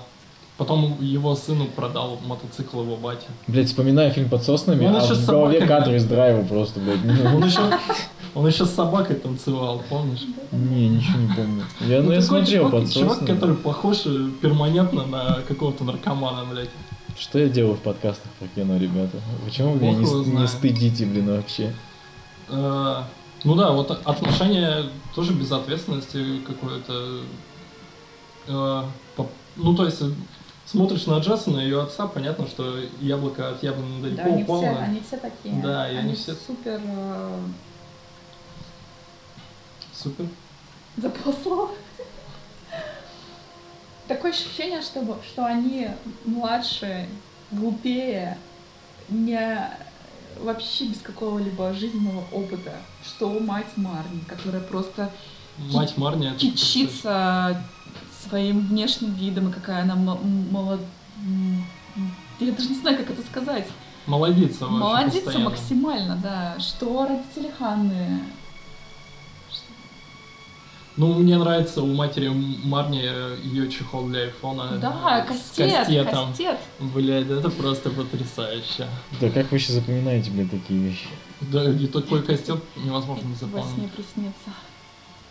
Потом 0.61 0.95
его 1.01 1.33
сыну 1.35 1.65
продал 1.65 2.19
мотоцикл 2.23 2.83
его 2.83 2.95
батя. 2.95 3.25
Блять, 3.47 3.69
вспоминаю 3.69 4.11
фильм 4.11 4.29
под 4.29 4.43
соснами, 4.43 4.85
Он 4.85 4.95
а 4.95 5.03
еще 5.03 5.15
в 5.15 5.25
голове 5.25 5.59
собакой. 5.59 5.67
кадр 5.67 5.95
из 5.95 6.05
драйва 6.05 6.43
просто, 6.43 6.79
блядь. 6.79 7.03
ну, 7.03 7.35
Он 7.35 7.43
еще, 7.43 7.61
он 8.35 8.45
еще 8.45 8.65
с 8.67 8.69
собакой 8.69 9.15
танцевал, 9.15 9.81
помнишь? 9.89 10.21
Не, 10.51 10.89
ничего 10.89 11.17
не 11.17 11.33
помню. 11.33 11.63
Я, 11.79 12.03
ну, 12.03 12.11
я 12.11 12.21
такой 12.21 12.21
смотрел 12.21 12.69
чувак, 12.69 12.83
под 12.83 12.93
чувак, 12.93 13.09
соснами. 13.09 13.33
который 13.33 13.55
похож 13.55 14.05
э, 14.05 14.29
перманентно 14.39 15.07
на 15.07 15.39
какого-то 15.47 15.83
наркомана, 15.83 16.45
блядь. 16.45 16.69
Что 17.17 17.39
я 17.39 17.49
делаю 17.49 17.73
в 17.73 17.79
подкастах 17.79 18.31
про 18.33 18.47
кино, 18.49 18.77
ребята? 18.77 19.17
Почему 19.43 19.71
вы 19.71 19.79
меня 19.79 20.41
не, 20.41 20.47
стыдите, 20.47 21.07
блин, 21.07 21.37
вообще? 21.37 21.73
Э, 22.49 23.01
ну 23.43 23.55
да, 23.55 23.71
вот 23.71 23.89
отношения 23.89 24.83
тоже 25.15 25.33
безответственности 25.33 26.23
какое-то. 26.45 27.21
Э, 28.47 28.83
ну, 29.57 29.75
то 29.75 29.85
есть, 29.85 30.03
смотришь 30.71 31.05
на 31.05 31.19
Джессона 31.19 31.59
и 31.59 31.63
ее 31.65 31.81
отца, 31.83 32.07
понятно, 32.07 32.47
что 32.47 32.77
яблоко 32.99 33.49
от 33.49 33.63
яблони 33.63 34.01
Да, 34.01 34.23
далеко 34.23 34.33
они 34.33 34.43
упало. 34.43 34.61
все, 34.61 34.77
они 34.77 35.01
все 35.05 35.17
такие. 35.17 35.61
Да, 35.61 35.87
и 35.89 35.95
они 35.95 35.99
они 36.09 36.15
все- 36.15 36.33
супер... 36.35 36.79
э, 36.83 37.39
Супер. 39.93 40.25
Слово. 41.43 41.69
Такое 44.07 44.31
ощущение, 44.31 44.81
что, 44.81 45.19
что 45.25 45.45
они 45.45 45.89
младше, 46.25 47.07
глупее, 47.51 48.37
не 49.09 49.69
вообще 50.39 50.85
без 50.87 50.97
какого-либо 51.01 51.73
жизненного 51.73 52.23
опыта. 52.31 52.73
Что 53.05 53.29
мать 53.39 53.67
Марни, 53.77 54.21
которая 54.27 54.61
просто 54.61 55.11
Мать 55.57 55.97
Марни. 55.97 56.33
кичится 56.37 57.63
своим 58.27 58.67
внешним 58.67 59.13
видом, 59.13 59.49
и 59.49 59.51
какая 59.51 59.83
она 59.83 59.95
молод... 59.95 60.81
Я 62.39 62.51
даже 62.53 62.69
не 62.69 62.75
знаю, 62.75 62.97
как 62.97 63.11
это 63.11 63.21
сказать. 63.21 63.67
Молодица 64.07 64.65
вообще 64.65 64.77
Молодица 64.79 65.25
постоянно. 65.25 65.49
максимально, 65.49 66.15
да. 66.15 66.55
Что 66.59 67.05
родители 67.07 67.51
Ханны? 67.57 68.19
Ну, 70.97 71.13
мне 71.13 71.37
нравится 71.37 71.81
у 71.81 71.87
матери 71.93 72.27
Марни 72.27 72.97
ее 72.97 73.71
чехол 73.71 74.07
для 74.07 74.23
айфона. 74.23 74.77
Да, 74.77 75.23
с 75.25 75.27
кастет, 75.27 75.77
кастетом. 75.77 76.29
кастет. 76.29 76.57
Блядь, 76.79 77.29
это 77.29 77.49
просто 77.49 77.89
потрясающе. 77.91 78.87
Да 79.21 79.29
как 79.29 79.51
вы 79.51 79.57
еще 79.57 79.71
запоминаете, 79.73 80.31
блядь, 80.31 80.51
такие 80.51 80.79
вещи? 80.79 81.07
Да, 81.39 81.69
и 81.69 81.87
такой 81.87 82.21
кастет 82.23 82.61
невозможно 82.75 83.25
не 83.25 83.33
Во 83.33 83.39
запомнить. 83.39 83.73
сне 83.73 83.89
приснится. 83.95 84.49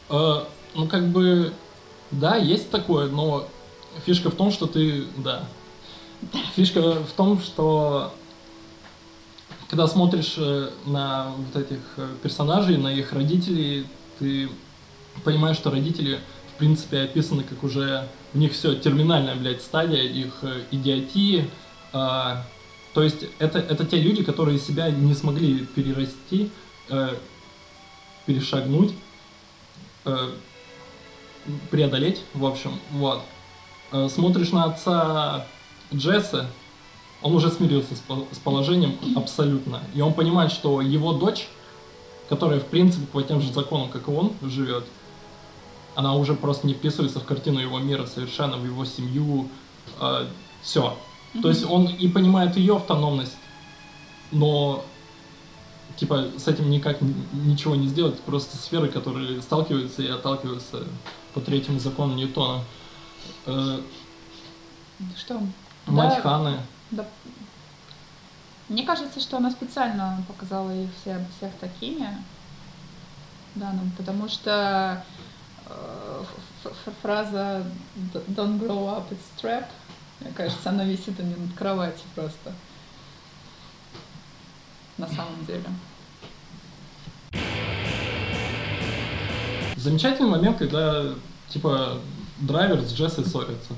Э, 0.09 0.45
ну, 0.75 0.87
как 0.89 1.09
бы, 1.09 1.53
да, 2.11 2.37
есть 2.37 2.71
такое, 2.71 3.09
но 3.09 3.49
фишка 4.05 4.31
в 4.31 4.35
том, 4.35 4.51
что 4.51 4.67
ты, 4.67 5.05
да. 5.17 5.45
Фишка 6.55 7.03
в 7.03 7.13
том, 7.13 7.41
что 7.41 8.13
когда 9.69 9.87
смотришь 9.87 10.35
э, 10.37 10.71
на 10.87 11.33
вот 11.37 11.63
этих 11.63 11.79
э, 11.97 12.09
персонажей, 12.23 12.77
на 12.77 12.93
их 12.93 13.13
родителей, 13.13 13.87
ты 14.19 14.49
понимаешь, 15.25 15.57
что 15.57 15.71
родители, 15.71 16.19
в 16.55 16.59
принципе, 16.59 17.03
описаны 17.03 17.45
как 17.45 17.63
уже 17.63 18.09
у 18.35 18.39
них 18.39 18.53
все 18.53 18.75
терминальная, 18.75 19.37
блядь, 19.37 19.63
стадия 19.63 20.03
их 20.03 20.39
э, 20.43 20.63
идиотии. 20.73 21.49
А, 21.93 22.45
то 22.95 23.03
есть 23.03 23.25
это, 23.39 23.59
это 23.59 23.87
те 23.87 24.01
люди, 24.01 24.25
которые 24.25 24.59
себя 24.59 24.91
не 24.91 25.15
смогли 25.15 25.67
перерасти, 25.67 26.51
э, 26.89 27.15
перешагнуть, 28.27 28.93
э, 30.05 30.31
преодолеть, 31.71 32.23
в 32.35 32.45
общем, 32.45 32.79
вот. 32.93 33.23
Э, 33.93 34.09
смотришь 34.09 34.53
на 34.53 34.65
отца 34.65 35.47
Джесса, 35.93 36.47
он 37.23 37.35
уже 37.35 37.51
смирился 37.51 37.95
с, 37.97 37.99
по- 37.99 38.27
с 38.31 38.39
положением 38.39 38.97
абсолютно. 39.17 39.81
И 39.95 40.01
он 40.01 40.15
понимает, 40.15 40.53
что 40.53 40.81
его 40.81 41.13
дочь, 41.13 41.49
которая, 42.29 42.61
в 42.61 42.67
принципе, 42.67 43.07
по 43.07 43.23
тем 43.23 43.41
же 43.41 43.53
законам, 43.53 43.89
как 43.89 44.09
и 44.09 44.11
он, 44.11 44.33
живет, 44.43 44.85
она 45.97 46.15
уже 46.15 46.35
просто 46.35 46.67
не 46.67 46.75
вписывается 46.75 47.21
в 47.21 47.25
картину 47.25 47.59
его 47.59 47.79
мира 47.79 48.07
совершенно, 48.07 48.57
в 48.57 48.65
его 48.65 48.85
семью, 48.85 49.49
все. 50.63 50.97
То 51.43 51.49
есть 51.49 51.69
он 51.69 51.87
и 51.89 52.09
понимает 52.09 52.57
ее 52.57 52.77
автономность, 52.77 53.37
но 54.31 54.85
типа 55.97 56.29
с 56.39 56.49
этим 56.49 56.71
никак 56.71 56.99
ничего 57.33 57.75
не 57.75 57.89
сделать, 57.89 58.19
просто 58.21 58.57
сферы, 58.57 58.89
которые 58.89 59.43
сталкиваются 59.43 60.03
и 60.03 60.09
отталкиваются 60.09 60.85
по 61.35 61.41
третьему 61.41 61.79
закону 61.79 62.15
Ньютона. 62.15 62.63
Э, 63.47 63.81
Что? 65.17 65.41
мать 65.87 66.15
Да, 66.17 66.21
Ханы, 66.23 66.57
да. 66.91 67.07
Мне 68.69 68.85
кажется, 68.85 69.21
что 69.21 69.37
она 69.39 69.51
специально 69.51 70.23
показала 70.29 70.71
их 70.71 70.91
все, 71.01 71.25
всех 71.37 71.53
такими. 71.61 72.17
Да, 73.57 73.73
ну, 73.73 73.91
потому 73.97 74.29
что 74.29 75.05
э, 75.67 76.25
фраза 77.03 77.65
«Д- 77.97 78.23
Don't 78.29 78.61
grow 78.61 78.87
up, 78.97 79.11
it's 79.11 79.43
trap, 79.43 79.67
мне 80.21 80.31
кажется, 80.33 80.71
она 80.71 80.85
висит 80.85 81.19
у 81.19 81.23
нее 81.23 81.37
над 81.37 81.53
кроватью 81.55 82.05
просто. 82.15 82.53
На 84.99 85.09
самом 85.09 85.45
деле. 85.47 85.65
Замечательный 89.83 90.29
момент, 90.29 90.59
когда 90.59 91.05
типа 91.49 91.95
драйвер 92.41 92.81
с 92.83 92.93
Джессой 92.93 93.25
ссорятся. 93.25 93.73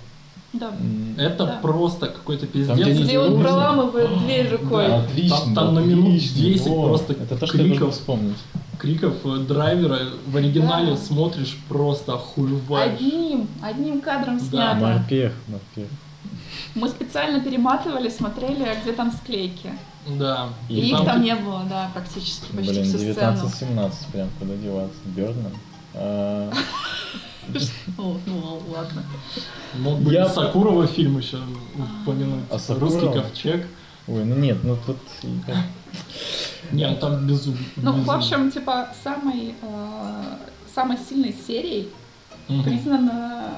Да. 0.52 0.70
Это 1.16 1.46
Да. 1.46 1.58
просто 1.62 2.06
какой-то 2.08 2.46
пиздец. 2.46 2.74
где 2.76 2.84
они 2.90 3.04
Где 3.04 3.18
он 3.18 3.40
проламывает 3.40 4.18
дверь 4.18 4.50
рукой. 4.52 4.86
Да. 4.86 4.98
Отлично. 5.04 5.36
Там- 5.38 5.54
там 5.54 5.74
на 5.74 5.80
минут 5.80 6.08
отлично, 6.08 6.36
10 6.42 6.66
вот. 6.68 6.88
просто 6.88 7.12
Это 7.14 7.36
то, 7.38 7.46
что 7.46 7.56
я 7.56 7.62
криков. 7.64 7.78
должен 7.80 7.98
вспомнить. 7.98 8.36
криков 8.78 9.14
э, 9.24 9.36
драйвера 9.48 9.98
в 10.26 10.36
оригинале 10.36 10.90
Да. 10.90 10.96
смотришь 10.96 11.56
просто 11.68 12.14
охуеваешь. 12.14 12.98
Одним, 13.00 13.48
одним 13.62 14.00
кадром 14.02 14.38
Да. 14.38 14.44
снято. 14.44 14.76
Морпех, 14.86 15.32
морпех. 15.48 15.88
Мы 16.74 16.88
специально 16.88 17.40
перематывали, 17.40 18.08
смотрели, 18.10 18.62
а 18.64 18.74
где 18.82 18.92
там 18.92 19.10
склейки. 19.12 19.70
Да. 20.06 20.48
И 20.68 20.74
И 20.74 20.88
их 20.90 20.96
там 20.96 21.06
там 21.06 21.22
не 21.22 21.34
было, 21.36 21.62
да, 21.70 21.90
практически 21.94 22.50
почти 22.54 22.72
Блин, 22.72 22.84
всю 22.84 22.98
сцену. 22.98 23.14
19-17 23.14 23.92
прям 24.12 24.28
куда 24.38 24.54
деваться. 24.56 24.98
Бёрдман. 25.06 25.52
А, 25.94 26.52
О, 27.98 28.18
ну 28.26 28.62
ладно. 28.68 29.04
Мог 29.78 29.98
бы 30.00 30.12
Я- 30.12 30.28
Сакурова 30.28 30.86
фильм 30.86 31.18
еще 31.18 31.38
упомянуть. 32.02 32.44
А? 32.50 32.58
Русский 32.78 33.12
ковчег. 33.12 33.66
Ой, 34.08 34.24
ну 34.24 34.36
нет, 34.36 34.58
ну 34.64 34.76
тут... 34.84 34.98
Не, 36.72 36.88
ну 36.88 36.96
там 36.96 37.26
безумно. 37.26 37.60
Ну, 37.76 37.92
в 38.02 38.10
общем, 38.10 38.50
типа, 38.50 38.88
самой, 39.04 39.54
э, 39.60 40.36
самой 40.74 40.96
сильной 40.98 41.34
серией 41.46 41.88
признана... 42.64 43.54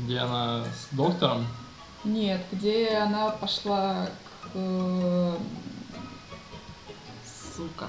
Где 0.00 0.18
она 0.18 0.64
с 0.64 0.94
доктором. 0.94 1.46
Нет, 2.04 2.44
где 2.50 2.88
она 2.88 3.30
пошла 3.30 4.08
к... 4.42 4.48
э, 4.54 5.36
Сука. 7.56 7.86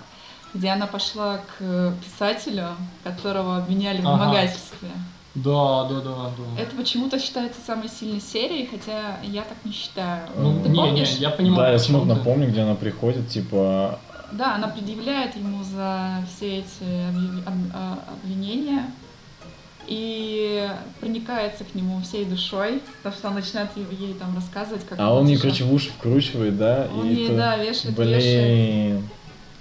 Где 0.54 0.70
она 0.70 0.86
пошла 0.88 1.38
к 1.58 1.94
писателю, 2.04 2.68
которого 3.04 3.58
обвиняли 3.58 4.02
в 4.02 4.08
Ага. 4.08 4.18
вымогательстве. 4.26 4.90
Да, 5.36 5.86
да, 5.86 6.00
да, 6.02 6.16
да. 6.38 6.62
Это 6.62 6.76
почему-то 6.76 7.20
считается 7.20 7.60
самой 7.66 7.90
сильной 7.90 8.22
серией, 8.22 8.68
хотя 8.68 9.18
я 9.24 9.42
так 9.42 9.58
не 9.66 9.72
считаю. 9.72 10.28
Ну, 10.38 10.62
Ты 10.62 10.70
не, 10.70 10.76
помнишь? 10.76 11.14
не, 11.16 11.22
я 11.22 11.32
понимаю. 11.32 11.58
Да, 11.58 11.72
я 11.72 11.80
смутно 11.80 12.16
помню, 12.18 12.50
где 12.50 12.62
она 12.62 12.76
приходит, 12.76 13.30
типа... 13.30 14.00
Да, 14.32 14.56
она 14.56 14.68
предъявляет 14.68 15.36
ему 15.36 15.64
за 15.64 16.24
все 16.28 16.60
эти 16.60 16.84
а, 17.74 18.00
обвинения 18.22 18.86
и 19.88 20.70
проникается 21.00 21.64
к 21.66 21.76
нему 21.76 22.02
всей 22.02 22.26
душой, 22.26 22.82
потому 23.02 23.16
что 23.16 23.28
он 23.30 23.36
начинает 23.36 23.70
ей, 23.76 24.14
там 24.14 24.36
рассказывать, 24.36 24.86
как 24.88 25.00
А 25.00 25.14
он 25.14 25.28
ей, 25.28 25.38
короче, 25.38 25.64
в 25.66 25.74
уши 25.74 25.90
вкручивает, 25.90 26.58
да? 26.58 26.88
Он 26.96 27.08
и 27.08 27.14
ей, 27.14 27.26
это- 27.26 27.36
да, 27.38 27.58
вешает, 27.58 27.98
вешает. 27.98 29.02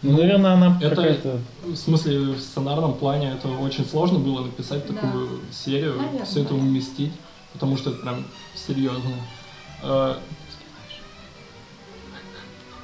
Ну, 0.03 0.17
наверное, 0.19 0.55
она 0.55 0.79
Это- 0.81 0.97
какая-то... 0.97 1.41
В 1.65 1.77
смысле, 1.77 2.19
в 2.33 2.41
сценарном 2.41 2.95
плане 2.95 3.33
это 3.33 3.49
очень 3.49 3.87
сложно 3.87 4.19
было 4.19 4.41
написать 4.45 4.87
Да. 4.89 4.95
такую 4.95 5.41
серию, 5.53 5.97
Наверное, 5.97 6.25
все 6.25 6.41
это 6.43 6.51
да. 6.55 6.57
уместить, 6.57 7.13
потому 7.53 7.77
что 7.77 7.91
это 7.91 8.01
прям 8.01 8.25
серьезно. 8.55 9.11
Э, 9.83 10.15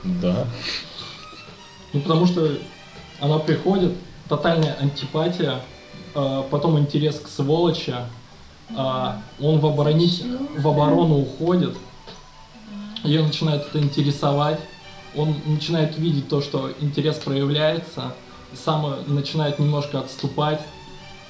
Да. 0.05 0.47
Ну, 1.93 2.01
потому 2.01 2.27
что 2.27 2.57
она 3.21 3.39
приходит, 3.39 3.95
тотальная 4.29 4.75
антипатия, 4.81 5.61
э, 6.15 6.43
потом 6.51 6.79
интерес 6.79 7.19
к 7.19 7.29
сволочи, 7.29 7.95
а 8.77 9.21
он 9.41 9.59
в, 9.59 9.67
оборонить, 9.67 10.25
в 10.57 10.69
оборону 10.69 11.19
уходит, 11.21 11.77
ее 13.03 13.23
начинает 13.23 13.63
это 13.67 13.79
интересовать, 13.81 14.61
он 15.19 15.35
начинает 15.47 15.99
видеть 15.99 16.29
то, 16.29 16.41
что 16.41 16.71
интерес 16.81 17.17
проявляется, 17.17 18.15
сам 18.55 18.87
э, 18.87 18.97
начинает 19.07 19.59
немножко 19.59 20.01
отступать, 20.01 20.61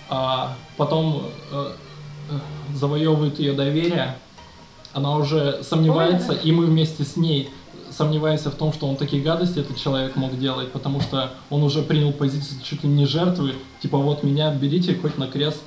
а 0.08 0.56
потом 0.76 1.24
э, 1.50 1.72
э, 2.30 2.38
завоевывает 2.74 3.38
ее 3.38 3.54
доверие, 3.54 4.16
она 4.92 5.16
уже 5.16 5.62
сомневается, 5.62 6.32
Ой, 6.32 6.36
да. 6.36 6.42
и 6.42 6.52
мы 6.52 6.66
вместе 6.66 7.04
с 7.04 7.16
ней 7.16 7.50
сомневаемся 7.90 8.50
в 8.50 8.54
том, 8.54 8.72
что 8.72 8.86
он 8.86 8.96
такие 8.96 9.22
гадости 9.22 9.58
этот 9.58 9.76
человек 9.76 10.16
мог 10.16 10.38
делать, 10.38 10.70
потому 10.72 11.00
что 11.00 11.32
он 11.50 11.62
уже 11.62 11.82
принял 11.82 12.12
позицию 12.12 12.60
чуть 12.62 12.84
ли 12.84 12.88
не 12.88 13.06
жертвы, 13.06 13.54
типа 13.80 13.98
вот 13.98 14.22
меня 14.22 14.52
берите 14.52 14.94
хоть 14.94 15.16
на 15.18 15.26
крест, 15.26 15.62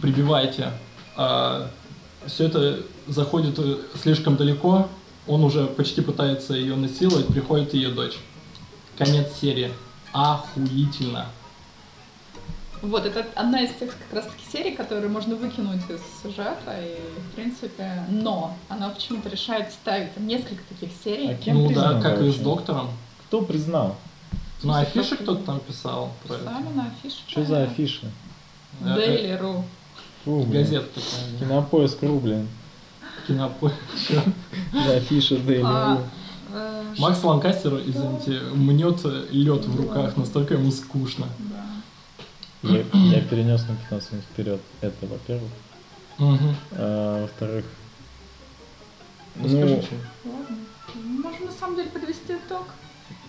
прибивайте. 0.00 0.72
все 1.14 2.44
это 2.44 2.80
заходит 3.08 3.58
слишком 4.00 4.36
далеко, 4.36 4.88
он 5.30 5.44
уже 5.44 5.66
почти 5.66 6.00
пытается 6.00 6.54
ее 6.54 6.74
насиловать, 6.74 7.28
приходит 7.28 7.72
ее 7.72 7.90
дочь. 7.90 8.18
Конец 8.98 9.28
серии. 9.40 9.72
Охуительно. 10.12 11.26
Вот, 12.82 13.06
это 13.06 13.24
одна 13.36 13.62
из 13.62 13.70
тех 13.74 13.90
как 13.90 14.12
раз 14.12 14.24
таки 14.24 14.42
серий, 14.50 14.74
которые 14.74 15.08
можно 15.08 15.36
выкинуть 15.36 15.82
из 15.88 16.00
сюжета, 16.22 16.74
и, 16.80 16.96
в 17.20 17.34
принципе, 17.34 18.04
но 18.08 18.56
она 18.68 18.88
почему-то 18.88 19.28
решает 19.28 19.70
вставить 19.70 20.14
там 20.14 20.26
несколько 20.26 20.62
таких 20.68 20.90
серий. 21.04 21.30
А 21.30 21.34
кем 21.34 21.58
ну 21.58 21.68
признан 21.68 22.00
да, 22.00 22.10
как 22.10 22.22
и 22.22 22.32
с 22.32 22.36
доктором. 22.36 22.90
Кто 23.26 23.42
признал? 23.42 23.96
Ну, 24.62 24.74
афиши 24.74 25.16
кто-то 25.16 25.42
там 25.44 25.60
писал 25.60 26.10
про 26.26 26.34
это. 26.34 26.44
Сами 26.44 26.74
на 26.74 26.86
афише. 26.86 27.18
Что 27.28 27.44
за 27.44 27.62
афиши? 27.62 28.10
Э, 28.80 28.96
э, 28.96 29.36
Daily.ru. 29.36 30.50
Газета 30.50 30.86
такая. 30.86 31.38
Кинопоиск.ру, 31.38 32.18
блин. 32.18 32.48
Кинопо- 33.34 33.72
За 34.72 34.96
афиша 34.96 35.36
Daily. 35.36 35.62
А, 35.64 36.02
э, 36.52 36.82
Макс 36.98 37.22
Ланкастер, 37.22 37.74
извините, 37.86 38.40
мнет 38.54 39.00
лед 39.30 39.64
в 39.66 39.76
руках, 39.76 40.16
настолько 40.16 40.54
ему 40.54 40.70
скучно. 40.70 41.26
да. 41.38 41.64
Я, 42.62 42.84
я 42.92 43.20
перенес 43.22 43.62
на 43.68 43.76
15 43.76 44.12
минут 44.12 44.24
вперед. 44.32 44.60
Это, 44.82 45.06
во-первых. 45.06 45.50
А, 46.72 47.22
во-вторых, 47.22 47.64
Ну, 49.36 49.48
ну. 49.48 49.82
Можем 51.22 51.46
на 51.46 51.52
самом 51.52 51.76
деле 51.76 51.88
подвести 51.88 52.34
итог. 52.34 52.64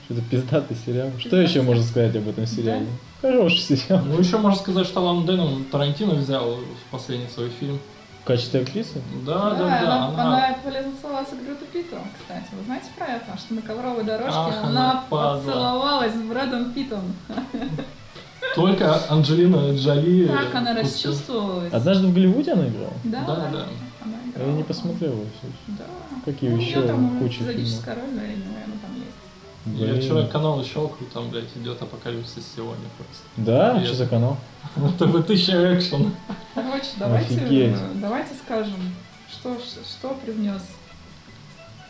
что-то 0.06 0.22
пиздатый 0.24 0.76
сериал. 0.86 1.12
Что 1.20 1.38
еще 1.40 1.62
можно 1.62 1.84
сказать 1.84 2.16
об 2.16 2.28
этом 2.28 2.46
сериале? 2.48 2.88
Хороший 3.22 3.60
сериал. 3.60 4.04
Ну, 4.04 4.20
еще 4.20 4.38
можно 4.40 4.60
сказать, 4.60 4.88
что 4.88 5.00
Лан 5.02 5.26
Дэном 5.26 5.64
Тарантино 5.66 6.16
взял 6.16 6.56
в 6.56 6.92
последний 6.92 7.28
свой 7.34 7.50
фильм. 7.50 7.80
В 8.22 8.28
качестве 8.28 8.62
актрисы? 8.62 9.02
Да, 9.26 9.50
да, 9.52 9.58
да. 9.58 9.66
она, 9.66 10.08
она- 10.10 10.22
она 10.48 10.56
полицеловалась 10.64 11.30
к 11.30 11.34
Брюду 11.34 11.66
Питу, 11.74 11.96
кстати. 12.20 12.46
Вы 12.52 12.64
знаете 12.66 12.86
про 12.98 13.08
это? 13.08 13.36
Что 13.38 13.56
на 13.56 13.62
ковровой 13.64 14.04
дорожке 14.04 14.32
Ах, 14.36 14.64
она 14.64 15.04
падла. 15.10 15.42
поцеловалась 15.44 16.14
с 16.14 16.22
Брэдом 16.22 16.72
Питом. 16.74 17.02
Только 18.56 19.00
Анджелина 19.10 19.76
Джоли... 19.76 20.28
Как 20.28 20.54
она 20.56 20.76
расчувствовалась. 20.76 21.74
Однажды 21.74 22.08
в 22.08 22.14
Голливуде 22.14 22.52
она 22.54 22.68
играла? 22.68 22.94
Да, 23.06 23.24
Да, 23.26 23.36
да. 23.36 23.66
Она 24.04 24.18
Я 24.26 24.32
играла. 24.44 24.52
не 24.58 24.64
посмотрел 24.64 25.12
его 25.14 25.26
все. 25.40 25.48
Да. 25.80 25.84
Какие 26.26 26.50
Ну, 26.52 26.58
еще 26.58 26.82
там 26.82 27.18
куча 27.20 27.40
фильмов. 27.40 27.88
роль, 27.88 28.14
наверное, 28.16 28.64
она 28.66 28.76
там 28.84 29.76
есть. 29.78 29.96
Я 29.96 30.00
вчера 30.02 30.28
канал 30.28 30.64
щелкаю, 30.64 31.10
там, 31.14 31.30
блядь, 31.30 31.46
идет 31.56 31.82
апокалипсис 31.82 32.44
сегодня 32.56 32.86
просто. 32.98 33.24
Да? 33.38 33.72
Привет. 33.72 33.88
Что 33.88 33.96
за 33.98 34.08
канал? 34.08 34.38
ТВ 34.76 35.26
тысяча 35.28 35.76
экшен. 35.76 36.14
Короче, 36.56 36.88
давайте, 36.98 37.36
Офигеть. 37.36 37.76
давайте 38.02 38.34
скажем, 38.44 38.96
что, 39.30 39.58
что, 39.60 40.10
привнес. 40.26 40.62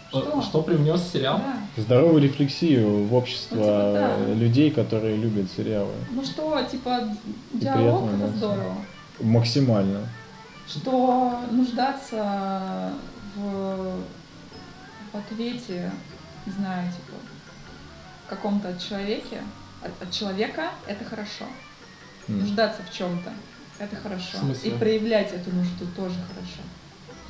Что? 0.09 0.41
Что 0.41 0.61
привнес 0.61 1.01
сериал? 1.11 1.37
Да. 1.39 1.81
Здоровую 1.81 2.21
рефлексию 2.21 3.05
в 3.05 3.13
общество 3.15 3.55
Ну, 3.55 3.61
типа, 3.63 4.25
да. 4.27 4.33
людей, 4.33 4.71
которые 4.71 5.15
любят 5.15 5.49
сериалы. 5.55 5.93
Ну 6.11 6.23
что, 6.23 6.61
типа, 6.69 7.15
диалог 7.53 8.07
это 8.07 8.15
эмоция. 8.15 8.37
здорово. 8.37 8.75
Максимально. 9.21 10.09
Что 10.67 11.39
нуждаться 11.51 12.91
в, 13.35 13.95
в 15.13 15.17
ответе, 15.17 15.91
не 16.45 16.51
знаю, 16.53 16.91
типа, 16.91 17.17
каком-то 18.29 18.77
человеке, 18.79 19.41
от, 19.81 19.91
от 20.01 20.11
человека, 20.11 20.71
это 20.87 21.03
хорошо. 21.05 21.45
Нуждаться 22.39 22.81
в 22.83 22.93
чем-то, 22.93 23.31
это 23.79 23.95
хорошо. 23.95 24.37
И 24.63 24.69
проявлять 24.71 25.31
эту 25.31 25.51
нужду 25.51 25.85
тоже 25.95 26.15
хорошо. 26.27 26.61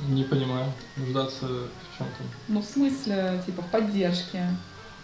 Не 0.08 0.24
понимаю. 0.24 0.72
Нуждаться 0.96 1.46
в 1.46 1.98
чем-то. 1.98 2.22
Ну, 2.48 2.60
в 2.60 2.64
смысле, 2.64 3.42
типа, 3.46 3.62
в 3.62 3.70
поддержке. 3.70 4.46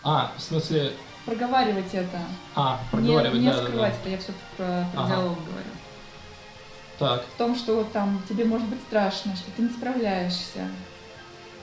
А, 0.03 0.32
в 0.36 0.40
смысле... 0.42 0.92
Проговаривать 1.24 1.92
это. 1.92 2.18
А, 2.55 2.80
Не, 2.80 2.90
проговаривать, 2.90 3.40
не 3.40 3.51
да, 3.51 3.57
да, 3.57 3.62
скрывать 3.64 3.92
да. 3.92 4.01
это, 4.01 4.11
я 4.11 4.18
все 4.18 4.32
про, 4.57 4.86
про 4.92 5.03
Ага. 5.03 5.09
диалог 5.14 5.36
говорю. 5.36 5.70
Так, 6.99 7.24
В 7.34 7.38
том, 7.38 7.55
что 7.55 7.84
там 7.92 8.22
тебе 8.28 8.44
может 8.44 8.66
быть 8.68 8.80
страшно, 8.88 9.36
что 9.36 9.51
ты 9.57 9.62
не 9.62 9.68
справляешься, 9.68 10.68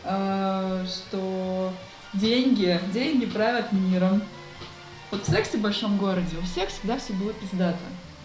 э, 0.04 0.86
что 0.88 1.74
деньги, 2.14 2.80
деньги 2.94 3.26
правят 3.26 3.72
миром. 3.74 4.22
Вот 5.12 5.28
в 5.28 5.30
сексе 5.30 5.58
в 5.58 5.62
большом 5.62 5.98
городе 5.98 6.38
у 6.38 6.42
всех 6.44 6.70
всегда 6.70 6.98
все 6.98 7.14
было 7.14 7.34
пиздато. 7.34 7.78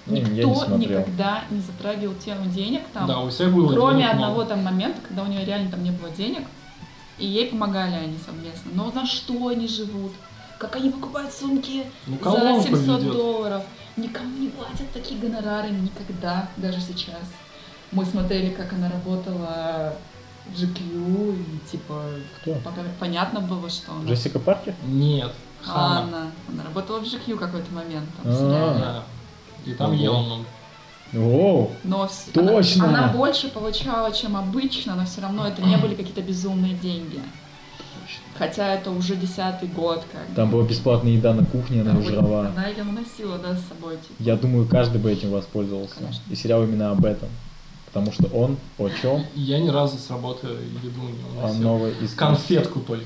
Ну, 0.06 0.14
не 0.16 0.20
Никто 0.22 0.54
смотрел. 0.54 1.00
никогда 1.00 1.44
не 1.50 1.60
затрагивал 1.60 2.14
тему 2.14 2.46
денег 2.46 2.82
там, 2.92 3.06
да, 3.06 3.20
у 3.20 3.28
всех 3.28 3.52
было 3.54 3.72
кроме 3.72 3.98
денег 3.98 4.10
одного 4.12 4.34
много. 4.36 4.48
там 4.50 4.64
момента, 4.64 5.00
когда 5.06 5.22
у 5.22 5.26
нее 5.26 5.44
реально 5.44 5.70
там 5.70 5.82
не 5.84 5.90
было 5.90 6.10
денег, 6.10 6.46
и 7.18 7.26
ей 7.26 7.46
помогали 7.48 7.94
они 7.94 8.16
совместно. 8.24 8.70
Но 8.74 8.90
на 8.92 9.06
что 9.06 9.48
они 9.48 9.68
живут? 9.68 10.12
Как 10.58 10.76
они 10.76 10.90
покупают 10.90 11.32
сумки 11.32 11.84
Ну, 12.06 12.16
за 12.16 12.22
колонку 12.22 12.62
700 12.66 13.00
ведет. 13.00 13.12
долларов. 13.12 13.62
Никому 13.96 14.36
не 14.38 14.48
платят 14.48 14.90
такие 14.92 15.20
гонорары 15.20 15.70
никогда, 15.70 16.48
даже 16.56 16.80
сейчас. 16.80 17.20
Мы 17.92 18.04
смотрели, 18.04 18.50
как 18.50 18.72
она 18.72 18.90
работала 18.90 19.94
в 20.46 20.52
GQ, 20.52 21.36
и 21.38 21.68
типа 21.70 22.04
Кто? 22.40 22.54
пока 22.64 22.82
понятно 22.98 23.40
было, 23.40 23.68
что 23.68 23.92
она... 23.92 24.08
Джессика 24.08 24.38
Паркер? 24.38 24.74
Нет, 24.86 25.32
Хана. 25.62 26.00
Анна. 26.00 26.32
Она 26.48 26.64
работала 26.64 27.00
в 27.00 27.04
GQ 27.04 27.36
какой-то 27.36 27.72
момент 27.74 28.06
там, 28.22 28.32
в 28.32 28.34
А. 28.34 28.38
сериале. 28.38 29.02
И 29.66 29.72
там 29.74 29.90
Ого. 29.92 30.02
ела 30.02 30.18
много. 30.20 30.44
Оу, 31.12 31.70
Но 31.82 32.08
Точно! 32.32 32.88
Она, 32.88 33.04
она 33.04 33.12
больше 33.12 33.48
получала, 33.48 34.12
чем 34.12 34.36
обычно, 34.36 34.94
но 34.94 35.04
все 35.04 35.20
равно 35.22 35.46
это 35.46 35.60
не 35.62 35.76
были 35.76 35.94
какие-то 35.96 36.22
безумные 36.22 36.74
деньги. 36.74 37.20
Хотя 38.36 38.74
это 38.74 38.90
уже 38.90 39.16
десятый 39.16 39.68
год, 39.68 40.04
как 40.10 40.28
бы. 40.28 40.34
там 40.34 40.50
была 40.50 40.64
бесплатная 40.64 41.12
еда 41.12 41.34
на 41.34 41.44
кухне, 41.44 41.82
она 41.82 42.00
жрала. 42.00 42.46
Она 42.48 42.68
ее 42.68 42.84
носила, 42.84 43.38
да, 43.38 43.54
с 43.54 43.68
собой. 43.68 43.96
Типа. 43.96 44.14
Я 44.18 44.36
думаю, 44.36 44.66
каждый 44.66 45.00
бы 45.00 45.12
этим 45.12 45.30
воспользовался. 45.30 45.96
Конечно. 45.96 46.22
И 46.30 46.34
сериал 46.34 46.62
именно 46.64 46.90
об 46.90 47.04
этом. 47.04 47.28
Потому 47.86 48.12
что 48.12 48.26
он 48.28 48.56
о 48.78 48.88
чем? 48.88 49.24
Я 49.34 49.58
ни 49.58 49.68
разу 49.68 49.98
с 49.98 50.08
работы 50.10 50.46
еду 50.46 51.00
не 51.02 51.38
О 51.40 51.44
уносил. 51.44 51.62
новой 51.62 51.92
из 52.00 52.14
Конфетку 52.14 52.80
только. 52.80 53.04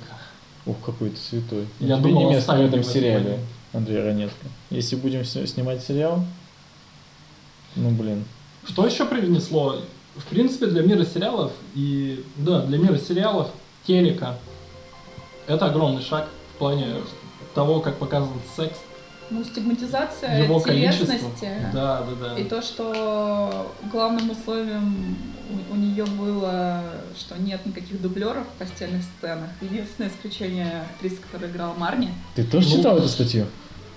Ух, 0.67 0.77
какой 0.85 1.11
ты 1.11 1.17
святой. 1.17 1.67
Я 1.81 1.97
Тебе 1.97 2.11
думал, 2.11 2.29
не 2.29 2.37
место 2.37 2.55
в 2.55 2.61
этом 2.61 2.85
сериале. 2.85 3.41
Андрей 3.73 4.03
Ранетко. 4.03 4.47
Если 4.71 4.95
будем 4.97 5.25
снимать 5.25 5.83
сериал, 5.83 6.25
ну 7.77 7.91
блин. 7.91 8.25
Что 8.66 8.87
еще 8.87 9.05
привнесло? 9.05 9.81
В 10.16 10.25
принципе, 10.27 10.66
для 10.66 10.83
мира 10.83 11.05
сериалов 11.05 11.53
и 11.75 12.25
да, 12.37 12.61
для 12.62 12.79
мира 12.79 12.97
сериалов 12.97 13.49
телека 13.87 14.39
это 15.47 15.66
огромный 15.66 16.03
шаг 16.03 16.29
в 16.55 16.59
плане 16.59 16.97
того, 17.55 17.81
как 17.81 17.97
показан 17.99 18.31
секс, 18.57 18.79
Ну, 19.31 19.43
стигматизация 19.45 20.45
его 20.45 20.61
телесности. 20.61 21.51
Да, 21.72 22.03
да, 22.03 22.29
да. 22.35 22.39
И 22.39 22.45
то, 22.45 22.62
что 22.62 23.72
главным 23.93 24.31
условием 24.31 25.16
у, 25.51 25.75
у 25.75 25.77
нее 25.77 26.05
было, 26.05 26.83
что 27.18 27.37
нет 27.39 27.64
никаких 27.66 28.01
дублеров 28.01 28.45
в 28.55 28.59
постельных 28.59 29.03
сценах. 29.18 29.51
Единственное 29.61 30.11
исключение 30.11 30.85
актриса, 30.95 31.16
которая 31.22 31.51
играла 31.51 31.75
Марни. 31.75 32.11
Ты 32.35 32.45
тоже 32.45 32.68
Ну, 32.68 32.77
читал 32.77 32.99
эту 32.99 33.09
статью? 33.09 33.47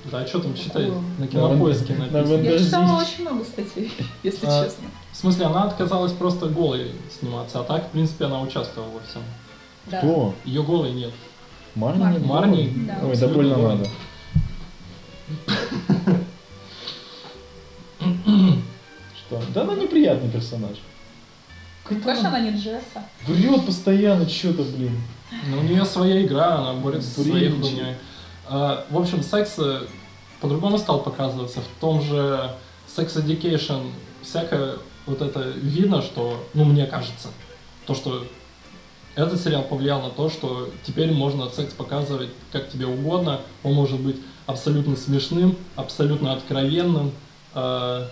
Да, 0.05 0.25
что 0.25 0.39
там 0.39 0.55
читать? 0.55 0.89
На 1.17 1.27
кинопоиске 1.27 1.93
На 1.95 2.05
написано. 2.07 2.41
Я 2.41 2.57
читала 2.59 3.01
очень 3.01 3.21
много 3.23 3.43
статей, 3.43 3.91
если 4.23 4.45
А, 4.45 4.63
честно. 4.63 4.87
В 5.11 5.17
смысле, 5.17 5.45
она 5.47 5.63
отказалась 5.63 6.13
просто 6.13 6.47
голой 6.47 6.91
сниматься, 7.19 7.59
а 7.59 7.63
так, 7.63 7.87
в 7.87 7.89
принципе, 7.91 8.25
она 8.25 8.41
участвовала 8.41 8.89
во 8.89 8.99
всем. 9.01 9.21
Да. 9.87 9.99
Кто? 9.99 10.33
Ее 10.45 10.63
голой 10.63 10.91
нет. 10.93 11.11
Марни? 11.75 11.99
Марни. 11.99 12.17
нет? 12.19 12.25
Марни, 12.27 12.73
Да. 12.87 12.99
Ой, 13.03 13.17
да 13.17 13.27
больно 13.27 13.55
голой. 13.55 13.75
надо. 13.77 13.89
Что? 17.99 19.41
Да 19.53 19.61
она 19.63 19.75
неприятный 19.75 20.29
персонаж. 20.29 20.77
Конечно, 21.83 22.29
она 22.29 22.39
не 22.39 22.51
Джесса. 22.51 23.03
Врет 23.25 23.65
постоянно 23.65 24.27
что-то, 24.27 24.63
блин. 24.63 25.01
Ну, 25.49 25.59
у 25.59 25.63
нее 25.63 25.85
своя 25.85 26.25
игра, 26.25 26.55
она 26.57 26.73
борется 26.73 27.09
со 27.09 27.21
своей 27.23 27.49
хуйней. 27.49 27.95
А, 28.49 28.85
в 28.89 28.97
общем, 28.97 29.23
секс 29.23 29.55
э, 29.57 29.81
по-другому 30.41 30.77
стал 30.77 31.01
показываться. 31.01 31.61
В 31.61 31.79
том 31.81 32.01
же 32.01 32.51
Sex 32.95 33.15
Education 33.23 33.91
всякое 34.21 34.75
вот 35.05 35.21
это 35.21 35.41
видно, 35.41 36.01
что, 36.01 36.43
ну, 36.53 36.65
мне 36.65 36.85
кажется, 36.85 37.29
то, 37.85 37.95
что 37.95 38.25
этот 39.15 39.41
сериал 39.41 39.63
повлиял 39.63 40.01
на 40.01 40.09
то, 40.09 40.29
что 40.29 40.69
теперь 40.85 41.11
можно 41.11 41.49
секс 41.49 41.73
показывать 41.73 42.29
как 42.51 42.69
тебе 42.69 42.85
угодно. 42.85 43.41
Он 43.63 43.73
может 43.73 43.99
быть 43.99 44.17
абсолютно 44.45 44.95
смешным, 44.95 45.57
абсолютно 45.75 46.33
откровенным, 46.33 47.11
э, 47.55 48.07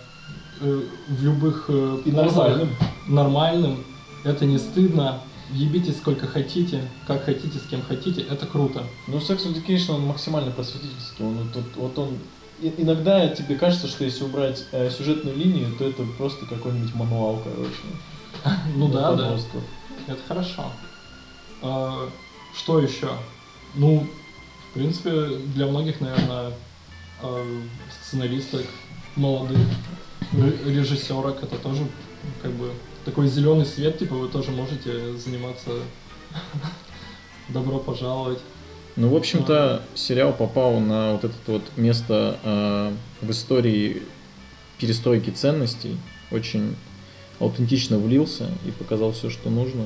э, 0.60 0.80
в 1.08 1.24
любых 1.24 1.66
э, 1.68 1.98
И 2.04 2.10
позах 2.10 2.36
нормальным. 2.36 2.76
нормальным, 3.06 3.84
это 4.24 4.44
не 4.46 4.58
стыдно, 4.58 5.20
ебитесь 5.52 5.96
сколько 5.98 6.26
хотите, 6.26 6.82
как 7.06 7.24
хотите, 7.24 7.58
с 7.58 7.62
кем 7.68 7.82
хотите, 7.82 8.22
это 8.22 8.46
круто. 8.46 8.84
Ну, 9.06 9.18
Sex 9.18 9.46
Education, 9.46 9.94
он 9.96 10.06
максимально 10.06 10.50
просветительский. 10.50 11.24
Он, 11.24 11.48
вот, 11.54 11.64
вот- 11.76 11.98
он... 11.98 12.18
и- 12.60 12.74
Иногда 12.78 13.28
тебе 13.28 13.56
кажется, 13.56 13.86
что 13.86 14.04
если 14.04 14.24
убрать 14.24 14.64
э, 14.72 14.90
сюжетную 14.90 15.36
линию, 15.36 15.74
то 15.76 15.84
это 15.84 16.04
просто 16.18 16.46
какой-нибудь 16.46 16.94
мануал, 16.94 17.42
короче. 17.44 18.56
Ну 18.76 18.88
да, 18.88 19.14
да, 19.14 19.36
это 20.06 20.20
хорошо. 20.28 20.64
А, 21.62 22.08
что 22.54 22.80
еще? 22.80 23.10
Ну, 23.74 24.06
в 24.70 24.74
принципе, 24.74 25.10
для 25.54 25.66
многих, 25.66 26.00
наверное, 26.00 26.52
а, 27.22 27.46
сценаристок, 28.02 28.64
молодых, 29.16 29.58
ре- 30.32 30.58
режиссерок, 30.74 31.42
это 31.42 31.56
тоже 31.56 31.86
как 32.42 32.52
бы 32.52 32.70
такой 33.06 33.28
зеленый 33.28 33.64
свет, 33.64 33.98
типа 33.98 34.16
вы 34.16 34.28
тоже 34.28 34.50
можете 34.50 35.16
заниматься. 35.16 35.70
Добро 37.48 37.78
пожаловать. 37.78 38.40
Ну, 38.96 39.08
в 39.08 39.16
общем-то, 39.16 39.82
сериал 39.94 40.32
попал 40.32 40.80
на 40.80 41.12
вот 41.12 41.24
это 41.24 41.34
вот 41.46 41.62
место 41.76 42.38
э, 42.42 42.92
в 43.22 43.30
истории 43.30 44.02
перестройки 44.78 45.30
ценностей. 45.30 45.96
Очень 46.32 46.74
аутентично 47.38 47.98
влился 47.98 48.50
и 48.66 48.72
показал 48.72 49.12
все, 49.12 49.30
что 49.30 49.50
нужно. 49.50 49.84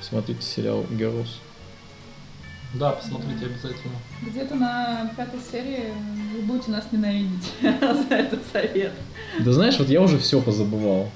Смотрите 0.00 0.42
сериал 0.42 0.84
Girls. 0.90 1.28
Да, 2.74 2.92
посмотрите 2.92 3.46
обязательно. 3.46 3.94
Где-то 4.22 4.54
на 4.54 5.10
пятой 5.16 5.40
серии 5.40 5.84
вы 6.34 6.42
будете 6.42 6.70
нас 6.70 6.84
ненавидеть 6.92 7.50
за 7.62 8.14
этот 8.14 8.40
совет. 8.52 8.92
Да 9.40 9.52
знаешь, 9.52 9.78
вот 9.78 9.88
я 9.88 10.02
уже 10.02 10.18
все 10.18 10.40
позабывал. 10.42 11.10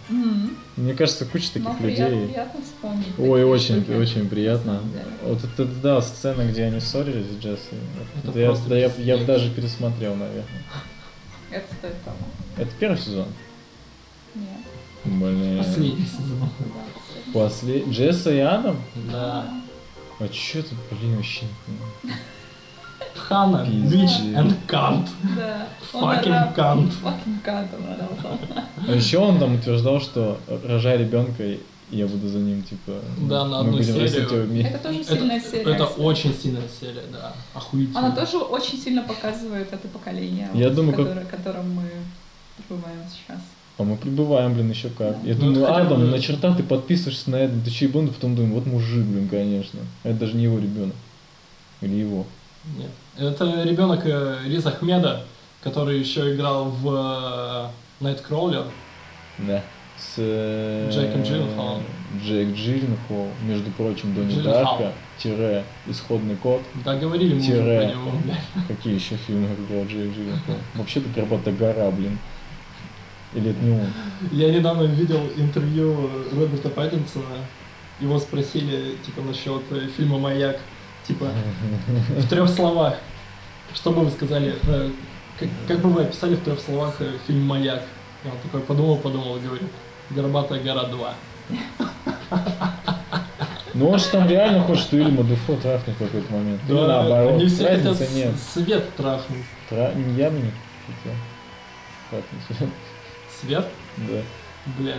Мне 0.77 0.95
кажется, 0.95 1.27
куча 1.27 1.49
таких 1.53 1.69
Но 1.69 1.75
приятно, 1.75 2.15
людей. 2.15 2.29
приятно 2.29 2.61
вспомнить. 2.63 3.07
Ой, 3.19 3.45
очень, 3.45 3.83
штуки. 3.83 3.97
очень 3.97 4.29
приятно. 4.31 4.81
Вот 5.23 5.45
это, 5.45 5.67
да, 5.67 6.01
сцена, 6.01 6.51
где 6.51 6.65
они 6.65 6.81
ссорились 6.81 7.27
с. 7.27 7.69
Это 8.27 8.39
я, 8.39 8.47
просто 8.47 8.69
да, 8.71 8.79
я, 8.79 8.89
бы 9.19 9.25
даже 9.25 9.51
пересмотрел, 9.51 10.15
наверное. 10.15 10.63
Это 11.51 11.75
стоит 11.75 12.03
того. 12.03 12.17
Это 12.57 12.71
первый 12.81 12.97
сезон? 12.99 13.27
Нет. 14.35 14.49
Блин. 15.05 15.59
Последний 15.59 16.07
сезон. 16.07 16.49
После 17.35 17.85
Джесса 17.85 18.33
и 18.33 18.39
Адам? 18.39 18.79
Да. 19.11 19.62
А 20.23 20.29
чё 20.29 20.63
ты, 20.63 20.69
блин, 20.91 21.17
вообще 21.17 21.47
не 21.47 21.53
понимаю. 21.67 22.19
Хана, 23.15 23.65
bitch 23.67 24.35
and 24.35 24.55
cunt. 24.69 25.09
Да. 25.37 25.67
Он 25.93 26.05
Fucking 26.11 26.55
cunt. 26.55 26.93
Fucking 27.03 27.45
cunt 27.45 27.69
он 27.77 27.93
орал. 27.93 28.39
А 28.89 28.93
еще 28.95 29.19
он 29.19 29.39
там 29.39 29.55
утверждал, 29.57 30.01
что 30.01 30.39
рожая 30.67 30.97
ребенка, 30.97 31.43
я 31.91 32.07
буду 32.07 32.29
за 32.29 32.39
ним, 32.39 32.63
типа... 32.63 32.93
Да, 33.19 33.45
на 33.45 33.61
одну 33.61 33.83
серию. 33.83 34.05
Это 34.65 34.79
тоже 34.79 35.01
Это, 35.01 35.15
сильная 35.17 35.41
серия. 35.41 35.75
это 35.75 35.85
кстати. 35.87 36.01
очень 36.01 36.35
сильная 36.35 36.69
серия, 36.81 37.03
да. 37.13 37.35
Охуительно. 37.55 37.99
Она 37.99 38.17
тоже 38.17 38.39
очень 38.39 38.79
сильно 38.79 39.03
показывает 39.03 39.73
это 39.73 39.89
поколение, 39.89 40.49
Я 40.55 40.69
вот, 40.69 40.77
думаю, 40.77 40.93
в 40.95 40.97
как- 40.97 41.07
которое- 41.07 41.27
котором 41.27 41.71
мы 41.75 41.83
пребываем 42.57 43.01
сейчас. 43.11 43.41
А 43.83 43.85
мы 43.85 43.97
прибываем, 43.97 44.55
блин, 44.55 44.71
еще 44.71 44.91
как. 44.91 45.17
Я 45.25 45.35
Ну, 45.35 45.53
думаю, 45.55 45.75
Адам, 45.75 46.01
бы- 46.03 46.07
на 46.07 46.21
черта 46.21 46.55
ты 46.55 46.63
подписываешься 46.63 47.31
на 47.31 47.37
это, 47.37 47.53
ты 47.65 47.69
че 47.71 47.87
ебаный, 47.87 48.13
потом 48.13 48.37
думаю, 48.37 48.55
вот 48.55 48.67
мужик, 48.67 49.05
блин, 49.05 49.29
конечно. 49.29 49.81
Это 50.05 50.21
даже 50.21 50.37
не 50.37 50.45
его 50.45 50.59
ребенок. 50.61 50.95
Или 51.81 51.95
его. 51.97 52.25
Нет. 52.79 52.91
Это 53.19 53.65
ребенок 53.65 54.03
э, 54.07 54.39
Риза 54.47 54.69
Ахмеда, 54.69 55.25
который 55.65 55.99
еще 55.99 56.33
играл 56.33 56.67
в 56.67 57.73
э, 58.01 58.05
Nightcrawler. 58.05 58.67
Да. 59.39 59.63
С 59.99 60.15
э, 60.19 60.89
Джейком 60.93 61.25
Джилленхолом. 61.25 61.83
Джейк 62.25 62.55
Джилленхол, 62.55 63.29
между 63.45 63.69
прочим, 63.73 64.15
Донни. 64.15 64.41
Дарка, 64.43 64.93
тире, 65.19 65.65
исходный 65.89 66.37
код. 66.37 66.63
Да, 66.85 66.95
говорили 66.97 67.35
мы 67.35 67.41
уже 67.41 67.47
Тире. 67.49 67.79
про 67.79 67.87
него. 67.87 68.13
Какие 68.69 68.95
еще 68.95 69.17
фильмы 69.17 69.49
играл 69.69 69.85
Джейк 69.87 70.15
Джилленхол? 70.15 70.55
Вообще-то 70.77 71.09
Горбатая 71.17 71.55
гора, 71.55 71.91
блин. 71.91 72.17
Или 73.35 73.51
это 73.51 73.61
не 73.65 73.73
он? 73.73 73.87
Я 74.31 74.51
недавно 74.53 74.85
видел 74.85 75.21
интервью 75.37 76.11
Роберта 76.33 76.69
Паттинсона. 76.69 77.25
Его 78.01 78.19
спросили, 78.19 78.97
типа, 79.07 79.23
насчет 79.23 79.63
э, 79.71 79.89
фильма 79.97 80.19
«Маяк». 80.19 80.59
Типа, 81.07 81.29
в 82.19 82.29
трех 82.29 82.49
словах. 82.49 82.95
Что 83.75 83.91
бы 83.93 84.05
вы 84.05 84.11
сказали? 84.11 84.55
э, 84.67 84.91
как, 85.39 85.49
как 85.69 85.79
бы 85.81 85.91
вы 85.91 86.03
описали 86.03 86.35
в 86.35 86.41
трех 86.41 86.59
словах 86.61 86.97
э, 87.01 87.13
фильм 87.27 87.45
«Маяк»? 87.47 87.83
И 88.25 88.29
он 88.29 88.35
такой 88.43 88.61
подумал, 88.61 88.97
подумал 88.99 89.37
и 89.37 89.41
говорит, 89.41 89.69
«Горбатая 90.11 90.61
гора 90.63 90.85
2». 90.85 91.15
Ну 93.75 93.89
он 93.89 93.99
же 93.99 94.05
там 94.07 94.29
реально 94.29 94.61
хочет 94.65 94.93
Уильяма 94.93 95.23
Дефо 95.25 95.57
трахнуть 95.57 95.97
в 95.97 95.99
какой-то 95.99 96.31
момент. 96.33 96.61
Или 96.69 96.75
наоборот. 96.75 97.33
они 97.41 97.47
все 97.49 97.65
хотят 97.69 97.87
Разницы 97.87 98.15
нет. 98.15 98.35
с- 98.37 98.53
свет 98.53 98.97
трахнуть. 98.97 99.45
Тра... 99.71 99.93
не 99.95 100.15
Я 100.15 100.31
бы 100.31 100.37
не 100.37 100.53
хотел. 100.87 101.17
Трахнуть. 102.11 102.71
Свет? 103.43 103.67
Да. 103.97 104.23
Блядь. 104.79 104.97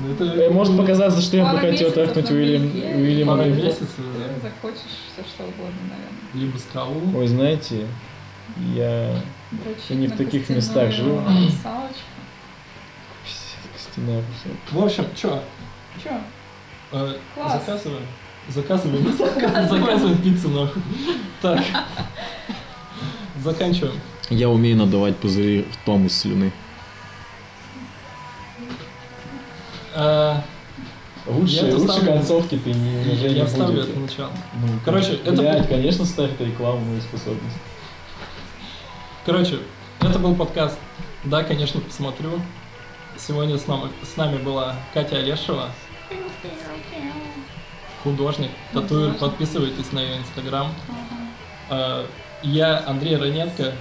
Ну 0.00 0.12
это... 0.12 0.24
Э, 0.24 0.50
Может 0.50 0.76
показаться, 0.76 1.20
что 1.20 1.36
я 1.36 1.52
бы 1.52 1.58
хотел 1.58 1.90
трахнуть 1.92 2.30
Уильям. 2.30 2.62
Уильяма 3.00 3.36
Пару 3.36 3.50
Дефо. 3.50 3.62
месяцев, 3.66 3.88
да. 3.98 4.48
захочешь 4.48 4.80
все 5.12 5.22
что 5.22 5.44
угодно, 5.44 5.80
наверное. 5.88 6.34
либо 6.34 6.58
скалу. 6.58 7.00
Ой, 7.16 7.26
знаете, 7.28 7.86
я 8.74 9.14
Дрочить 9.52 9.90
И 9.90 9.94
не 9.94 10.06
в 10.08 10.16
таких 10.16 10.48
местах 10.48 10.90
живу. 10.90 11.20
костяная. 13.72 14.22
В 14.72 14.82
общем, 14.84 15.06
чё, 15.14 15.40
Чё? 16.02 16.10
э, 16.92 17.14
Класс. 17.34 17.52
заказываем? 17.52 18.02
Заказываем. 18.48 19.12
Заказываем 19.16 20.18
пиццу, 20.18 20.48
нахуй. 20.48 20.82
Так. 21.40 21.62
Заканчиваем. 23.44 23.94
Я 24.30 24.48
умею 24.48 24.76
надавать 24.76 25.16
пузыри 25.16 25.66
ртом 25.82 26.06
из 26.06 26.16
слюны. 26.18 26.52
А, 29.94 30.42
Лучше, 31.26 31.54
Я 31.66 31.74
лучше 31.74 31.78
ставлю- 31.86 32.06
концовки 32.12 32.58
ты 32.58 32.72
не, 32.74 32.98
уже 33.12 33.28
не 33.30 33.34
Я 33.36 33.46
вставлю 33.46 33.76
будет. 33.80 33.88
это 33.90 33.98
начало. 34.00 34.30
Ну, 34.60 34.68
Короче, 34.84 35.14
это 35.14 35.32
блядь, 35.32 35.68
конечно, 35.68 36.04
ставь 36.04 36.38
рекламную 36.38 37.00
способность. 37.00 37.56
Короче, 39.24 39.58
это 40.00 40.18
был 40.18 40.34
подкаст. 40.34 40.78
Да, 41.24 41.42
конечно, 41.42 41.80
посмотрю. 41.80 42.40
Сегодня 43.16 43.56
с 43.56 43.66
нами, 43.66 43.88
с 44.02 44.16
нами 44.18 44.36
была 44.36 44.76
Катя 44.92 45.16
Олешева, 45.16 45.70
художник, 48.02 48.50
татуир. 48.72 49.12
Художник. 49.12 49.18
Подписывайтесь 49.20 49.92
на 49.92 50.00
ее 50.00 50.18
инстаграм. 50.18 50.72
А, 51.70 52.06
Я 52.42 52.84
Андрей 52.86 53.16
Ранетко. 53.16 53.72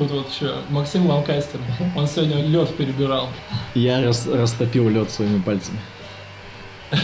Тут 0.00 0.10
вот 0.12 0.32
еще 0.32 0.54
Максим 0.70 1.10
Ланкастер. 1.10 1.60
Он 1.94 2.06
сегодня 2.06 2.42
лед 2.42 2.74
перебирал. 2.74 3.28
Я 3.74 4.02
рас- 4.02 4.26
растопил 4.26 4.88
лед 4.88 5.10
своими 5.10 5.42
пальцами. 5.42 5.78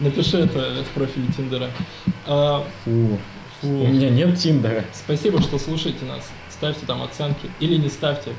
Напиши 0.00 0.38
это 0.38 0.82
в 0.82 0.88
профиле 0.94 1.26
Тиндера. 1.30 1.68
А, 2.26 2.64
Фу. 2.84 3.18
фу. 3.60 3.66
У 3.68 3.86
меня 3.86 4.08
нет 4.08 4.38
Тиндера. 4.38 4.82
Спасибо, 4.94 5.42
что 5.42 5.58
слушаете 5.58 6.06
нас. 6.06 6.30
Ставьте 6.48 6.86
там 6.86 7.02
оценки 7.02 7.50
или 7.60 7.76
не 7.76 7.90
ставьте. 7.90 8.32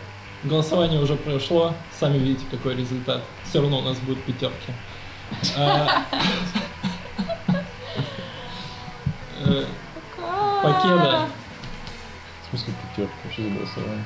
Голосование 0.44 1.00
уже 1.00 1.16
прошло, 1.16 1.76
сами 2.00 2.18
видите, 2.18 2.46
какой 2.50 2.76
результат. 2.78 3.22
Все 3.48 3.62
равно 3.62 3.78
у 3.78 3.84
нас 3.84 4.00
будут 4.00 4.24
пятерки. 4.24 4.74
А, 5.56 6.04
э, 9.46 9.66
Покеда. 10.64 11.28
В 12.52 12.58
смысле 12.58 12.74
пятерка? 12.82 13.14
Что 13.32 13.44
за 13.44 13.50
голосование? 13.50 14.06